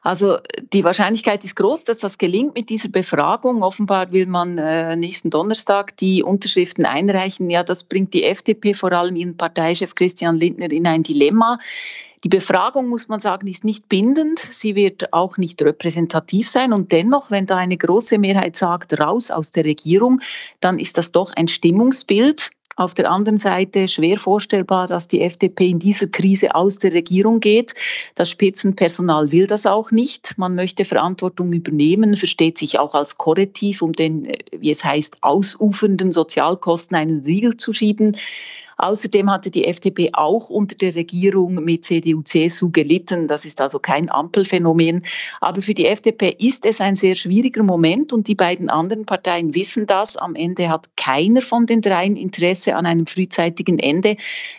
Also 0.00 0.38
die 0.72 0.82
Wahrscheinlichkeit 0.82 1.44
ist 1.44 1.56
groß, 1.56 1.84
dass 1.84 1.98
das 1.98 2.16
gelingt 2.16 2.54
mit 2.54 2.70
dieser 2.70 2.88
Befragung. 2.88 3.62
Offenbar 3.62 4.10
will 4.10 4.26
man 4.26 4.56
äh, 4.56 4.96
nächsten 4.96 5.28
Donnerstag 5.28 5.96
die 5.98 6.22
Unterschriften 6.22 6.86
einreichen. 6.86 7.50
Ja, 7.50 7.62
das 7.62 7.84
bringt 7.84 8.14
die 8.14 8.24
FDP, 8.24 8.72
vor 8.72 8.92
allem 8.92 9.14
ihren 9.14 9.36
Parteichef 9.36 9.94
Christian 9.94 10.40
Lindner, 10.40 10.72
in 10.72 10.86
ein 10.86 11.02
Dilemma. 11.02 11.58
Die 12.24 12.28
Befragung, 12.28 12.88
muss 12.88 13.08
man 13.08 13.18
sagen, 13.18 13.48
ist 13.48 13.64
nicht 13.64 13.88
bindend. 13.88 14.38
Sie 14.38 14.76
wird 14.76 15.12
auch 15.12 15.38
nicht 15.38 15.60
repräsentativ 15.60 16.48
sein. 16.48 16.72
Und 16.72 16.92
dennoch, 16.92 17.32
wenn 17.32 17.46
da 17.46 17.56
eine 17.56 17.76
große 17.76 18.18
Mehrheit 18.18 18.54
sagt, 18.54 18.98
raus 19.00 19.32
aus 19.32 19.50
der 19.50 19.64
Regierung, 19.64 20.20
dann 20.60 20.78
ist 20.78 20.98
das 20.98 21.10
doch 21.10 21.32
ein 21.34 21.48
Stimmungsbild. 21.48 22.50
Auf 22.76 22.94
der 22.94 23.10
anderen 23.10 23.36
Seite 23.36 23.86
schwer 23.86 24.18
vorstellbar, 24.18 24.86
dass 24.86 25.08
die 25.08 25.20
FDP 25.20 25.68
in 25.68 25.78
dieser 25.78 26.06
Krise 26.06 26.54
aus 26.54 26.78
der 26.78 26.92
Regierung 26.92 27.40
geht. 27.40 27.74
Das 28.14 28.30
Spitzenpersonal 28.30 29.30
will 29.30 29.46
das 29.46 29.66
auch 29.66 29.90
nicht. 29.90 30.38
Man 30.38 30.54
möchte 30.54 30.84
Verantwortung 30.84 31.52
übernehmen, 31.52 32.16
versteht 32.16 32.56
sich 32.56 32.78
auch 32.78 32.94
als 32.94 33.18
Korrektiv, 33.18 33.82
um 33.82 33.92
den, 33.92 34.32
wie 34.56 34.70
es 34.70 34.84
heißt, 34.84 35.18
ausufernden 35.20 36.12
Sozialkosten 36.12 36.96
einen 36.96 37.24
Riegel 37.24 37.56
zu 37.58 37.74
schieben. 37.74 38.16
Außerdem 38.78 39.30
hatte 39.30 39.50
die 39.50 39.64
FDP 39.64 40.10
auch 40.12 40.50
unter 40.50 40.76
der 40.76 40.94
Regierung 40.94 41.56
mit 41.56 41.84
CDU-CSU 41.84 42.70
gelitten. 42.70 43.28
Das 43.28 43.44
ist 43.44 43.60
also 43.60 43.78
kein 43.78 44.10
Ampelphänomen. 44.10 45.04
Aber 45.40 45.62
für 45.62 45.74
die 45.74 45.86
FDP 45.86 46.36
ist 46.38 46.66
es 46.66 46.80
ein 46.80 46.96
sehr 46.96 47.14
schwieriger 47.14 47.62
Moment 47.62 48.12
und 48.12 48.28
die 48.28 48.34
beiden 48.34 48.70
anderen 48.70 49.06
Parteien 49.06 49.54
wissen 49.54 49.86
das. 49.86 50.16
Am 50.16 50.34
Ende 50.34 50.68
hat 50.68 50.96
keiner 50.96 51.42
von 51.42 51.66
den 51.66 51.80
dreien 51.80 52.16
Interesse 52.16 52.76
an 52.76 52.86
einem 52.86 53.06
frühzeitigen 53.06 53.78
Ende. 53.78 54.16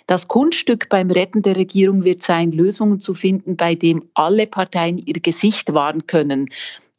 Das 0.07 0.27
Kunststück 0.27 0.89
beim 0.89 1.09
Retten 1.11 1.41
der 1.41 1.55
Regierung 1.55 2.03
wird 2.03 2.23
sein, 2.23 2.51
Lösungen 2.51 2.99
zu 2.99 3.13
finden, 3.13 3.57
bei 3.57 3.75
dem 3.75 4.03
alle 4.13 4.47
Parteien 4.47 4.97
ihr 4.97 5.21
Gesicht 5.21 5.73
wahren 5.73 6.07
können. 6.07 6.49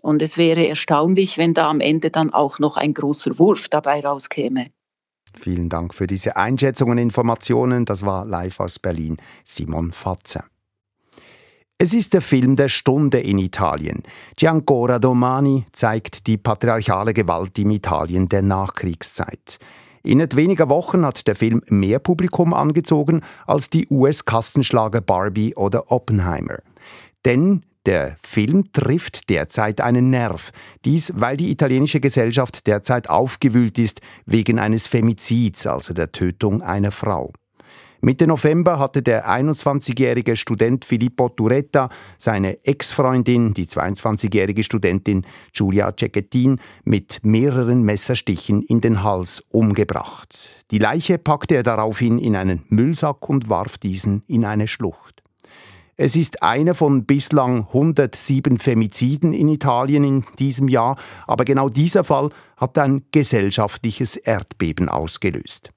Und 0.01 0.21
es 0.21 0.37
wäre 0.37 0.67
erstaunlich, 0.67 1.39
wenn 1.39 1.55
da 1.55 1.71
am 1.71 1.81
Ende 1.81 2.11
dann 2.11 2.31
auch 2.31 2.59
noch 2.59 2.77
ein 2.77 2.93
großer 2.93 3.39
Wurf 3.39 3.71
dabei 3.71 4.01
rauskäme. 4.01 4.71
Vielen 5.39 5.69
Dank 5.69 5.95
für 5.95 6.07
diese 6.07 6.37
Einschätzungen 6.37 6.93
und 6.93 6.99
Informationen. 6.99 7.85
Das 7.85 8.05
war 8.05 8.25
live 8.25 8.61
aus 8.61 8.79
Berlin 8.79 9.17
Simon 9.45 9.93
Fatze. 9.93 10.45
Es 11.77 11.93
ist 11.93 12.15
der 12.15 12.21
Film 12.21 12.57
der 12.57 12.69
Stunde 12.69 13.19
in 13.19 13.39
Italien. 13.39 14.05
Giancora 14.37 14.99
Domani 14.99 15.67
zeigt 15.73 16.27
die 16.29 16.39
patriarchale 16.39 17.13
Gewalt 17.13 17.59
im 17.59 17.71
Italien 17.73 18.29
der 18.29 18.43
Nachkriegszeit. 18.43 19.59
Innerhalb 20.05 20.37
weniger 20.37 20.69
Wochen 20.69 21.05
hat 21.05 21.27
der 21.27 21.35
Film 21.35 21.63
mehr 21.69 21.99
Publikum 21.99 22.55
angezogen 22.55 23.23
als 23.47 23.71
die 23.71 23.89
US-Kassenschlager 23.91 25.01
Barbie 25.01 25.55
oder 25.57 25.91
Oppenheimer. 25.91 26.59
Denn 27.25 27.65
der 27.87 28.17
Film 28.23 28.73
trifft 28.73 29.29
derzeit 29.31 29.81
einen 29.81 30.11
Nerv. 30.11 30.51
Dies, 30.85 31.13
weil 31.17 31.37
die 31.37 31.51
italienische 31.51 32.01
Gesellschaft 32.01 32.67
derzeit 32.67 33.11
aufgewühlt 33.11 33.79
ist 33.79 34.01
wegen 34.27 34.59
eines 34.59 34.87
Femizids, 34.87 35.67
also 35.67 35.95
der 35.95 36.13
Tötung 36.13 36.63
einer 36.63 36.91
Frau. 36.91 37.33
Mitte 38.05 38.27
November 38.27 38.79
hatte 38.79 39.01
der 39.01 39.27
21-jährige 39.27 40.37
Student 40.37 40.85
Filippo 40.85 41.31
Turetta 41.31 41.89
seine 42.19 42.63
Ex-Freundin, 42.63 43.55
die 43.55 43.65
22-jährige 43.65 44.63
Studentin 44.63 45.25
Giulia 45.55 45.91
Cecchettin, 45.99 46.61
mit 46.85 47.21
mehreren 47.23 47.83
Messerstichen 47.83 48.63
in 48.63 48.83
den 48.83 49.03
Hals 49.03 49.43
umgebracht. 49.49 50.37
Die 50.71 50.77
Leiche 50.77 51.17
packte 51.17 51.55
er 51.55 51.63
daraufhin 51.63 52.19
in 52.19 52.37
einen 52.37 52.63
Müllsack 52.69 53.27
und 53.31 53.49
warf 53.49 53.79
diesen 53.79 54.23
in 54.27 54.45
eine 54.45 54.69
Schlucht. 54.69 55.14
Es 55.97 56.17
ist 56.17 56.43
einer 56.43 56.75
von 56.75 57.05
bislang 57.05 57.69
107 57.69 58.59
Femiziden 58.59 59.33
in 59.33 59.49
Italien 59.49 60.03
in 60.03 60.25
diesem 60.41 60.67
Jahr, 60.67 60.97
aber 61.27 61.45
genau 61.45 61.69
dieser 61.69 62.03
Fall 62.03 62.31
hat 62.57 62.77
ein 62.79 63.05
gesellschaftliches 63.13 64.17
Erdbeben 64.17 64.89
ausgelöst. 64.89 65.71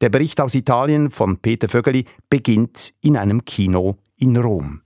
Der 0.00 0.08
Bericht 0.08 0.40
aus 0.40 0.56
Italien 0.56 1.10
von 1.10 1.36
Peter 1.36 1.68
Vögeli 1.68 2.06
beginnt 2.28 2.92
in 3.02 3.16
einem 3.16 3.44
Kino 3.44 3.98
in 4.16 4.36
Rom. 4.36 4.80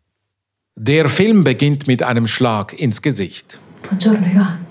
Der 0.76 1.08
Film 1.08 1.42
beginnt 1.42 1.86
mit 1.86 2.02
einem 2.02 2.26
Schlag 2.26 2.78
ins 2.78 3.00
Gesicht. 3.00 3.58
Buongiorno, 3.88 4.26
Ivan. 4.26 4.66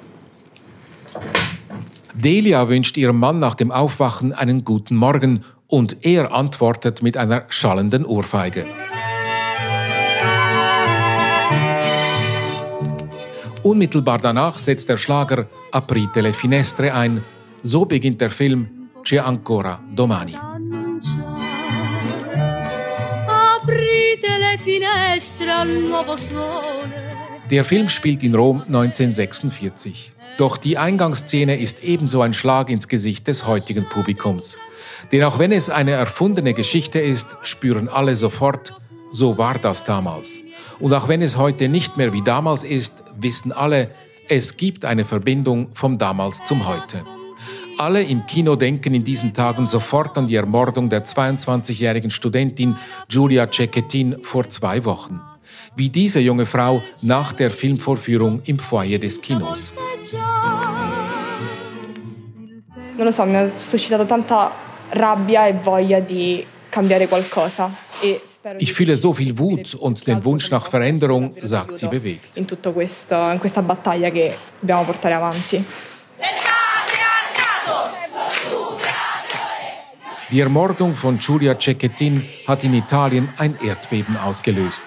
Delia 2.13 2.69
wünscht 2.69 2.95
ihrem 2.97 3.17
Mann 3.17 3.39
nach 3.39 3.55
dem 3.55 3.71
Aufwachen 3.71 4.33
einen 4.33 4.63
guten 4.63 4.95
Morgen 4.95 5.43
und 5.65 6.05
er 6.05 6.31
antwortet 6.31 7.01
mit 7.01 7.17
einer 7.17 7.45
schallenden 7.49 8.05
Ohrfeige. 8.05 8.67
Unmittelbar 13.65 14.19
danach 14.19 14.59
setzt 14.59 14.89
der 14.89 14.97
Schlager 14.97 15.47
Aprite 15.71 16.21
le 16.21 16.33
finestre 16.33 16.93
ein. 16.93 17.23
So 17.63 17.83
beginnt 17.83 18.21
der 18.21 18.29
Film 18.29 18.89
C'è 19.03 19.17
ancora 19.17 19.79
domani. 19.91 20.35
Der 27.49 27.63
Film 27.63 27.89
spielt 27.89 28.21
in 28.21 28.35
Rom 28.35 28.61
1946. 28.61 30.13
Doch 30.37 30.57
die 30.57 30.77
Eingangsszene 30.77 31.57
ist 31.57 31.83
ebenso 31.83 32.21
ein 32.21 32.35
Schlag 32.35 32.69
ins 32.69 32.87
Gesicht 32.87 33.27
des 33.27 33.47
heutigen 33.47 33.89
Publikums. 33.89 34.59
Denn 35.11 35.23
auch 35.23 35.39
wenn 35.39 35.51
es 35.51 35.71
eine 35.71 35.91
erfundene 35.91 36.53
Geschichte 36.53 36.99
ist, 36.99 37.35
spüren 37.41 37.89
alle 37.89 38.15
sofort, 38.15 38.79
so 39.11 39.39
war 39.39 39.57
das 39.57 39.83
damals. 39.83 40.44
Und 40.79 40.93
auch 40.93 41.07
wenn 41.07 41.21
es 41.21 41.37
heute 41.37 41.69
nicht 41.69 41.97
mehr 41.97 42.13
wie 42.13 42.21
damals 42.21 42.63
ist, 42.63 43.03
wissen 43.19 43.51
alle, 43.51 43.91
es 44.27 44.57
gibt 44.57 44.85
eine 44.85 45.05
Verbindung 45.05 45.69
vom 45.73 45.97
damals 45.97 46.43
zum 46.43 46.67
heute. 46.67 47.03
Alle 47.77 48.03
im 48.03 48.25
Kino 48.25 48.55
denken 48.55 48.93
in 48.93 49.03
diesen 49.03 49.33
Tagen 49.33 49.67
sofort 49.67 50.17
an 50.17 50.27
die 50.27 50.35
Ermordung 50.35 50.89
der 50.89 51.03
22-jährigen 51.05 52.09
Studentin 52.09 52.75
Giulia 53.09 53.51
Cecchettin 53.51 54.17
vor 54.23 54.49
zwei 54.49 54.85
Wochen. 54.85 55.19
Wie 55.75 55.89
diese 55.89 56.21
junge 56.21 56.45
Frau 56.45 56.81
nach 57.01 57.33
der 57.33 57.51
Filmvorführung 57.51 58.41
im 58.45 58.59
Foyer 58.59 58.97
des 58.97 59.19
Kinos. 59.21 59.73
Non 62.97 63.05
lo 63.05 63.11
so, 63.11 63.25
mi 63.25 63.35
ha 63.35 63.49
suscitato 63.57 64.05
tanta 64.05 64.51
rabbia 64.91 65.47
e 65.47 65.53
voglia 65.53 65.99
di 65.99 66.45
ich 68.57 68.73
fühle 68.73 68.97
so 68.97 69.13
viel 69.13 69.37
Wut 69.37 69.75
und 69.75 70.05
den 70.07 70.23
Wunsch 70.23 70.51
nach 70.51 70.67
Veränderung, 70.67 71.35
sagt 71.41 71.77
sie 71.77 71.87
bewegt. 71.87 72.37
In 72.37 72.45
tutta 72.47 72.71
questa, 72.71 73.31
in 73.31 73.39
questa 73.39 73.61
battaglia 73.61 74.09
che 74.09 74.35
dobbiamo 74.59 74.83
portare 74.83 75.15
avanti. 75.15 75.63
Die 80.31 80.41
Ermordung 80.41 80.95
von 80.95 81.17
Giulia 81.17 81.55
Cecchettin 81.57 82.27
hat 82.47 82.63
in 82.63 82.73
Italien 82.73 83.29
ein 83.37 83.57
Erdbeben 83.63 84.17
ausgelöst. 84.17 84.83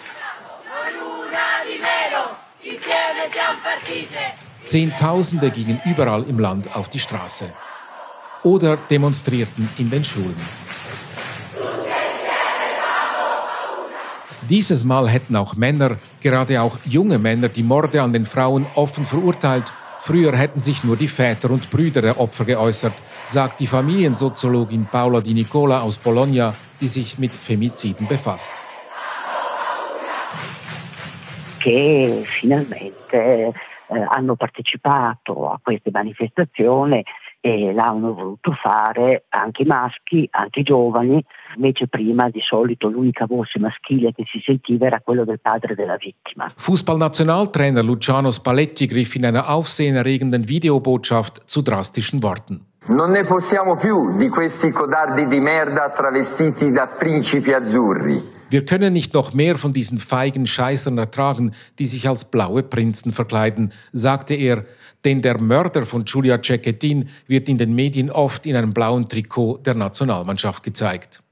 Zehntausende 4.64 5.50
gingen 5.50 5.80
überall 5.86 6.24
im 6.28 6.38
Land 6.38 6.76
auf 6.76 6.90
die 6.90 7.00
Straße 7.00 7.50
oder 8.42 8.76
demonstrierten 8.76 9.68
in 9.78 9.88
den 9.88 10.04
Schulen. 10.04 10.67
Dieses 14.48 14.82
Mal 14.82 15.06
hätten 15.08 15.36
auch 15.36 15.56
Männer, 15.56 15.98
gerade 16.22 16.62
auch 16.62 16.78
junge 16.86 17.18
Männer, 17.18 17.50
die 17.50 17.62
Morde 17.62 18.00
an 18.00 18.14
den 18.14 18.24
Frauen 18.24 18.64
offen 18.76 19.04
verurteilt. 19.04 19.70
Früher 20.00 20.34
hätten 20.34 20.62
sich 20.62 20.84
nur 20.84 20.96
die 20.96 21.08
Väter 21.08 21.50
und 21.50 21.70
Brüder 21.70 22.00
der 22.00 22.18
Opfer 22.18 22.46
geäußert, 22.46 22.94
sagt 23.26 23.60
die 23.60 23.66
Familiensoziologin 23.66 24.86
Paola 24.86 25.20
Di 25.20 25.34
Nicola 25.34 25.82
aus 25.82 25.98
Bologna, 25.98 26.54
die 26.80 26.88
sich 26.88 27.18
mit 27.18 27.30
Femiziden 27.30 28.08
befasst. 28.08 28.52
Che 31.58 32.22
finalmente 32.24 33.16
eh, 33.16 33.52
hanno 34.08 34.34
partecipato 34.34 35.50
a 35.50 35.60
queste 35.62 35.90
manifestazioni 35.90 37.04
e 37.40 37.72
l'hanno 37.74 38.14
voluto 38.14 38.52
fare 38.52 39.24
anche 39.28 39.66
maschi, 39.66 40.26
anche 40.30 40.62
giovani, 40.62 41.22
invece 41.56 41.88
prima 41.88 42.28
di 42.30 42.40
solito 42.40 42.88
l'unica 42.88 43.26
voce 43.26 43.58
maschile 43.58 44.12
che 44.12 44.24
si 44.30 44.40
sentiva 44.44 44.86
era 44.86 45.00
quello 45.00 45.24
del 45.24 45.40
padre 45.40 45.74
della 45.74 45.96
vittima. 45.96 46.50
Fußballnationaltrainer 46.54 47.84
Luciano 47.84 48.30
Spalletti 48.30 48.86
griff 48.86 49.14
in 49.14 49.26
einer 49.26 49.48
aufsehenerregenden 49.48 50.48
Videobotschaft 50.48 51.42
zu 51.46 51.62
drastischen 51.62 52.22
Worten. 52.22 52.66
Non 52.88 53.10
ne 53.10 53.22
possiamo 53.24 53.76
più 53.76 54.16
di 54.16 54.28
questi 54.28 54.70
codardi 54.70 55.26
di 55.26 55.40
merda 55.40 55.90
travestiti 55.90 56.70
da 56.70 56.86
principi 56.86 57.52
azzurri. 57.52 58.36
Wir 58.50 58.64
können 58.64 58.94
nicht 58.94 59.12
noch 59.12 59.34
mehr 59.34 59.56
von 59.56 59.74
diesen 59.74 59.98
feigen 59.98 60.46
Scheißern 60.46 60.96
ertragen, 60.96 61.52
die 61.78 61.84
sich 61.84 62.08
als 62.08 62.30
blaue 62.30 62.62
Prinzen 62.62 63.12
verkleiden, 63.12 63.74
sagte 63.92 64.32
er, 64.34 64.64
denn 65.04 65.20
der 65.20 65.38
Mörder 65.38 65.84
von 65.84 66.04
Giulia 66.04 66.40
Cecchettin 66.42 67.10
wird 67.26 67.50
in 67.50 67.58
den 67.58 67.74
Medien 67.74 68.10
oft 68.10 68.46
in 68.46 68.56
einem 68.56 68.72
blauen 68.72 69.06
Trikot 69.06 69.58
der 69.66 69.74
Nationalmannschaft 69.74 70.62
gezeigt. 70.62 71.22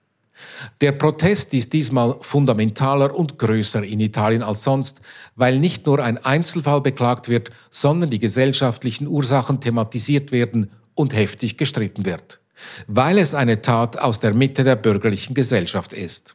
Der 0.81 0.93
Protest 0.93 1.55
ist 1.55 1.73
diesmal 1.73 2.17
fundamentaler 2.21 3.15
und 3.15 3.39
größer 3.39 3.83
in 3.83 4.01
Italien 4.01 4.43
als 4.43 4.63
sonst, 4.65 5.01
weil 5.35 5.59
nicht 5.59 5.87
nur 5.87 6.03
ein 6.03 6.23
Einzelfall 6.25 6.81
beklagt 6.81 7.29
wird, 7.29 7.51
sondern 7.71 8.11
die 8.11 8.19
gesellschaftlichen 8.19 9.07
Ursachen 9.07 9.61
thematisiert 9.61 10.33
werden 10.33 10.71
und 10.95 11.15
heftig 11.15 11.57
gestritten 11.57 12.05
wird, 12.05 12.41
weil 12.87 13.19
es 13.19 13.35
eine 13.35 13.63
Tat 13.63 13.99
aus 13.99 14.21
der 14.21 14.35
Mitte 14.35 14.65
der 14.65 14.77
bürgerlichen 14.77 15.35
Gesellschaft 15.35 15.93
ist. 15.93 16.35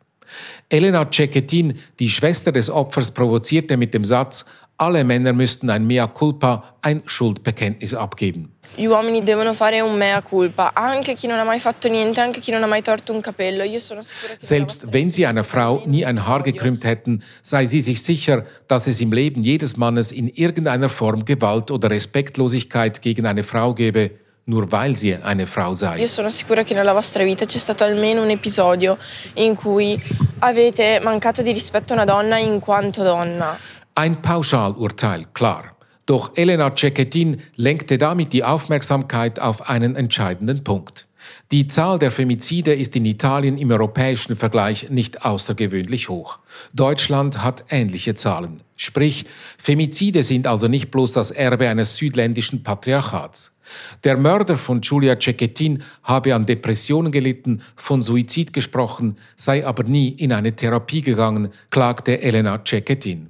Elena 0.69 1.09
Cecchettin, 1.11 1.77
die 1.99 2.09
Schwester 2.09 2.51
des 2.51 2.69
Opfers, 2.69 3.11
provozierte 3.11 3.75
mit 3.77 3.93
dem 3.93 4.05
Satz, 4.05 4.45
alle 4.77 5.03
Männer 5.03 5.33
müssten 5.33 5.69
ein 5.69 5.85
Mea 5.85 6.07
culpa, 6.07 6.75
ein 6.81 7.03
Schuldbekenntnis 7.05 7.93
abgeben. 7.93 8.50
Gli 8.73 8.85
uomini 8.85 9.23
devono 9.23 9.53
fare 9.53 9.81
un 9.81 9.95
mea 9.95 10.21
culpa, 10.21 10.71
anche 10.73 11.13
chi 11.13 11.27
non 11.27 11.37
ha 11.39 11.43
mai 11.43 11.59
fatto 11.59 11.89
niente, 11.89 12.21
anche 12.21 12.39
chi 12.39 12.51
non 12.51 12.63
ha 12.63 12.67
mai 12.67 12.81
torto 12.81 13.11
un 13.11 13.19
capello. 13.19 13.63
Io 13.63 13.79
sono 13.79 14.01
sicura 14.01 14.33
che 14.33 14.45
Selbst 14.45 14.87
wenn 14.91 15.11
sie 15.11 15.25
einer 15.25 15.43
Frau 15.43 15.81
nie 15.85 16.05
ein 16.05 16.25
Haar 16.25 16.41
gekrümmt 16.41 16.83
hätten, 16.83 17.21
sei 17.41 17.65
sie 17.65 17.81
sich 17.81 18.01
sicher, 18.01 18.45
dass 18.67 18.87
es 18.87 19.01
im 19.01 19.11
Leben 19.11 19.43
jedes 19.43 19.75
Mannes 19.75 20.11
in 20.11 20.29
irgendeiner 20.29 20.89
Form 20.89 21.25
Gewalt 21.25 21.69
oder 21.69 21.89
Respektlosigkeit 21.89 23.01
gegen 23.01 23.25
eine 23.25 23.43
Frau 23.43 23.73
gebe 23.73 24.11
nur 24.45 24.71
weil 24.71 24.95
sie 24.95 25.15
eine 25.21 25.45
Frau 25.45 25.73
sei. 25.73 25.99
Io 25.99 26.07
sono 26.07 26.29
sicura 26.29 26.63
che 26.63 26.73
nella 26.73 26.93
vostra 26.93 27.23
vita 27.23 27.45
c'è 27.45 27.57
stato 27.57 27.83
almeno 27.83 28.21
un 28.23 28.29
episodio 28.29 28.97
in 29.35 29.55
cui 29.55 30.01
avete 30.39 30.99
mancato 31.01 31.41
di 31.41 31.51
rispetto 31.51 31.93
a 31.93 31.95
una 31.97 32.05
donna 32.05 32.37
in 32.37 32.59
quanto 32.59 33.03
donna. 33.03 33.57
Ein 33.93 34.19
Pauschalurteil, 34.19 35.27
klar. 35.31 35.75
Doch 36.05 36.31
Elena 36.35 36.75
Cecchettin 36.75 37.41
lenkte 37.55 37.97
damit 37.97 38.33
die 38.33 38.43
Aufmerksamkeit 38.43 39.39
auf 39.39 39.69
einen 39.69 39.95
entscheidenden 39.95 40.63
Punkt. 40.63 41.07
Die 41.51 41.67
Zahl 41.67 41.99
der 41.99 42.11
Femizide 42.11 42.73
ist 42.73 42.95
in 42.95 43.05
Italien 43.05 43.57
im 43.57 43.71
europäischen 43.71 44.35
Vergleich 44.35 44.89
nicht 44.89 45.25
außergewöhnlich 45.25 46.09
hoch. 46.09 46.39
Deutschland 46.73 47.43
hat 47.43 47.65
ähnliche 47.69 48.15
Zahlen. 48.15 48.63
Sprich, 48.75 49.25
Femizide 49.57 50.23
sind 50.23 50.47
also 50.47 50.67
nicht 50.67 50.91
bloß 50.91 51.13
das 51.13 51.31
Erbe 51.31 51.69
eines 51.69 51.95
südländischen 51.95 52.63
Patriarchats. 52.63 53.55
Der 54.03 54.17
Mörder 54.17 54.57
von 54.57 54.81
Giulia 54.81 55.19
Cecchettin 55.19 55.83
habe 56.03 56.35
an 56.35 56.45
Depressionen 56.45 57.11
gelitten, 57.11 57.61
von 57.75 58.01
Suizid 58.01 58.53
gesprochen, 58.53 59.17
sei 59.35 59.65
aber 59.65 59.83
nie 59.83 60.09
in 60.09 60.33
eine 60.33 60.55
Therapie 60.55 61.01
gegangen, 61.01 61.49
klagte 61.69 62.21
Elena 62.21 62.61
Cecchettin. 62.65 63.29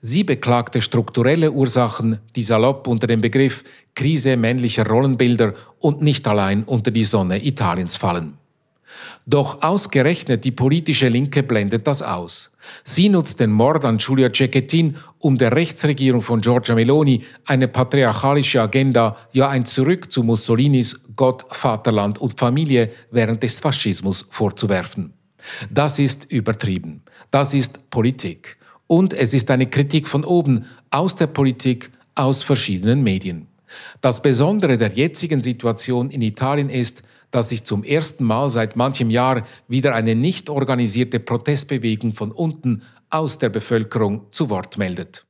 Sie 0.00 0.24
beklagte 0.24 0.82
strukturelle 0.82 1.52
Ursachen, 1.52 2.18
die 2.36 2.42
salopp 2.42 2.86
unter 2.86 3.06
dem 3.06 3.20
Begriff 3.20 3.64
Krise 3.94 4.36
männlicher 4.36 4.86
Rollenbilder 4.86 5.54
und 5.78 6.02
nicht 6.02 6.26
allein 6.26 6.64
unter 6.64 6.90
die 6.90 7.04
Sonne 7.04 7.44
Italiens 7.44 7.96
fallen. 7.96 8.38
Doch 9.26 9.62
ausgerechnet 9.62 10.44
die 10.44 10.50
politische 10.50 11.08
Linke 11.08 11.42
blendet 11.42 11.86
das 11.86 12.02
aus. 12.02 12.50
Sie 12.84 13.08
nutzt 13.08 13.38
den 13.38 13.52
Mord 13.52 13.84
an 13.84 13.98
Giulia 13.98 14.32
Cecchettin, 14.32 14.96
um 15.18 15.36
der 15.36 15.54
Rechtsregierung 15.54 16.22
von 16.22 16.40
Giorgia 16.40 16.74
Meloni 16.74 17.22
eine 17.46 17.68
patriarchalische 17.68 18.60
Agenda, 18.60 19.16
ja 19.32 19.48
ein 19.48 19.66
Zurück 19.66 20.10
zu 20.10 20.22
Mussolinis 20.22 21.04
Gott, 21.14 21.44
Vaterland 21.50 22.18
und 22.18 22.38
Familie 22.38 22.90
während 23.10 23.42
des 23.42 23.60
Faschismus 23.60 24.26
vorzuwerfen. 24.30 25.12
Das 25.70 25.98
ist 25.98 26.30
übertrieben. 26.30 27.02
Das 27.30 27.54
ist 27.54 27.90
Politik. 27.90 28.56
Und 28.90 29.14
es 29.14 29.34
ist 29.34 29.52
eine 29.52 29.70
Kritik 29.70 30.08
von 30.08 30.24
oben, 30.24 30.64
aus 30.90 31.14
der 31.14 31.28
Politik, 31.28 31.92
aus 32.16 32.42
verschiedenen 32.42 33.04
Medien. 33.04 33.46
Das 34.00 34.20
Besondere 34.20 34.78
der 34.78 34.88
jetzigen 34.88 35.40
Situation 35.40 36.10
in 36.10 36.22
Italien 36.22 36.68
ist, 36.68 37.04
dass 37.30 37.50
sich 37.50 37.62
zum 37.62 37.84
ersten 37.84 38.24
Mal 38.24 38.50
seit 38.50 38.74
manchem 38.74 39.08
Jahr 39.08 39.46
wieder 39.68 39.94
eine 39.94 40.16
nicht 40.16 40.50
organisierte 40.50 41.20
Protestbewegung 41.20 42.14
von 42.14 42.32
unten 42.32 42.82
aus 43.10 43.38
der 43.38 43.50
Bevölkerung 43.50 44.26
zu 44.32 44.50
Wort 44.50 44.76
meldet. 44.76 45.24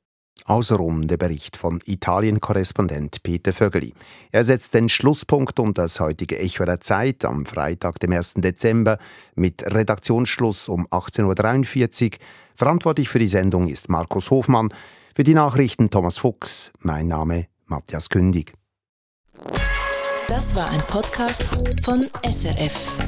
Außerrum 0.46 1.06
der 1.06 1.18
Bericht 1.18 1.58
von 1.58 1.80
Italien-Korrespondent 1.84 3.22
Peter 3.22 3.52
Vögeli. 3.52 3.92
Er 4.32 4.44
setzt 4.44 4.72
den 4.72 4.88
Schlusspunkt 4.88 5.60
um 5.60 5.74
das 5.74 6.00
heutige 6.00 6.38
Echo 6.38 6.64
der 6.64 6.80
Zeit 6.80 7.26
am 7.26 7.44
Freitag, 7.44 8.00
dem 8.00 8.12
1. 8.12 8.34
Dezember, 8.38 8.96
mit 9.34 9.62
Redaktionsschluss 9.66 10.70
um 10.70 10.86
18.43 10.86 12.12
Uhr. 12.12 12.18
Verantwortlich 12.60 13.08
für 13.08 13.18
die 13.18 13.26
Sendung 13.26 13.68
ist 13.68 13.88
Markus 13.88 14.30
Hofmann, 14.30 14.68
für 15.14 15.24
die 15.24 15.32
Nachrichten 15.32 15.88
Thomas 15.88 16.18
Fuchs. 16.18 16.72
Mein 16.80 17.08
Name 17.08 17.46
Matthias 17.64 18.10
Kündig. 18.10 18.52
Das 20.28 20.54
war 20.54 20.68
ein 20.68 20.82
Podcast 20.86 21.42
von 21.82 22.10
SRF. 22.22 22.98